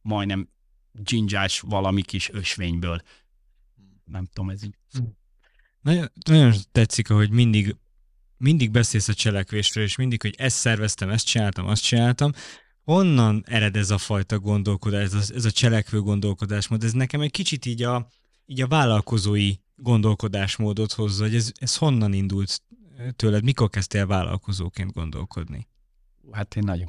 majdnem 0.00 0.48
dzsindzsás 0.92 1.60
valami 1.60 2.02
kis 2.02 2.30
ösvényből. 2.30 3.02
Nem 4.04 4.26
tudom, 4.32 4.50
ez 4.50 4.64
így. 4.64 4.74
Nagyon, 5.80 6.10
nagyon 6.26 6.52
tetszik, 6.72 7.08
hogy 7.08 7.30
mindig, 7.30 7.76
mindig 8.36 8.70
beszélsz 8.70 9.08
a 9.08 9.14
cselekvésről, 9.14 9.84
és 9.84 9.96
mindig, 9.96 10.22
hogy 10.22 10.34
ezt 10.38 10.56
szerveztem, 10.56 11.10
ezt 11.10 11.26
csináltam, 11.26 11.66
azt 11.66 11.82
csináltam. 11.82 12.32
Honnan 12.84 13.44
ered 13.46 13.76
ez 13.76 13.90
a 13.90 13.98
fajta 13.98 14.38
gondolkodás, 14.38 15.02
ez 15.02 15.14
a, 15.14 15.34
ez 15.34 15.44
a 15.44 15.50
cselekvő 15.50 16.00
gondolkodásmód? 16.00 16.84
Ez 16.84 16.92
nekem 16.92 17.20
egy 17.20 17.30
kicsit 17.30 17.66
így 17.66 17.82
a, 17.82 18.08
így 18.46 18.60
a 18.60 18.66
vállalkozói 18.66 19.54
gondolkodásmódot 19.76 20.92
hozza, 20.92 21.22
hogy 21.22 21.34
ez, 21.34 21.52
ez 21.54 21.76
honnan 21.76 22.12
indult 22.12 22.62
tőled, 23.16 23.44
mikor 23.44 23.70
kezdtél 23.70 24.06
vállalkozóként 24.06 24.92
gondolkodni? 24.92 25.66
Hát 26.30 26.56
én 26.56 26.62
nagyon, 26.66 26.88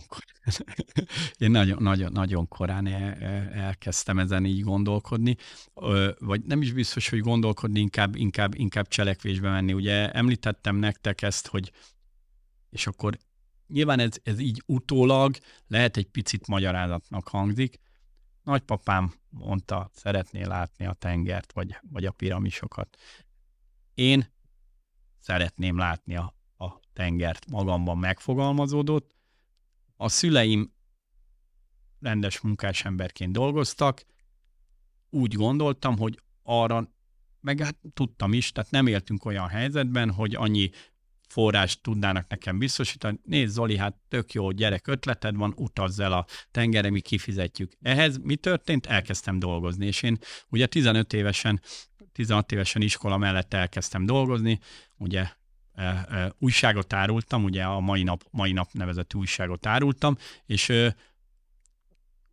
én 1.38 1.51
nagyon, 1.51 1.84
nagyon, 1.84 2.11
nagyon 2.11 2.47
korán 2.47 2.88
elkezdtem 3.53 4.19
ezen 4.19 4.45
így 4.45 4.61
gondolkodni, 4.61 5.36
vagy 6.19 6.43
nem 6.43 6.61
is 6.61 6.71
biztos, 6.71 7.09
hogy 7.09 7.19
gondolkodni, 7.19 7.79
inkább, 7.79 8.15
inkább, 8.15 8.55
inkább 8.55 8.88
cselekvésbe 8.88 9.49
menni. 9.49 9.73
Ugye 9.73 10.11
említettem 10.11 10.75
nektek 10.75 11.21
ezt, 11.21 11.47
hogy 11.47 11.71
és 12.69 12.88
akkor 12.88 13.17
nyilván 13.67 13.99
ez, 13.99 14.15
ez 14.23 14.39
így 14.39 14.63
utólag 14.65 15.36
lehet 15.67 15.97
egy 15.97 16.07
picit 16.07 16.47
magyarázatnak 16.47 17.27
hangzik. 17.27 17.79
Nagypapám 18.43 19.13
mondta, 19.29 19.89
szeretné 19.93 20.43
látni 20.43 20.86
a 20.86 20.93
tengert, 20.93 21.53
vagy, 21.53 21.77
vagy 21.91 22.05
a 22.05 22.11
piramisokat. 22.11 22.97
Én 23.93 24.34
szeretném 25.19 25.77
látni 25.77 26.15
a, 26.15 26.36
a 26.57 26.79
tengert 26.93 27.49
magamban 27.49 27.97
megfogalmazódott, 27.97 29.15
a 30.04 30.10
szüleim 30.10 30.74
rendes 31.99 32.39
munkás 32.39 32.86
emberként 32.86 33.32
dolgoztak, 33.32 34.06
úgy 35.10 35.34
gondoltam, 35.34 35.97
hogy 35.97 36.20
arra, 36.43 36.93
meg 37.41 37.60
hát 37.60 37.78
tudtam 37.93 38.34
is, 38.34 38.51
tehát 38.51 38.72
nem 38.72 38.88
éltünk 38.88 39.26
olyan 39.26 39.47
helyzetben, 39.47 40.12
hogy 40.12 40.36
annyi 40.36 40.70
forrást 41.28 41.82
tudnának 41.82 42.28
nekem 42.28 42.58
biztosítani. 42.58 43.20
Nézd 43.24 43.54
Zoli, 43.54 43.78
hát 43.78 43.95
tök 44.08 44.34
jó 44.34 44.51
gyerek 44.51 44.88
ötleted 44.88 45.36
van, 45.36 45.54
utazz 45.56 45.99
el 45.99 46.14
a 46.14 46.26
tengerre, 46.51 46.89
mi 46.89 47.01
kifizetjük. 47.01 47.72
Ehhez 47.82 48.18
mi 48.18 48.36
történt? 48.36 48.86
Elkezdtem 48.86 49.39
dolgozni, 49.39 49.86
és 49.86 50.01
én 50.01 50.18
ugye 50.49 50.66
15 50.66 51.14
évesen, 51.14 51.62
16 52.12 52.51
évesen 52.51 52.82
iskola 52.82 53.18
mellett 53.18 53.54
elkezdtem 53.54 54.06
dolgozni, 54.06 54.60
ugye 54.97 55.28
újságot 56.39 56.93
árultam, 56.93 57.43
ugye 57.43 57.63
a 57.63 57.80
mai 57.80 58.03
nap, 58.03 58.24
mai 58.32 58.51
nap 58.51 58.69
nevezett 58.71 59.13
újságot 59.13 59.65
árultam, 59.65 60.17
és 60.45 60.71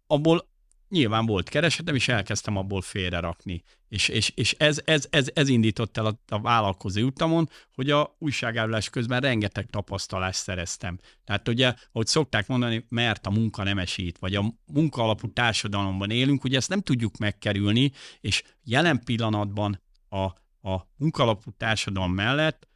abból 0.07 0.49
nyilván 0.91 1.27
volt 1.27 1.49
keresetem, 1.49 1.95
és 1.95 2.09
elkezdtem 2.09 2.57
abból 2.57 2.81
félre 2.81 3.19
rakni. 3.21 3.63
És, 3.89 4.09
és, 4.09 4.33
és 4.35 4.53
ez, 4.53 4.81
ez, 4.85 5.07
ez, 5.11 5.29
ez 5.35 5.49
indított 5.49 5.97
el 5.97 6.07
a, 6.07 6.19
a 6.29 6.41
vállalkozó 6.41 7.01
utamon, 7.01 7.49
hogy 7.75 7.91
a 7.91 8.17
újságárulás 8.19 8.91
közben 8.91 9.21
rengeteg 9.21 9.67
tapasztalást 9.67 10.39
szereztem. 10.39 10.99
Tehát 11.25 11.49
ugye, 11.49 11.75
ahogy 11.93 12.07
szokták 12.07 12.47
mondani, 12.47 12.85
mert 12.89 13.27
a 13.27 13.31
munka 13.31 13.63
nem 13.63 13.79
esít, 13.79 14.19
vagy 14.19 14.35
a 14.35 14.55
munka 14.67 15.03
alapú 15.03 15.33
társadalomban 15.33 16.11
élünk, 16.11 16.45
ugye 16.45 16.57
ezt 16.57 16.69
nem 16.69 16.81
tudjuk 16.81 17.17
megkerülni, 17.17 17.93
és 18.21 18.43
jelen 18.63 19.05
pillanatban 19.05 19.83
a, 20.09 20.25
a 20.71 20.89
munkalapú 20.97 21.51
társadalom 21.57 22.13
mellett 22.13 22.69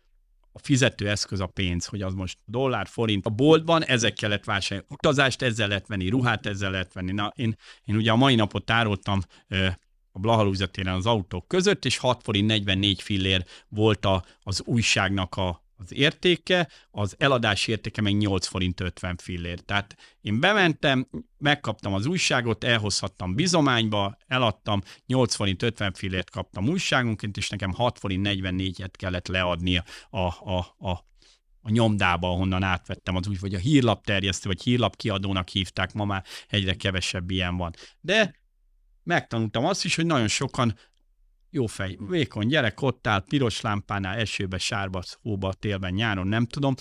a 0.56 0.60
fizetőeszköz 0.62 1.40
a 1.40 1.46
pénz, 1.46 1.86
hogy 1.86 2.02
az 2.02 2.14
most 2.14 2.38
dollár, 2.44 2.86
forint. 2.86 3.26
A 3.26 3.30
boltban 3.30 3.84
ezekkel 3.84 4.28
lehet 4.28 4.44
vásárolni. 4.44 4.94
Utazást 4.94 5.42
ezzel 5.42 5.68
lehet 5.68 5.86
venni, 5.86 6.08
ruhát 6.08 6.46
ezzel 6.46 6.70
lehet 6.70 6.92
venni. 6.92 7.12
Na, 7.12 7.32
én, 7.36 7.56
én 7.84 7.96
ugye 7.96 8.10
a 8.10 8.16
mai 8.16 8.34
napot 8.34 8.64
tároltam 8.64 9.20
a 10.12 10.18
Blahalúzatéren 10.18 10.94
az 10.94 11.06
autók 11.06 11.48
között, 11.48 11.84
és 11.84 11.96
6 11.96 12.22
forint 12.22 12.46
44 12.46 13.02
fillér 13.02 13.44
volt 13.68 14.04
a, 14.04 14.24
az 14.42 14.62
újságnak 14.64 15.36
a, 15.36 15.63
az 15.76 15.92
értéke, 15.94 16.68
az 16.90 17.14
eladási 17.18 17.70
értéke 17.70 18.02
meg 18.02 18.16
8 18.16 18.46
forint 18.46 18.80
50 18.80 19.16
fillér. 19.16 19.60
Tehát 19.60 19.96
én 20.20 20.40
bementem, 20.40 21.08
megkaptam 21.38 21.94
az 21.94 22.06
újságot, 22.06 22.64
elhozhattam 22.64 23.34
bizományba, 23.34 24.16
eladtam, 24.26 24.82
8 25.06 25.34
forint 25.34 25.62
50 25.62 25.92
fillért 25.92 26.30
kaptam 26.30 26.68
újságunként, 26.68 27.36
és 27.36 27.48
nekem 27.48 27.72
6 27.72 27.98
forint 27.98 28.28
44-et 28.30 28.92
kellett 28.92 29.26
leadni 29.26 29.76
a, 29.76 30.18
a, 30.18 30.58
a, 30.78 30.90
a 31.60 31.70
nyomdába, 31.70 32.30
ahonnan 32.30 32.62
átvettem 32.62 33.16
az 33.16 33.28
úgy, 33.28 33.40
vagy 33.40 33.54
a 33.54 33.58
hírlap 33.58 34.04
terjesztő, 34.04 34.48
vagy 34.48 34.62
hírlap 34.62 34.96
kiadónak 34.96 35.48
hívták, 35.48 35.92
ma 35.92 36.04
már 36.04 36.24
egyre 36.48 36.74
kevesebb 36.74 37.30
ilyen 37.30 37.56
van. 37.56 37.74
De 38.00 38.34
megtanultam 39.02 39.64
azt 39.64 39.84
is, 39.84 39.94
hogy 39.96 40.06
nagyon 40.06 40.28
sokan 40.28 40.78
jó 41.54 41.66
fej, 41.66 41.96
vékony 42.08 42.46
gyerek, 42.46 42.82
ott 42.82 43.06
áll, 43.06 43.24
piros 43.28 43.60
lámpánál, 43.60 44.18
esőbe, 44.18 44.58
sárba, 44.58 45.02
hóba, 45.22 45.52
télben, 45.52 45.92
nyáron, 45.92 46.26
nem 46.26 46.46
tudom. 46.46 46.74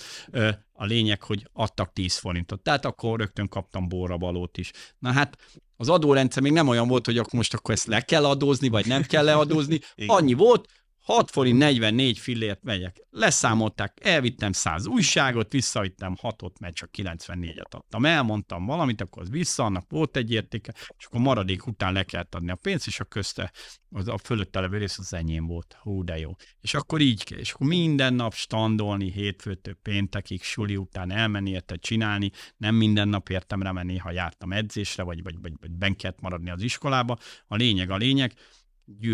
A 0.72 0.84
lényeg, 0.84 1.22
hogy 1.22 1.48
adtak 1.52 1.92
10 1.92 2.16
forintot. 2.16 2.62
Tehát 2.62 2.84
akkor 2.84 3.18
rögtön 3.18 3.48
kaptam 3.48 3.88
balót 3.88 4.58
is. 4.58 4.70
Na 4.98 5.12
hát 5.12 5.36
az 5.76 5.88
adórendszer 5.88 6.42
még 6.42 6.52
nem 6.52 6.68
olyan 6.68 6.88
volt, 6.88 7.06
hogy 7.06 7.18
akkor 7.18 7.32
most 7.32 7.54
akkor 7.54 7.74
ezt 7.74 7.86
le 7.86 8.00
kell 8.00 8.24
adózni, 8.24 8.68
vagy 8.68 8.86
nem 8.86 9.02
kell 9.02 9.24
leadózni. 9.24 9.80
Annyi 10.06 10.32
volt, 10.32 10.68
6 11.04 11.30
forint 11.30 11.58
44 11.58 12.18
fillért 12.18 12.62
megyek. 12.62 13.06
Leszámolták, 13.10 13.98
elvittem 14.02 14.52
100 14.52 14.86
újságot, 14.86 15.52
visszavittem 15.52 16.16
6-ot, 16.22 16.60
mert 16.60 16.74
csak 16.74 16.90
94-et 16.98 17.70
adtam. 17.70 18.04
Elmondtam 18.04 18.66
valamit, 18.66 19.00
akkor 19.00 19.22
az 19.22 19.30
vissza, 19.30 19.64
annak 19.64 19.90
volt 19.90 20.16
egy 20.16 20.32
értéke, 20.32 20.74
és 20.98 21.04
akkor 21.04 21.20
maradék 21.20 21.66
után 21.66 21.92
le 21.92 22.02
kellett 22.02 22.34
adni 22.34 22.50
a 22.50 22.54
pénzt, 22.54 22.86
és 22.86 23.00
a 23.00 23.04
közte 23.04 23.52
az 23.90 24.08
a 24.08 24.18
fölötte 24.18 24.60
levő 24.60 24.78
rész 24.78 24.98
az 24.98 25.14
enyém 25.14 25.46
volt. 25.46 25.76
Hú, 25.80 26.04
de 26.04 26.18
jó. 26.18 26.30
És 26.60 26.74
akkor 26.74 27.00
így 27.00 27.24
kell, 27.24 27.38
és 27.38 27.52
akkor 27.52 27.66
minden 27.66 28.14
nap 28.14 28.34
standolni, 28.34 29.10
hétfőtől 29.10 29.74
péntekig, 29.82 30.42
suli 30.42 30.76
után 30.76 31.10
elmenni, 31.10 31.50
érte 31.50 31.76
csinálni, 31.76 32.30
nem 32.56 32.74
minden 32.74 33.08
nap 33.08 33.28
értem 33.28 33.62
remenni, 33.62 33.96
ha 33.96 34.10
jártam 34.10 34.52
edzésre, 34.52 35.02
vagy, 35.02 35.22
vagy, 35.22 35.40
vagy, 35.40 35.52
vagy 35.60 35.70
ben 35.70 35.96
kellett 35.96 36.20
maradni 36.20 36.50
az 36.50 36.62
iskolába. 36.62 37.18
A 37.46 37.56
lényeg, 37.56 37.90
a 37.90 37.96
lényeg, 37.96 38.34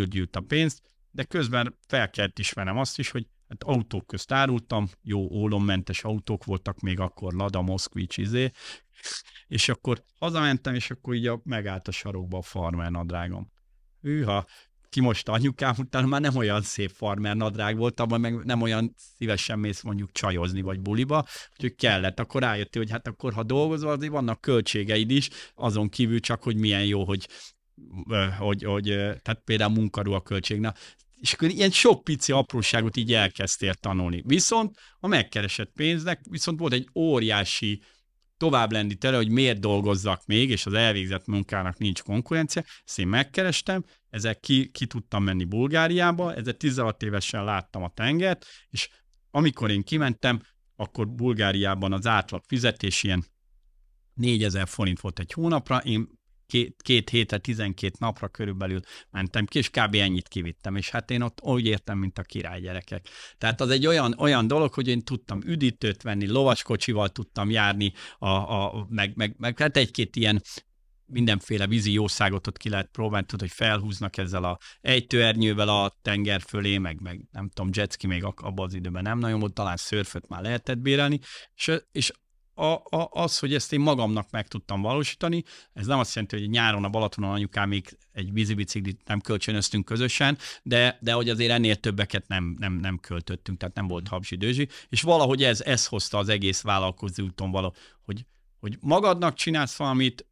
gyűlt, 0.07 0.37
a 0.37 0.41
pénzt, 0.41 0.90
de 1.11 1.25
közben 1.25 1.79
fel 1.87 2.11
kellett 2.11 2.39
ismernem 2.39 2.79
azt 2.79 2.99
is, 2.99 3.11
hogy 3.11 3.27
hát 3.49 3.63
autók 3.63 4.07
közt 4.07 4.33
árultam, 4.33 4.89
jó 5.03 5.21
ólommentes 5.21 6.05
autók 6.05 6.45
voltak 6.45 6.81
még 6.81 7.01
akkor, 7.01 7.33
Lada, 7.33 7.63
Moszkvics, 7.63 8.17
izé, 8.17 8.51
és 9.47 9.69
akkor 9.69 10.03
hazamentem, 10.19 10.75
és 10.75 10.91
akkor 10.91 11.15
így 11.15 11.31
megállt 11.43 11.89
a 11.89 11.91
sarokba 11.91 12.39
a 12.39 12.43
farmer 12.43 12.91
nadrágom. 12.91 13.53
Hűha, 14.01 14.47
ki 14.91 15.01
most 15.01 15.29
anyukám, 15.29 15.75
utána 15.79 16.07
már 16.07 16.21
nem 16.21 16.37
olyan 16.37 16.63
szép 16.63 16.91
farmer 16.91 17.37
nadrág 17.37 17.77
volt, 17.77 18.01
abban 18.01 18.21
meg 18.21 18.45
nem 18.45 18.63
olyan 18.63 18.95
szívesen 19.17 19.59
mész 19.59 19.83
mondjuk 19.83 20.13
csajozni 20.13 20.61
vagy 20.61 20.81
buliba, 20.81 21.27
úgyhogy 21.53 21.75
kellett. 21.75 22.21
Akkor 22.21 22.43
rájöttél, 22.43 22.83
hogy 22.83 22.91
hát 22.91 23.07
akkor 23.07 23.33
ha 23.33 23.43
dolgozol, 23.43 23.91
azért 23.91 24.13
vannak 24.13 24.41
költségeid 24.41 25.11
is, 25.11 25.29
azon 25.55 25.89
kívül 25.89 26.21
csak, 26.21 26.43
hogy 26.43 26.57
milyen 26.57 26.85
jó, 26.85 27.05
hogy 27.05 27.29
hogy, 28.39 28.65
hogy 28.65 28.85
tehát 29.23 29.43
például 29.45 29.73
munkaruha 29.73 30.21
költség. 30.21 30.61
Na, 30.61 30.75
és 31.21 31.33
akkor 31.33 31.49
ilyen 31.49 31.71
sok 31.71 32.05
pici 32.05 32.33
apróságot 32.33 32.97
így 32.97 33.13
elkezdtél 33.13 33.75
tanulni. 33.75 34.23
Viszont 34.27 34.79
a 35.01 35.07
megkeresett 35.07 35.73
pénznek 35.73 36.21
viszont 36.31 36.59
volt 36.59 36.73
egy 36.73 36.89
óriási 36.95 37.83
tovább 38.37 38.73
lendítele, 38.73 39.17
hogy 39.17 39.29
miért 39.29 39.61
dolgozzak 39.61 40.27
még, 40.27 40.51
és 40.51 40.67
az 40.67 40.73
elvégzett 40.73 41.27
munkának 41.27 41.79
nincs 41.79 42.03
konkurencia. 42.03 42.65
Ezt 42.85 42.99
én 42.99 43.09
megkerestem, 43.09 43.85
ezek 44.11 44.41
ki, 44.41 44.71
ki 44.71 44.87
tudtam 44.87 45.25
menni 45.25 45.45
Bulgáriába, 45.45 46.35
ezzel 46.35 46.53
16 46.53 47.03
évesen 47.03 47.45
láttam 47.45 47.83
a 47.83 47.93
tengert, 47.95 48.47
és 48.71 48.89
amikor 49.31 49.71
én 49.71 49.83
kimentem, 49.83 50.43
akkor 50.77 51.09
Bulgáriában 51.09 51.93
az 51.93 52.07
átlag 52.07 52.43
fizetés 52.47 53.03
ilyen 53.03 53.25
4000 54.15 54.69
forint 54.69 55.01
volt 55.01 55.19
egy 55.19 55.33
hónapra, 55.33 55.79
én 55.79 56.20
két, 56.51 56.83
két 56.83 57.11
hétre, 57.11 57.39
12 57.39 57.95
napra 57.99 58.29
körülbelül 58.29 58.81
mentem 59.11 59.47
ki, 59.47 59.59
és 59.59 59.71
kb. 59.71 59.95
ennyit 59.95 60.29
kivittem, 60.29 60.77
és 60.77 60.91
hát 60.91 61.11
én 61.11 61.23
ott 61.23 61.43
úgy 61.43 61.67
értem, 61.67 61.99
mint 61.99 62.19
a 62.19 62.23
király 62.23 62.61
gyerekek. 62.61 63.09
Tehát 63.39 63.61
az 63.61 63.71
egy 63.71 63.87
olyan, 63.87 64.15
olyan 64.19 64.47
dolog, 64.47 64.73
hogy 64.73 64.89
én 64.89 65.03
tudtam 65.03 65.41
üdítőt 65.45 66.03
venni, 66.03 66.27
lovaskocsival 66.27 67.09
tudtam 67.09 67.51
járni, 67.51 67.93
a, 68.19 68.29
a, 68.29 68.87
meg, 68.89 69.17
meg, 69.17 69.35
meg 69.39 69.59
hát 69.59 69.77
egy-két 69.77 70.17
ilyen 70.17 70.43
mindenféle 71.11 71.67
vízi 71.67 71.93
jószágot 71.93 72.47
ott 72.47 72.57
ki 72.57 72.69
lehet 72.69 72.89
próbálni, 72.93 73.27
tudod, 73.27 73.49
hogy 73.49 73.57
felhúznak 73.57 74.17
ezzel 74.17 74.45
a 74.45 74.59
ejtőernyővel 74.81 75.69
a 75.69 75.99
tenger 76.03 76.41
fölé, 76.41 76.79
meg, 76.79 77.01
meg 77.01 77.21
nem 77.33 77.49
tudom, 77.49 77.71
jetski 77.75 78.07
még 78.07 78.25
abban 78.25 78.67
az 78.67 78.75
időben 78.75 79.03
nem 79.03 79.19
nagyon 79.19 79.41
volt, 79.41 79.55
talán 79.55 79.77
szörföt 79.77 80.29
már 80.29 80.43
lehetett 80.43 80.79
bérelni, 80.79 81.21
és, 81.55 81.73
és 81.93 82.13
a, 82.55 82.65
a, 82.65 83.09
az, 83.11 83.39
hogy 83.39 83.55
ezt 83.55 83.73
én 83.73 83.81
magamnak 83.81 84.31
meg 84.31 84.49
tudtam 84.49 84.83
valósítani, 84.83 85.43
ez 85.73 85.87
nem 85.87 85.99
azt 85.99 86.15
jelenti, 86.15 86.39
hogy 86.39 86.51
nyáron 86.51 86.85
a 86.85 86.89
Balatonon 86.89 87.31
anyukám 87.31 87.69
még 87.69 87.99
egy 88.13 88.33
vízibiciklit 88.33 89.01
nem 89.05 89.21
kölcsönöztünk 89.21 89.85
közösen, 89.85 90.39
de, 90.63 90.99
de 91.01 91.13
hogy 91.13 91.29
azért 91.29 91.51
ennél 91.51 91.77
többeket 91.77 92.29
nem, 92.29 92.57
nem, 92.59 92.73
nem 92.73 92.99
költöttünk, 92.99 93.59
tehát 93.59 93.75
nem 93.75 93.87
volt 93.87 94.09
habzsi 94.09 94.37
dőzsi, 94.37 94.69
és 94.89 95.03
valahogy 95.03 95.43
ez, 95.43 95.61
ez 95.61 95.87
hozta 95.87 96.19
az 96.19 96.29
egész 96.29 96.61
vállalkozó 96.61 97.25
úton 97.25 97.51
való, 97.51 97.75
hogy, 98.03 98.27
hogy 98.61 98.77
magadnak 98.81 99.35
csinálsz 99.35 99.77
valamit, 99.77 100.25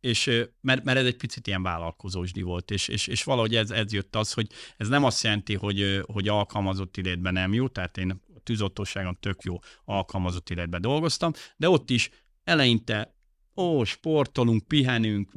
és 0.00 0.30
mert, 0.60 0.84
mert 0.84 0.98
ez 0.98 1.06
egy 1.06 1.16
picit 1.16 1.46
ilyen 1.46 1.62
vállalkozósdi 1.62 2.42
volt, 2.42 2.70
és, 2.70 2.88
és, 2.88 3.06
és 3.06 3.24
valahogy 3.24 3.54
ez, 3.54 3.70
ez 3.70 3.92
jött 3.92 4.16
az, 4.16 4.32
hogy 4.32 4.46
ez 4.76 4.88
nem 4.88 5.04
azt 5.04 5.22
jelenti, 5.22 5.54
hogy, 5.54 6.00
hogy 6.06 6.28
alkalmazott 6.28 6.96
illetben 6.96 7.32
nem 7.32 7.54
jó, 7.54 7.68
tehát 7.68 7.98
én 7.98 8.22
tűzoltóságon 8.46 9.18
tök 9.20 9.42
jó 9.42 9.58
alkalmazott 9.84 10.50
életben 10.50 10.80
dolgoztam, 10.80 11.32
de 11.56 11.68
ott 11.68 11.90
is 11.90 12.10
eleinte, 12.44 13.14
ó, 13.56 13.84
sportolunk, 13.84 14.66
pihenünk, 14.66 15.32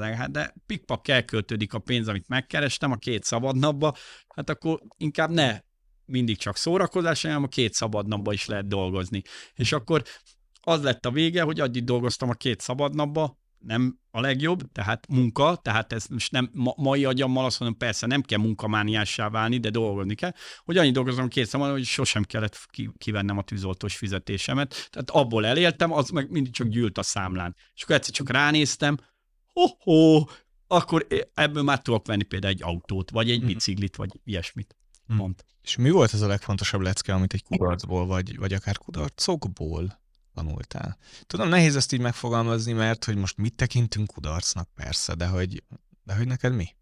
hát 0.00 0.30
de 0.30 0.54
pikpak 0.66 1.08
elköltődik 1.08 1.74
a 1.74 1.78
pénz, 1.78 2.08
amit 2.08 2.28
megkerestem 2.28 2.92
a 2.92 2.96
két 2.96 3.24
szabad 3.24 3.56
napba, 3.56 3.94
hát 4.34 4.50
akkor 4.50 4.80
inkább 4.96 5.30
ne 5.30 5.60
mindig 6.04 6.36
csak 6.36 6.56
szórakozás, 6.56 7.22
hanem 7.22 7.42
a 7.42 7.48
két 7.48 7.72
szabad 7.72 8.06
napba 8.06 8.32
is 8.32 8.46
lehet 8.46 8.68
dolgozni. 8.68 9.22
És 9.54 9.72
akkor 9.72 10.02
az 10.60 10.82
lett 10.82 11.06
a 11.06 11.10
vége, 11.10 11.42
hogy 11.42 11.60
addig 11.60 11.84
dolgoztam 11.84 12.28
a 12.28 12.34
két 12.34 12.60
szabad 12.60 12.94
napba, 12.94 13.38
nem 13.58 13.98
a 14.10 14.20
legjobb, 14.20 14.72
tehát 14.72 15.06
munka, 15.08 15.56
tehát 15.56 15.92
ez 15.92 16.06
most 16.06 16.32
nem 16.32 16.50
ma, 16.52 16.72
mai 16.76 17.04
agyammal 17.04 17.44
azt 17.44 17.60
mondom, 17.60 17.78
persze 17.78 18.06
nem 18.06 18.22
kell 18.22 18.38
munkamániássá 18.38 19.28
válni, 19.28 19.58
de 19.58 19.70
dolgozni 19.70 20.14
kell, 20.14 20.32
hogy 20.64 20.76
annyi 20.76 20.90
dolgozom 20.90 21.28
két 21.28 21.46
szemben, 21.46 21.70
hogy 21.70 21.84
sosem 21.84 22.22
kellett 22.22 22.58
kivennem 22.98 23.38
a 23.38 23.42
tűzoltós 23.42 23.96
fizetésemet, 23.96 24.88
tehát 24.90 25.10
abból 25.10 25.46
eléltem, 25.46 25.92
az 25.92 26.08
meg 26.08 26.30
mindig 26.30 26.52
csak 26.52 26.66
gyűlt 26.66 26.98
a 26.98 27.02
számlán. 27.02 27.56
És 27.74 27.82
akkor 27.82 27.96
egyszer 27.96 28.14
csak 28.14 28.30
ránéztem, 28.30 28.96
ho-ho, 29.52 30.24
akkor 30.66 31.06
ebből 31.34 31.62
már 31.62 31.82
tudok 31.82 32.06
venni 32.06 32.22
például 32.22 32.52
egy 32.52 32.62
autót, 32.62 33.10
vagy 33.10 33.30
egy 33.30 33.38
mhm. 33.38 33.46
biciklit, 33.46 33.96
vagy 33.96 34.20
ilyesmit. 34.24 34.76
Mhm. 35.06 35.18
Mond. 35.18 35.44
És 35.62 35.76
mi 35.76 35.90
volt 35.90 36.14
ez 36.14 36.20
a 36.20 36.26
legfontosabb 36.26 36.80
lecke, 36.80 37.14
amit 37.14 37.32
egy 37.32 37.42
kudarcból, 37.42 38.06
vagy, 38.06 38.36
vagy 38.36 38.52
akár 38.52 38.78
kudarcokból 38.78 40.00
tanultál. 40.38 40.98
Tudom, 41.26 41.48
nehéz 41.48 41.76
ezt 41.76 41.92
így 41.92 42.00
megfogalmazni, 42.00 42.72
mert 42.72 43.04
hogy 43.04 43.16
most 43.16 43.36
mit 43.36 43.54
tekintünk 43.54 44.06
kudarcnak, 44.06 44.68
persze, 44.74 45.14
de 45.14 45.26
hogy, 45.26 45.62
de 46.02 46.16
hogy 46.16 46.26
neked 46.26 46.54
mi? 46.54 46.76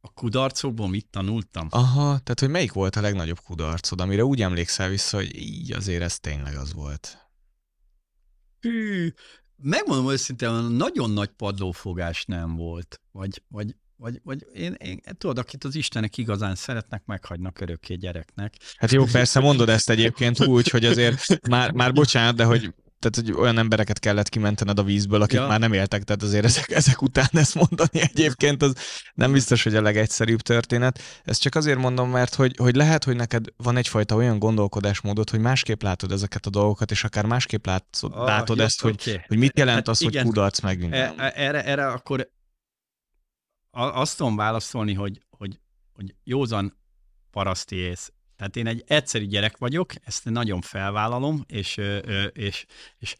A 0.00 0.12
kudarcokból 0.12 0.88
mit 0.88 1.06
tanultam? 1.10 1.68
Aha, 1.70 2.04
tehát 2.04 2.40
hogy 2.40 2.50
melyik 2.50 2.72
volt 2.72 2.96
a 2.96 3.00
legnagyobb 3.00 3.40
kudarcod, 3.40 4.00
amire 4.00 4.24
úgy 4.24 4.42
emlékszel 4.42 4.88
vissza, 4.88 5.16
hogy 5.16 5.36
így 5.36 5.72
azért 5.72 6.02
ez 6.02 6.18
tényleg 6.18 6.56
az 6.56 6.72
volt. 6.72 7.30
Hű, 8.60 9.12
megmondom 9.56 10.10
őszintén, 10.10 10.50
nagyon 10.52 11.10
nagy 11.10 11.28
padlófogás 11.28 12.24
nem 12.24 12.56
volt. 12.56 13.00
Vagy, 13.12 13.42
vagy 13.48 13.76
vagy, 13.98 14.20
vagy 14.24 14.46
én, 14.52 14.72
én, 14.72 15.00
tudod, 15.18 15.38
akit 15.38 15.64
az 15.64 15.74
Istenek 15.74 16.16
igazán 16.16 16.54
szeretnek, 16.54 17.02
meghagynak 17.06 17.60
örökké 17.60 17.94
gyereknek. 17.94 18.54
Hát 18.76 18.90
jó, 18.90 19.04
persze 19.04 19.40
mondod 19.40 19.68
ezt 19.68 19.90
egyébként 19.90 20.46
úgy, 20.46 20.68
hogy 20.68 20.84
azért 20.84 21.48
már, 21.48 21.72
már 21.72 21.92
bocsánat, 21.92 22.34
de 22.34 22.44
hogy 22.44 22.74
tehát, 22.98 23.28
hogy 23.28 23.42
olyan 23.42 23.58
embereket 23.58 23.98
kellett 23.98 24.28
kimentened 24.28 24.78
a 24.78 24.82
vízből, 24.82 25.22
akik 25.22 25.38
ja. 25.38 25.46
már 25.46 25.58
nem 25.58 25.72
éltek, 25.72 26.02
tehát 26.02 26.22
azért 26.22 26.44
ezek, 26.44 26.70
ezek 26.70 27.02
után 27.02 27.28
ezt 27.32 27.54
mondani 27.54 28.00
egyébként, 28.00 28.62
az 28.62 28.74
nem 29.14 29.32
biztos, 29.32 29.62
hogy 29.62 29.74
a 29.74 29.82
legegyszerűbb 29.82 30.40
történet. 30.40 31.00
Ezt 31.24 31.40
csak 31.40 31.54
azért 31.54 31.78
mondom, 31.78 32.10
mert 32.10 32.34
hogy, 32.34 32.54
hogy 32.56 32.76
lehet, 32.76 33.04
hogy 33.04 33.16
neked 33.16 33.44
van 33.56 33.76
egyfajta 33.76 34.14
olyan 34.14 34.38
gondolkodásmódod, 34.38 35.30
hogy 35.30 35.40
másképp 35.40 35.82
látod 35.82 36.12
ezeket 36.12 36.46
a 36.46 36.50
dolgokat, 36.50 36.90
és 36.90 37.04
akár 37.04 37.24
másképp 37.24 37.66
látod, 37.66 38.12
ah, 38.12 38.26
látod 38.26 38.56
jó, 38.56 38.64
ezt, 38.64 38.84
okay. 38.84 38.92
hogy, 39.04 39.20
hogy 39.26 39.38
mit 39.38 39.58
jelent 39.58 39.76
hát 39.76 39.88
az, 39.88 40.00
igen. 40.00 40.22
hogy 40.22 40.32
kudarc 40.32 40.60
meg 40.60 40.78
minden. 40.78 41.18
E, 41.18 41.32
erre, 41.36 41.64
erre 41.64 41.86
akkor 41.86 42.28
azt 43.78 44.16
tudom 44.16 44.36
válaszolni, 44.36 44.94
hogy, 44.94 45.22
hogy, 45.30 45.60
hogy 45.92 46.14
józan 46.24 46.76
paraszti 47.30 47.76
ész. 47.76 48.12
Tehát 48.36 48.56
én 48.56 48.66
egy 48.66 48.84
egyszerű 48.86 49.26
gyerek 49.26 49.56
vagyok, 49.56 49.92
ezt 50.04 50.24
nagyon 50.24 50.60
felvállalom, 50.60 51.44
és, 51.46 51.80
és, 52.32 52.66
és 52.98 53.16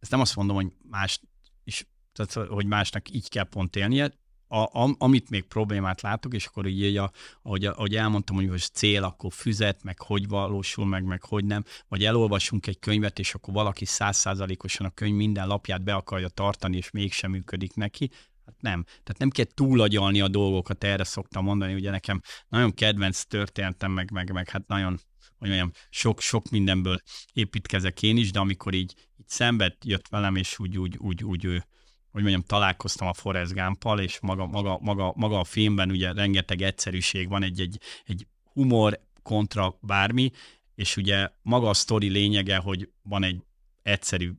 ezt 0.00 0.10
nem 0.10 0.20
azt 0.20 0.36
mondom, 0.36 0.56
hogy 0.56 0.72
más 0.90 1.20
is, 1.64 1.86
tehát, 2.12 2.48
hogy 2.48 2.66
másnak 2.66 3.10
így 3.10 3.28
kell 3.28 3.48
pont 3.48 3.76
élnie, 3.76 4.12
a, 4.48 4.94
amit 4.98 5.30
még 5.30 5.44
problémát 5.44 6.00
látok, 6.00 6.34
és 6.34 6.46
akkor 6.46 6.66
így, 6.66 6.96
a, 6.96 7.10
ahogy, 7.42 7.64
ahogy 7.64 7.96
elmondtam, 7.96 8.36
hogy 8.36 8.48
most 8.48 8.74
cél, 8.74 9.04
akkor 9.04 9.32
füzet, 9.32 9.82
meg 9.82 10.00
hogy 10.00 10.28
valósul 10.28 10.86
meg, 10.86 11.04
meg 11.04 11.22
hogy 11.22 11.44
nem, 11.44 11.64
vagy 11.88 12.04
elolvasunk 12.04 12.66
egy 12.66 12.78
könyvet, 12.78 13.18
és 13.18 13.34
akkor 13.34 13.54
valaki 13.54 13.84
százszázalékosan 13.84 14.86
a 14.86 14.90
könyv 14.90 15.14
minden 15.14 15.46
lapját 15.46 15.82
be 15.82 15.94
akarja 15.94 16.28
tartani, 16.28 16.76
és 16.76 16.90
mégsem 16.90 17.30
működik 17.30 17.74
neki, 17.74 18.10
Hát 18.46 18.60
nem. 18.60 18.84
Tehát 18.84 19.18
nem 19.18 19.30
kell 19.30 19.44
túlagyalni 19.44 20.20
a 20.20 20.28
dolgokat, 20.28 20.84
erre 20.84 21.04
szoktam 21.04 21.44
mondani, 21.44 21.74
ugye 21.74 21.90
nekem 21.90 22.20
nagyon 22.48 22.74
kedvenc 22.74 23.22
történetem, 23.22 23.92
meg, 23.92 24.10
meg, 24.10 24.32
meg 24.32 24.48
hát 24.48 24.66
nagyon 24.66 25.00
hogy 25.38 25.48
mondjam, 25.48 25.72
sok, 25.90 26.20
sok 26.20 26.50
mindenből 26.50 26.98
építkezek 27.32 28.02
én 28.02 28.16
is, 28.16 28.30
de 28.30 28.38
amikor 28.38 28.74
így, 28.74 28.94
így 29.20 29.28
szembe 29.28 29.76
jött 29.84 30.08
velem, 30.08 30.36
és 30.36 30.58
úgy, 30.58 30.78
úgy, 30.78 30.96
úgy, 30.96 31.24
úgy, 31.24 31.46
úgy 31.46 31.62
hogy 32.10 32.22
mondjam, 32.22 32.42
találkoztam 32.42 33.08
a 33.08 33.12
Forrest 33.12 33.52
gump 33.52 34.00
és 34.00 34.20
maga, 34.20 34.46
maga, 34.46 34.78
maga, 34.80 35.12
maga 35.16 35.38
a 35.38 35.44
filmben 35.44 35.90
ugye 35.90 36.12
rengeteg 36.12 36.62
egyszerűség 36.62 37.28
van, 37.28 37.42
egy, 37.42 37.60
egy, 37.60 37.80
egy 38.04 38.26
humor 38.52 39.00
kontra 39.22 39.78
bármi, 39.80 40.30
és 40.74 40.96
ugye 40.96 41.28
maga 41.42 41.68
a 41.68 41.74
sztori 41.74 42.08
lényege, 42.08 42.56
hogy 42.56 42.90
van 43.02 43.24
egy 43.24 43.42
egyszerű 43.82 44.32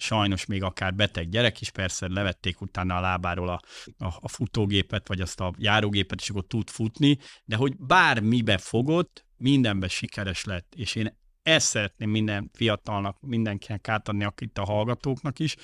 sajnos 0.00 0.46
még 0.46 0.62
akár 0.62 0.94
beteg 0.94 1.28
gyerek 1.28 1.60
is, 1.60 1.70
persze 1.70 2.08
levették 2.08 2.60
utána 2.60 2.96
a 2.96 3.00
lábáról 3.00 3.48
a, 3.48 3.60
a, 3.98 4.06
a 4.20 4.28
futógépet, 4.28 5.08
vagy 5.08 5.20
azt 5.20 5.40
a 5.40 5.54
járógépet, 5.58 6.20
és 6.20 6.30
akkor 6.30 6.46
tud 6.46 6.70
futni, 6.70 7.18
de 7.44 7.56
hogy 7.56 7.76
bármibe 7.76 8.58
fogott, 8.58 9.24
mindenbe 9.36 9.88
sikeres 9.88 10.44
lett, 10.44 10.74
és 10.76 10.94
én 10.94 11.18
ezt 11.42 11.66
szeretném 11.66 12.10
minden 12.10 12.50
fiatalnak, 12.52 13.20
mindenkinek 13.20 13.88
átadni, 13.88 14.24
akit 14.24 14.58
a 14.58 14.64
hallgatóknak 14.64 15.38
is, 15.38 15.56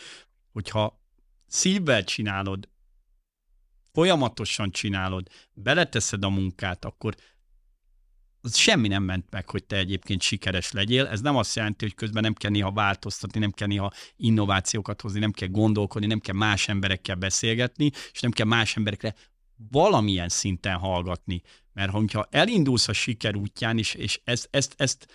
hogyha 0.52 1.00
szívvel 1.46 2.04
csinálod, 2.04 2.68
folyamatosan 3.92 4.70
csinálod, 4.70 5.28
beleteszed 5.52 6.24
a 6.24 6.28
munkát, 6.28 6.84
akkor 6.84 7.14
az 8.46 8.56
semmi 8.56 8.88
nem 8.88 9.02
ment 9.02 9.30
meg, 9.30 9.50
hogy 9.50 9.64
te 9.64 9.76
egyébként 9.76 10.22
sikeres 10.22 10.72
legyél. 10.72 11.06
Ez 11.06 11.20
nem 11.20 11.36
azt 11.36 11.56
jelenti, 11.56 11.84
hogy 11.84 11.94
közben 11.94 12.22
nem 12.22 12.34
kell 12.34 12.50
néha 12.50 12.72
változtatni, 12.72 13.40
nem 13.40 13.50
kell 13.50 13.68
néha 13.68 13.92
innovációkat 14.16 15.00
hozni, 15.00 15.18
nem 15.18 15.32
kell 15.32 15.48
gondolkodni, 15.48 16.06
nem 16.06 16.20
kell 16.20 16.34
más 16.34 16.68
emberekkel 16.68 17.14
beszélgetni, 17.14 17.90
és 18.12 18.20
nem 18.20 18.30
kell 18.30 18.46
más 18.46 18.76
emberekre 18.76 19.14
valamilyen 19.70 20.28
szinten 20.28 20.76
hallgatni. 20.76 21.42
Mert 21.72 22.12
ha 22.12 22.28
elindulsz 22.30 22.88
a 22.88 22.92
siker 22.92 23.36
útján, 23.36 23.78
és, 23.78 23.94
és 23.94 24.20
ezt, 24.24 24.48
ezt, 24.50 24.74
ezt 24.76 25.06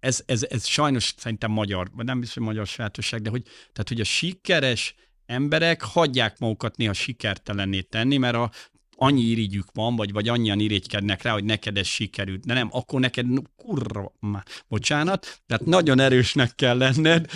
ez, 0.00 0.22
ez, 0.26 0.46
ez 0.50 0.66
sajnos 0.66 1.14
szerintem 1.16 1.50
magyar, 1.50 1.90
vagy 1.92 2.04
nem 2.04 2.18
biztos, 2.18 2.36
hogy 2.36 2.46
magyar 2.46 2.66
sajátosság, 2.66 3.22
de 3.22 3.30
hogy, 3.30 3.42
tehát, 3.42 3.88
hogy 3.88 4.00
a 4.00 4.04
sikeres 4.04 4.94
emberek 5.26 5.82
hagyják 5.82 6.38
magukat 6.38 6.76
néha 6.76 6.92
sikertelenné 6.92 7.80
tenni, 7.80 8.16
mert 8.16 8.34
a 8.34 8.50
annyi 8.96 9.22
irigyük 9.22 9.66
van, 9.72 9.96
vagy, 9.96 10.12
vagy 10.12 10.28
annyian 10.28 10.60
irigykednek 10.60 11.22
rá, 11.22 11.32
hogy 11.32 11.44
neked 11.44 11.76
ez 11.76 11.86
sikerült. 11.86 12.46
De 12.46 12.54
nem, 12.54 12.68
akkor 12.70 13.00
neked 13.00 13.26
kurva, 13.56 14.12
má, 14.20 14.42
bocsánat, 14.68 15.40
tehát 15.46 15.64
nagyon 15.64 16.00
erősnek 16.00 16.54
kell 16.54 16.76
lenned, 16.76 17.26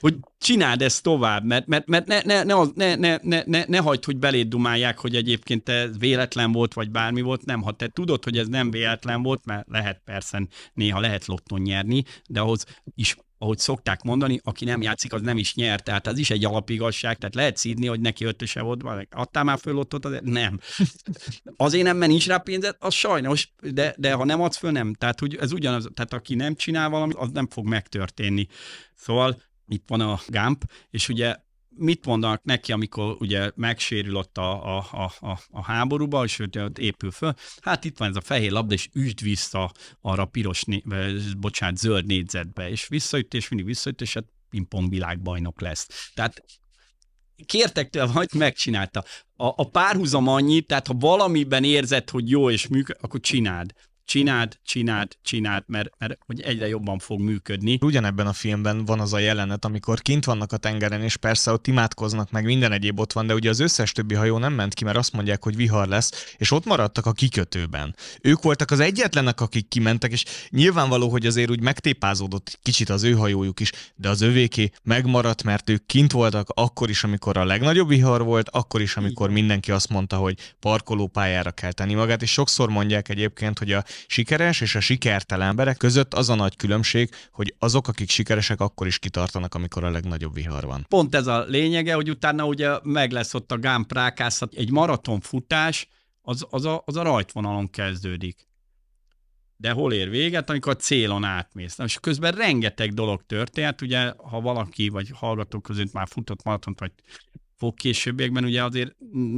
hogy 0.00 0.16
csináld 0.38 0.82
ezt 0.82 1.02
tovább, 1.02 1.44
mert, 1.44 1.66
mert, 1.66 1.86
mert 1.86 2.06
ne, 2.06 2.22
ne, 2.22 2.42
ne, 2.42 2.54
ne, 2.74 2.94
ne, 2.94 3.18
ne, 3.22 3.42
ne, 3.46 3.64
ne 3.66 3.78
hagyd, 3.78 4.04
hogy 4.04 4.16
beléd 4.16 4.48
dumálják, 4.48 4.98
hogy 4.98 5.16
egyébként 5.16 5.68
ez 5.68 5.98
véletlen 5.98 6.52
volt, 6.52 6.74
vagy 6.74 6.90
bármi 6.90 7.20
volt, 7.20 7.44
nem, 7.44 7.62
ha 7.62 7.72
te 7.72 7.88
tudod, 7.88 8.24
hogy 8.24 8.38
ez 8.38 8.48
nem 8.48 8.70
véletlen 8.70 9.22
volt, 9.22 9.44
mert 9.44 9.66
lehet 9.68 10.00
persze, 10.04 10.46
néha 10.74 11.00
lehet 11.00 11.26
lotton 11.26 11.60
nyerni, 11.60 12.04
de 12.28 12.40
ahhoz 12.40 12.64
is 12.94 13.16
ahogy 13.42 13.58
szokták 13.58 14.02
mondani, 14.02 14.40
aki 14.42 14.64
nem 14.64 14.82
játszik, 14.82 15.12
az 15.12 15.20
nem 15.20 15.38
is 15.38 15.54
nyert. 15.54 15.84
Tehát 15.84 16.06
ez 16.06 16.18
is 16.18 16.30
egy 16.30 16.44
alapigazság, 16.44 17.18
tehát 17.18 17.34
lehet 17.34 17.56
szídni, 17.56 17.86
hogy 17.86 18.00
neki 18.00 18.24
ötöse 18.24 18.60
volt, 18.60 18.82
vagy 18.82 19.06
adtál 19.10 19.44
már 19.44 19.58
föl 19.58 19.76
ott, 19.76 20.04
azért 20.04 20.24
nem. 20.24 20.60
Azért 21.56 21.84
nem, 21.84 21.96
mert 21.96 22.10
nincs 22.10 22.26
rá 22.26 22.38
pénzed, 22.38 22.76
az 22.78 22.94
sajnos, 22.94 23.52
de, 23.60 23.94
de 23.98 24.12
ha 24.12 24.24
nem 24.24 24.40
adsz 24.40 24.56
föl, 24.56 24.70
nem. 24.70 24.94
Tehát 24.94 25.20
hogy 25.20 25.36
ez 25.36 25.52
ugyanaz, 25.52 25.88
tehát 25.94 26.12
aki 26.12 26.34
nem 26.34 26.54
csinál 26.54 26.88
valamit, 26.88 27.16
az 27.16 27.30
nem 27.30 27.48
fog 27.48 27.66
megtörténni. 27.66 28.46
Szóval 28.94 29.42
itt 29.68 29.84
van 29.86 30.00
a 30.00 30.20
Gump, 30.26 30.64
és 30.90 31.08
ugye 31.08 31.36
mit 31.76 32.06
mondanak 32.06 32.44
neki, 32.44 32.72
amikor 32.72 33.16
ugye 33.18 33.50
megsérül 33.54 34.16
ott 34.16 34.38
a, 34.38 34.76
a, 34.76 34.86
a, 35.20 35.38
a, 35.50 35.62
háborúba, 35.62 36.24
és 36.24 36.38
ott 36.38 36.78
épül 36.78 37.10
föl? 37.10 37.34
Hát 37.60 37.84
itt 37.84 37.98
van 37.98 38.08
ez 38.08 38.16
a 38.16 38.20
fehér 38.20 38.50
labda, 38.50 38.74
és 38.74 38.88
üsd 38.92 39.22
vissza 39.22 39.72
arra 40.00 40.24
piros, 40.24 40.64
né, 40.64 40.82
bocsánat, 41.38 41.76
zöld 41.76 42.06
négyzetbe, 42.06 42.70
és 42.70 42.88
visszaüt, 42.88 43.34
és 43.34 43.48
mindig 43.48 43.66
visszaüt, 43.68 44.00
és 44.00 44.14
hát 44.14 44.24
pingpong 44.50 44.88
világbajnok 44.88 45.60
lesz. 45.60 46.10
Tehát 46.14 46.44
kértek 47.46 47.90
tőle, 47.90 48.06
hogy 48.06 48.28
megcsinálta. 48.34 49.04
A, 49.36 49.46
a 49.46 49.70
párhuzam 49.70 50.28
annyi, 50.28 50.60
tehát 50.60 50.86
ha 50.86 50.94
valamiben 50.94 51.64
érzed, 51.64 52.10
hogy 52.10 52.30
jó 52.30 52.50
és 52.50 52.66
működik, 52.66 53.02
akkor 53.02 53.20
csináld 53.20 53.72
csináld, 54.10 54.58
csináld, 54.64 55.16
csináld, 55.22 55.62
mert, 55.66 55.90
mert 55.98 56.18
hogy 56.26 56.40
egyre 56.40 56.68
jobban 56.68 56.98
fog 56.98 57.20
működni. 57.20 57.78
Ugyanebben 57.80 58.26
a 58.26 58.32
filmben 58.32 58.84
van 58.84 59.00
az 59.00 59.12
a 59.12 59.18
jelenet, 59.18 59.64
amikor 59.64 60.00
kint 60.00 60.24
vannak 60.24 60.52
a 60.52 60.56
tengeren, 60.56 61.02
és 61.02 61.16
persze 61.16 61.52
ott 61.52 61.66
imádkoznak, 61.66 62.30
meg 62.30 62.44
minden 62.44 62.72
egyéb 62.72 63.00
ott 63.00 63.12
van, 63.12 63.26
de 63.26 63.34
ugye 63.34 63.48
az 63.48 63.60
összes 63.60 63.92
többi 63.92 64.14
hajó 64.14 64.38
nem 64.38 64.52
ment 64.52 64.74
ki, 64.74 64.84
mert 64.84 64.96
azt 64.96 65.12
mondják, 65.12 65.42
hogy 65.44 65.56
vihar 65.56 65.88
lesz, 65.88 66.34
és 66.36 66.50
ott 66.50 66.64
maradtak 66.64 67.06
a 67.06 67.12
kikötőben. 67.12 67.94
Ők 68.22 68.42
voltak 68.42 68.70
az 68.70 68.80
egyetlenek, 68.80 69.40
akik 69.40 69.68
kimentek, 69.68 70.12
és 70.12 70.24
nyilvánvaló, 70.48 71.08
hogy 71.08 71.26
azért 71.26 71.50
úgy 71.50 71.60
megtépázódott 71.62 72.58
kicsit 72.62 72.88
az 72.88 73.02
ő 73.02 73.12
hajójuk 73.12 73.60
is, 73.60 73.72
de 73.94 74.08
az 74.08 74.20
övéké 74.20 74.70
megmaradt, 74.82 75.42
mert 75.42 75.70
ők 75.70 75.86
kint 75.86 76.12
voltak 76.12 76.48
akkor 76.54 76.90
is, 76.90 77.04
amikor 77.04 77.36
a 77.36 77.44
legnagyobb 77.44 77.88
vihar 77.88 78.22
volt, 78.24 78.48
akkor 78.48 78.80
is, 78.80 78.96
amikor 78.96 79.30
mindenki 79.30 79.70
azt 79.70 79.88
mondta, 79.88 80.16
hogy 80.16 80.38
parkolópályára 80.60 81.50
kell 81.50 81.72
tenni 81.72 81.94
magát, 81.94 82.22
és 82.22 82.32
sokszor 82.32 82.68
mondják 82.68 83.08
egyébként, 83.08 83.58
hogy 83.58 83.72
a 83.72 83.84
sikeres 84.06 84.60
és 84.60 84.74
a 84.74 84.80
sikertelen 84.80 85.48
emberek 85.48 85.76
között 85.76 86.14
az 86.14 86.28
a 86.28 86.34
nagy 86.34 86.56
különbség, 86.56 87.10
hogy 87.32 87.54
azok, 87.58 87.88
akik 87.88 88.10
sikeresek, 88.10 88.60
akkor 88.60 88.86
is 88.86 88.98
kitartanak, 88.98 89.54
amikor 89.54 89.84
a 89.84 89.90
legnagyobb 89.90 90.34
vihar 90.34 90.64
van. 90.64 90.86
Pont 90.88 91.14
ez 91.14 91.26
a 91.26 91.44
lényege, 91.44 91.94
hogy 91.94 92.10
utána 92.10 92.44
ugye 92.44 92.78
meg 92.82 93.10
lesz 93.10 93.34
ott 93.34 93.52
a 93.52 93.58
gámprákászat. 93.58 94.54
Egy 94.54 94.70
maratonfutás, 94.70 95.88
az, 96.22 96.46
az, 96.50 96.64
a, 96.64 96.82
az 96.84 96.96
a 96.96 97.02
rajtvonalon 97.02 97.70
kezdődik. 97.70 98.48
De 99.56 99.70
hol 99.70 99.92
ér 99.92 100.10
véget, 100.10 100.50
amikor 100.50 100.72
a 100.72 100.76
célon 100.76 101.24
átmész. 101.24 101.78
És 101.78 101.98
közben 102.00 102.32
rengeteg 102.32 102.94
dolog 102.94 103.22
történt, 103.26 103.80
ugye, 103.80 104.12
ha 104.16 104.40
valaki, 104.40 104.88
vagy 104.88 105.10
hallgatók 105.14 105.62
között 105.62 105.92
már 105.92 106.08
futott 106.08 106.42
maratont, 106.42 106.80
vagy 106.80 106.92
fog 107.56 107.74
későbbiekben, 107.74 108.44
ugye 108.44 108.64
azért 108.64 108.96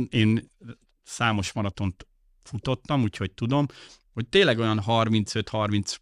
én 0.08 0.50
számos 1.02 1.52
maratont 1.52 2.06
futottam, 2.42 3.02
úgyhogy 3.02 3.30
tudom, 3.30 3.66
hogy 4.12 4.28
tényleg 4.28 4.58
olyan 4.58 4.82
35-36 4.86 5.96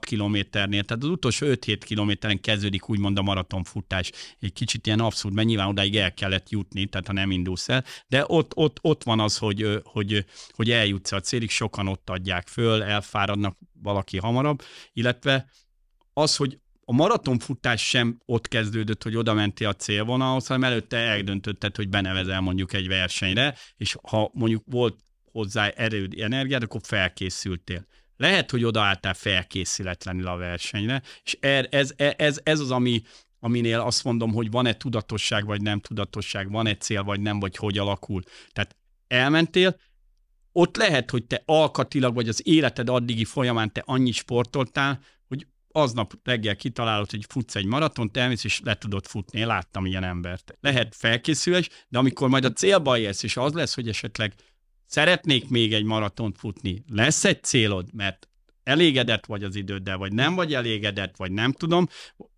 kilométernél, 0.00 0.84
tehát 0.84 1.02
az 1.02 1.08
utolsó 1.08 1.46
5-7 1.46 1.80
kilométeren 1.84 2.40
kezdődik 2.40 2.88
úgymond 2.88 3.18
a 3.18 3.22
maratonfutás. 3.22 4.12
Egy 4.40 4.52
kicsit 4.52 4.86
ilyen 4.86 5.00
abszurd, 5.00 5.34
mert 5.34 5.48
nyilván 5.48 5.68
odáig 5.68 5.96
el 5.96 6.14
kellett 6.14 6.50
jutni, 6.50 6.86
tehát 6.86 7.06
ha 7.06 7.12
nem 7.12 7.30
indulsz 7.30 7.68
el, 7.68 7.84
de 8.08 8.24
ott, 8.26 8.56
ott, 8.56 8.78
ott 8.82 9.02
van 9.02 9.20
az, 9.20 9.38
hogy, 9.38 9.80
hogy, 9.84 10.24
hogy 10.50 10.70
eljutsz 10.70 11.12
a 11.12 11.20
célig, 11.20 11.50
sokan 11.50 11.88
ott 11.88 12.10
adják 12.10 12.48
föl, 12.48 12.82
elfáradnak 12.82 13.58
valaki 13.82 14.18
hamarabb, 14.18 14.62
illetve 14.92 15.50
az, 16.12 16.36
hogy 16.36 16.58
a 16.88 16.92
maratonfutás 16.92 17.88
sem 17.88 18.18
ott 18.24 18.48
kezdődött, 18.48 19.02
hogy 19.02 19.16
oda 19.16 19.34
mentél 19.34 19.68
a 19.68 19.72
célvonalhoz, 19.74 20.46
hanem 20.46 20.64
előtte 20.64 20.96
eldöntötted, 20.96 21.76
hogy 21.76 21.88
benevezel 21.88 22.40
mondjuk 22.40 22.72
egy 22.72 22.88
versenyre, 22.88 23.54
és 23.76 23.96
ha 24.02 24.30
mondjuk 24.32 24.62
volt 24.66 24.96
hozzá 25.36 25.68
erőd, 25.68 26.20
energiát, 26.20 26.62
akkor 26.62 26.80
felkészültél. 26.84 27.86
Lehet, 28.16 28.50
hogy 28.50 28.64
odaálltál 28.64 29.14
felkészületlenül 29.14 30.26
a 30.26 30.36
versenyre, 30.36 31.02
és 31.24 31.36
er, 31.40 31.68
ez, 31.70 31.92
ez, 31.96 32.14
ez, 32.16 32.40
ez 32.42 32.60
az, 32.60 32.70
ami, 32.70 33.02
aminél 33.40 33.80
azt 33.80 34.04
mondom, 34.04 34.32
hogy 34.32 34.50
van-e 34.50 34.74
tudatosság, 34.74 35.46
vagy 35.46 35.62
nem 35.62 35.80
tudatosság, 35.80 36.50
van-e 36.50 36.76
cél, 36.76 37.02
vagy 37.02 37.20
nem, 37.20 37.40
vagy 37.40 37.56
hogy 37.56 37.78
alakul. 37.78 38.22
Tehát 38.52 38.76
elmentél, 39.08 39.76
ott 40.52 40.76
lehet, 40.76 41.10
hogy 41.10 41.24
te 41.24 41.42
alkatilag, 41.44 42.14
vagy 42.14 42.28
az 42.28 42.46
életed 42.46 42.88
addigi 42.88 43.24
folyamán 43.24 43.72
te 43.72 43.82
annyi 43.86 44.12
sportoltál, 44.12 45.00
hogy 45.28 45.46
aznap 45.72 46.14
reggel 46.24 46.56
kitalálod, 46.56 47.10
hogy 47.10 47.24
futsz 47.28 47.54
egy 47.54 47.66
maratont, 47.66 48.16
elmész, 48.16 48.44
és 48.44 48.60
le 48.64 48.74
tudod 48.74 49.06
futni. 49.06 49.44
Láttam 49.44 49.86
ilyen 49.86 50.04
embert. 50.04 50.56
Lehet 50.60 50.94
felkészülés, 50.94 51.68
de 51.88 51.98
amikor 51.98 52.28
majd 52.28 52.44
a 52.44 52.52
célba 52.52 52.98
érsz, 52.98 53.22
és 53.22 53.36
az 53.36 53.52
lesz, 53.52 53.74
hogy 53.74 53.88
esetleg 53.88 54.34
szeretnék 54.86 55.48
még 55.48 55.74
egy 55.74 55.84
maratont 55.84 56.38
futni, 56.38 56.82
lesz 56.88 57.24
egy 57.24 57.42
célod, 57.42 57.94
mert 57.94 58.28
elégedett 58.62 59.26
vagy 59.26 59.44
az 59.44 59.54
időddel, 59.54 59.96
vagy 59.96 60.12
nem 60.12 60.34
vagy 60.34 60.54
elégedett, 60.54 61.16
vagy 61.16 61.32
nem 61.32 61.52
tudom, 61.52 61.88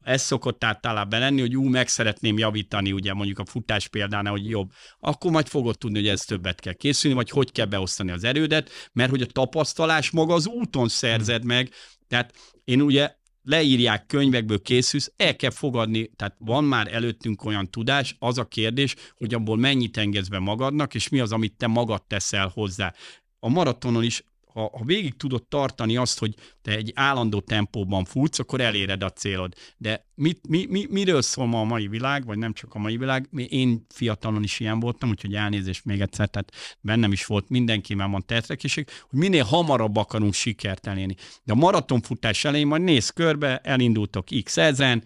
ez 0.03 0.23
szokott 0.23 0.65
általában 0.65 1.21
lenni, 1.21 1.41
hogy 1.41 1.57
ú, 1.57 1.63
meg 1.63 1.89
szeretném 1.89 2.39
javítani, 2.39 2.93
ugye 2.93 3.13
mondjuk 3.13 3.39
a 3.39 3.45
futás 3.45 3.89
példánál, 3.89 4.33
hogy 4.33 4.49
jobb, 4.49 4.71
akkor 5.01 5.31
majd 5.31 5.47
fogod 5.47 5.79
tudni, 5.79 5.99
hogy 5.99 6.09
ez 6.09 6.21
többet 6.21 6.61
kell 6.61 6.73
készülni, 6.73 7.17
vagy 7.17 7.31
hogy 7.31 7.53
kell 7.53 7.67
beosztani 7.67 8.11
az 8.11 8.25
erődet, 8.25 8.71
mert 8.93 9.11
hogy 9.11 9.23
a 9.23 9.27
tapasztalás 9.27 10.11
maga 10.11 10.35
az 10.35 10.47
úton 10.47 10.89
szerzed 10.89 11.45
meg, 11.45 11.71
tehát 12.09 12.35
én 12.65 12.81
ugye 12.81 13.15
leírják 13.49 14.07
könyvekből 14.07 14.63
készülsz, 14.63 15.13
el 15.17 15.37
kell 15.37 15.51
fogadni, 15.51 16.11
tehát 16.17 16.37
van 16.39 16.65
már 16.65 16.95
előttünk 16.95 17.45
olyan 17.45 17.71
tudás, 17.71 18.17
az 18.19 18.39
a 18.39 18.45
kérdés, 18.45 18.95
hogy 19.17 19.35
abból 19.35 19.57
mennyit 19.57 19.97
engedsz 19.97 20.29
be 20.29 20.39
magadnak, 20.39 20.95
és 20.95 21.09
mi 21.09 21.21
az, 21.21 21.33
amit 21.33 21.57
te 21.57 21.67
magad 21.67 22.03
teszel 22.07 22.51
hozzá. 22.55 22.95
A 23.41 23.49
maratonon 23.49 24.03
is 24.03 24.25
ha, 24.53 24.71
ha 24.79 24.85
végig 24.85 25.17
tudod 25.17 25.47
tartani 25.47 25.97
azt, 25.97 26.19
hogy 26.19 26.35
te 26.63 26.71
egy 26.71 26.93
állandó 26.95 27.41
tempóban 27.41 28.05
futsz, 28.05 28.39
akkor 28.39 28.61
eléred 28.61 29.03
a 29.03 29.11
célod. 29.11 29.55
De 29.77 30.07
mit, 30.15 30.49
mi, 30.49 30.67
mi, 30.69 30.87
miről 30.91 31.23
szól 31.23 31.47
ma 31.47 31.61
a 31.61 31.65
mai 31.65 31.89
világ, 31.89 32.25
vagy 32.25 32.39
nem 32.39 32.53
csak 32.53 32.75
a 32.75 32.79
mai 32.79 32.97
világ? 32.97 33.29
Én 33.49 33.87
fiatalon 33.89 34.43
is 34.43 34.61
ilyen 34.61 34.81
voltam, 34.81 35.09
úgyhogy 35.09 35.35
elnézést 35.35 35.85
még 35.85 36.01
egyszer, 36.01 36.29
tehát 36.29 36.53
bennem 36.81 37.13
is 37.13 37.27
volt 37.27 37.49
mindenki, 37.49 37.95
mert 37.95 38.11
van 38.11 38.27
tetrekiség, 38.27 38.89
hogy 39.09 39.19
minél 39.19 39.45
hamarabb 39.45 39.97
akarunk 39.97 40.35
sikert 40.35 40.87
elérni. 40.87 41.15
De 41.45 41.53
a 41.53 41.57
maratonfutás 41.57 42.45
elején 42.45 42.67
majd 42.67 42.83
néz 42.83 43.11
körbe, 43.11 43.59
elindultok 43.59 44.27
x 44.45 44.57
ezen, 44.57 45.05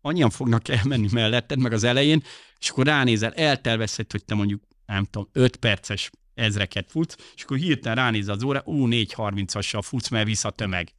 annyian 0.00 0.30
fognak 0.30 0.68
elmenni 0.68 1.08
melletted, 1.12 1.58
meg 1.58 1.72
az 1.72 1.84
elején, 1.84 2.22
és 2.58 2.70
akkor 2.70 2.86
ránézel, 2.86 3.32
eltervezhet, 3.32 4.12
hogy 4.12 4.24
te 4.24 4.34
mondjuk, 4.34 4.62
nem 4.86 5.04
tudom, 5.04 5.28
5 5.32 5.56
perces 5.56 6.10
ezreket 6.36 6.90
futsz, 6.90 7.16
és 7.34 7.42
akkor 7.42 7.56
hirtelen 7.56 7.96
ránéz 7.96 8.28
az 8.28 8.42
óra, 8.42 8.62
ú, 8.64 8.88
4.30-assal 8.88 9.80
futsz, 9.82 10.08
mert 10.08 10.26
vissza 10.26 10.50
tömeg. 10.50 10.94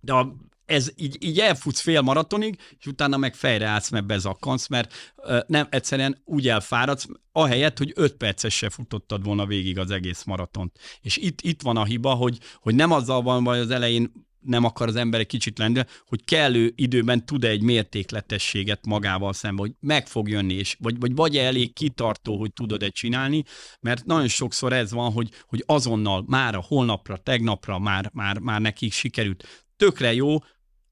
De 0.00 0.12
a, 0.12 0.34
ez 0.64 0.92
így, 0.96 1.24
így 1.24 1.38
elfutsz 1.38 1.80
fél 1.80 2.00
maratonig, 2.00 2.58
és 2.78 2.86
utána 2.86 3.16
meg 3.16 3.34
fejre 3.34 3.66
állsz, 3.66 3.90
mert 3.90 4.06
bezakkansz, 4.06 4.66
mert 4.66 5.12
ö, 5.16 5.40
nem, 5.46 5.66
egyszerűen 5.70 6.22
úgy 6.24 6.48
elfáradsz, 6.48 7.06
ahelyett, 7.32 7.78
hogy 7.78 7.92
5 7.94 8.14
perces 8.14 8.56
se 8.56 8.70
futottad 8.70 9.24
volna 9.24 9.46
végig 9.46 9.78
az 9.78 9.90
egész 9.90 10.24
maratont. 10.24 10.78
És 11.00 11.16
itt, 11.16 11.40
itt 11.40 11.62
van 11.62 11.76
a 11.76 11.84
hiba, 11.84 12.14
hogy, 12.14 12.38
hogy 12.56 12.74
nem 12.74 12.92
azzal 12.92 13.22
van, 13.22 13.44
hogy 13.44 13.58
az 13.58 13.70
elején 13.70 14.12
nem 14.44 14.64
akar 14.64 14.88
az 14.88 14.96
ember 14.96 15.20
egy 15.20 15.26
kicsit 15.26 15.58
lenni, 15.58 15.80
hogy 16.06 16.24
kellő 16.24 16.72
időben 16.76 17.26
tud-e 17.26 17.48
egy 17.48 17.62
mértékletességet 17.62 18.86
magával 18.86 19.32
szemben, 19.32 19.66
hogy 19.66 19.74
meg 19.80 20.06
fog 20.06 20.28
jönni, 20.28 20.54
és 20.54 20.76
vagy, 20.78 20.98
vagy 20.98 21.14
vagy 21.14 21.36
elég 21.36 21.72
kitartó, 21.72 22.38
hogy 22.38 22.52
tudod-e 22.52 22.88
csinálni, 22.88 23.44
mert 23.80 24.04
nagyon 24.04 24.28
sokszor 24.28 24.72
ez 24.72 24.92
van, 24.92 25.12
hogy, 25.12 25.30
hogy 25.46 25.62
azonnal, 25.66 26.24
már 26.26 26.54
a 26.54 26.64
holnapra, 26.68 27.16
tegnapra 27.16 27.78
már, 27.78 28.10
már, 28.12 28.38
már 28.38 28.60
nekik 28.60 28.92
sikerült. 28.92 29.66
Tökre 29.76 30.14
jó, 30.14 30.38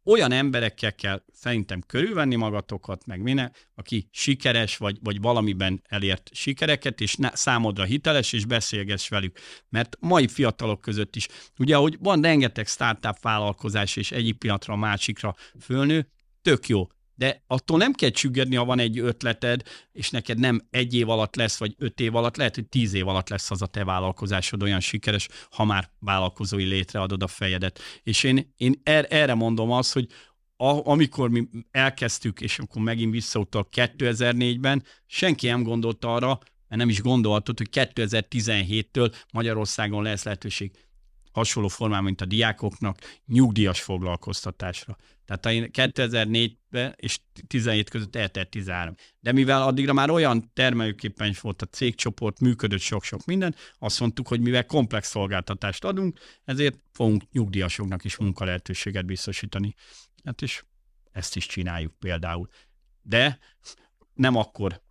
olyan 0.04 0.32
emberekkel 0.32 0.94
kell 0.94 1.22
szerintem 1.32 1.80
körülvenni 1.86 2.36
magatokat, 2.36 3.06
meg 3.06 3.20
minek, 3.20 3.68
aki 3.74 4.08
sikeres, 4.10 4.76
vagy, 4.76 4.98
vagy 5.02 5.20
valamiben 5.20 5.82
elért 5.88 6.30
sikereket, 6.32 7.00
és 7.00 7.16
ne, 7.16 7.30
számodra 7.34 7.84
hiteles, 7.84 8.32
és 8.32 8.44
beszélgess 8.44 9.08
velük. 9.08 9.38
Mert 9.68 9.96
mai 10.00 10.28
fiatalok 10.28 10.80
között 10.80 11.16
is, 11.16 11.28
ugye, 11.58 11.76
hogy 11.76 11.96
van 12.00 12.22
rengeteg 12.22 12.66
startup 12.66 13.20
vállalkozás, 13.20 13.96
és 13.96 14.12
egyik 14.12 14.38
pillanatra 14.38 14.74
a 14.74 14.76
másikra 14.76 15.34
fölnő, 15.60 16.08
tök 16.42 16.68
jó 16.68 16.86
de 17.22 17.42
attól 17.46 17.78
nem 17.78 17.92
kell 17.92 18.10
csüggedni, 18.10 18.56
ha 18.56 18.64
van 18.64 18.78
egy 18.78 18.98
ötleted, 18.98 19.62
és 19.92 20.10
neked 20.10 20.38
nem 20.38 20.60
egy 20.70 20.94
év 20.94 21.08
alatt 21.08 21.36
lesz, 21.36 21.58
vagy 21.58 21.74
öt 21.78 22.00
év 22.00 22.14
alatt, 22.16 22.36
lehet, 22.36 22.54
hogy 22.54 22.66
tíz 22.66 22.94
év 22.94 23.08
alatt 23.08 23.28
lesz 23.28 23.50
az 23.50 23.62
a 23.62 23.66
te 23.66 23.84
vállalkozásod 23.84 24.62
olyan 24.62 24.80
sikeres, 24.80 25.28
ha 25.50 25.64
már 25.64 25.90
vállalkozói 25.98 26.64
létreadod 26.64 27.22
a 27.22 27.26
fejedet. 27.26 27.80
És 28.02 28.22
én, 28.22 28.54
én 28.56 28.80
er, 28.82 29.06
erre 29.10 29.34
mondom 29.34 29.70
azt, 29.70 29.92
hogy 29.92 30.06
a, 30.56 30.90
amikor 30.90 31.30
mi 31.30 31.48
elkezdtük, 31.70 32.40
és 32.40 32.58
akkor 32.58 32.82
megint 32.82 33.12
visszautal 33.12 33.68
2004-ben, 33.72 34.84
senki 35.06 35.46
nem 35.46 35.62
gondolt 35.62 36.04
arra, 36.04 36.38
mert 36.68 36.80
nem 36.80 36.88
is 36.88 37.00
gondoltad, 37.00 37.58
hogy 37.58 37.68
2017-től 37.72 39.14
Magyarországon 39.32 40.02
lesz 40.02 40.24
lehetőség 40.24 40.72
hasonló 41.32 41.68
formában, 41.68 42.04
mint 42.04 42.20
a 42.20 42.24
diákoknak, 42.24 42.98
nyugdíjas 43.26 43.80
foglalkoztatásra. 43.82 44.96
Tehát 45.24 45.46
én 45.46 45.70
2004-ben 45.72 46.94
és 46.96 47.20
17 47.46 47.90
között 47.90 48.16
eltelt 48.16 48.48
13. 48.48 48.94
De 49.20 49.32
mivel 49.32 49.62
addigra 49.62 49.92
már 49.92 50.10
olyan 50.10 50.50
termelőképpen 50.54 51.34
volt 51.40 51.62
a 51.62 51.66
cégcsoport, 51.66 52.40
működött 52.40 52.80
sok-sok 52.80 53.24
minden, 53.24 53.54
azt 53.78 54.00
mondtuk, 54.00 54.28
hogy 54.28 54.40
mivel 54.40 54.66
komplex 54.66 55.08
szolgáltatást 55.08 55.84
adunk, 55.84 56.18
ezért 56.44 56.78
fogunk 56.92 57.22
nyugdíjasoknak 57.32 58.04
is 58.04 58.16
munkalehetőséget 58.16 59.06
biztosítani. 59.06 59.74
Hát 60.24 60.42
és 60.42 60.64
ezt 61.12 61.36
is 61.36 61.46
csináljuk 61.46 61.92
például. 61.98 62.48
De 63.02 63.38
nem 64.14 64.36
akkor 64.36 64.82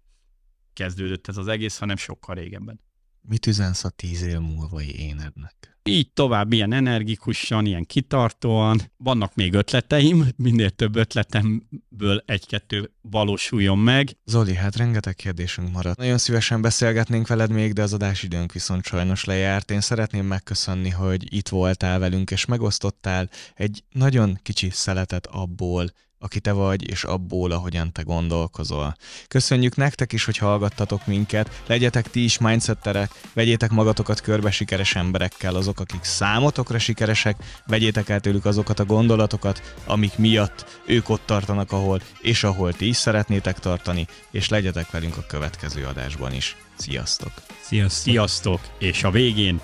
kezdődött 0.74 1.28
ez 1.28 1.38
az 1.38 1.48
egész, 1.48 1.78
hanem 1.78 1.98
sokkal 1.98 2.36
régebben. 2.36 2.80
Mit 3.22 3.48
üzensz 3.48 3.84
a 3.84 3.90
tíz 3.90 4.22
év 4.22 4.40
múlvai 4.40 5.00
énednek? 5.00 5.72
Így 5.84 6.12
tovább, 6.14 6.54
ilyen 6.54 6.74
energikusan, 6.74 7.66
ilyen 7.66 7.86
kitartóan. 7.86 8.82
Vannak 8.98 9.36
még 9.36 9.54
ötleteim, 9.54 10.28
minél 10.36 10.70
több 10.70 10.96
ötletemből 10.96 12.24
egy-kettő 12.26 12.92
valósuljon 13.02 13.78
meg. 13.78 14.18
Zoli, 14.26 14.56
hát 14.56 14.76
rengeteg 14.76 15.16
kérdésünk 15.16 15.72
maradt. 15.72 15.98
Nagyon 15.98 16.18
szívesen 16.18 16.62
beszélgetnénk 16.62 17.28
veled 17.28 17.52
még, 17.52 17.74
de 17.74 17.82
az 17.82 17.94
adásidőnk 17.94 18.52
viszont 18.52 18.84
sajnos 18.84 19.24
lejárt. 19.24 19.72
Én 19.72 19.82
szeretném 19.82 20.26
megköszönni, 20.26 20.90
hogy 20.90 21.34
itt 21.34 21.50
voltál 21.50 22.00
velünk, 22.00 22.32
és 22.32 22.46
megosztottál 22.46 23.30
egy 23.56 23.84
nagyon 23.92 24.40
kicsi 24.44 24.70
szeletet 24.70 25.28
abból, 25.28 25.92
aki 26.22 26.40
te 26.40 26.52
vagy, 26.52 26.90
és 26.90 27.04
abból, 27.04 27.52
ahogyan 27.52 27.92
te 27.92 28.02
gondolkozol. 28.02 28.96
Köszönjük 29.28 29.76
nektek 29.76 30.14
is, 30.14 30.26
hogy 30.26 30.38
hallgattatok 30.38 31.08
minket, 31.08 31.62
legyetek 31.68 32.10
ti 32.10 32.24
is 32.24 32.38
mindsetterek, 32.38 33.12
vegyétek 33.34 33.70
magatokat 33.70 34.22
körbe 34.22 34.52
sikeres 34.52 34.96
emberekkel, 34.96 35.56
azok, 35.56 35.80
akik 35.80 36.04
számotokra 36.04 36.80
sikeresek, 36.80 37.36
vegyétek 37.66 38.10
el 38.10 38.20
tőlük 38.20 38.46
azokat 38.46 38.80
a 38.80 38.86
gondolatokat, 38.86 39.76
amik 39.86 40.18
miatt 40.18 40.80
ők 40.86 41.10
ott 41.10 41.26
tartanak, 41.26 41.72
ahol, 41.72 42.02
és 42.22 42.44
ahol 42.44 42.74
ti 42.74 42.88
is 42.88 42.98
szeretnétek 42.98 43.60
tartani, 43.60 44.08
és 44.32 44.50
legyetek 44.50 44.92
velünk 44.92 45.18
a 45.18 45.26
következő 45.28 45.86
adásban 45.86 46.34
is. 46.34 46.58
Sziasztok! 46.76 47.32
Sziasztok! 47.62 48.04
Sziasztok! 48.04 48.60
És 48.80 49.04
a 49.04 49.12
végén 49.12 49.60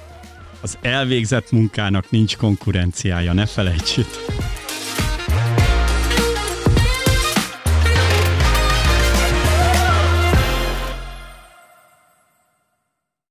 az 0.61 0.77
elvégzett 0.81 1.51
munkának 1.51 2.09
nincs 2.09 2.37
konkurenciája, 2.37 3.33
ne 3.33 3.45
felejtsük! 3.45 4.07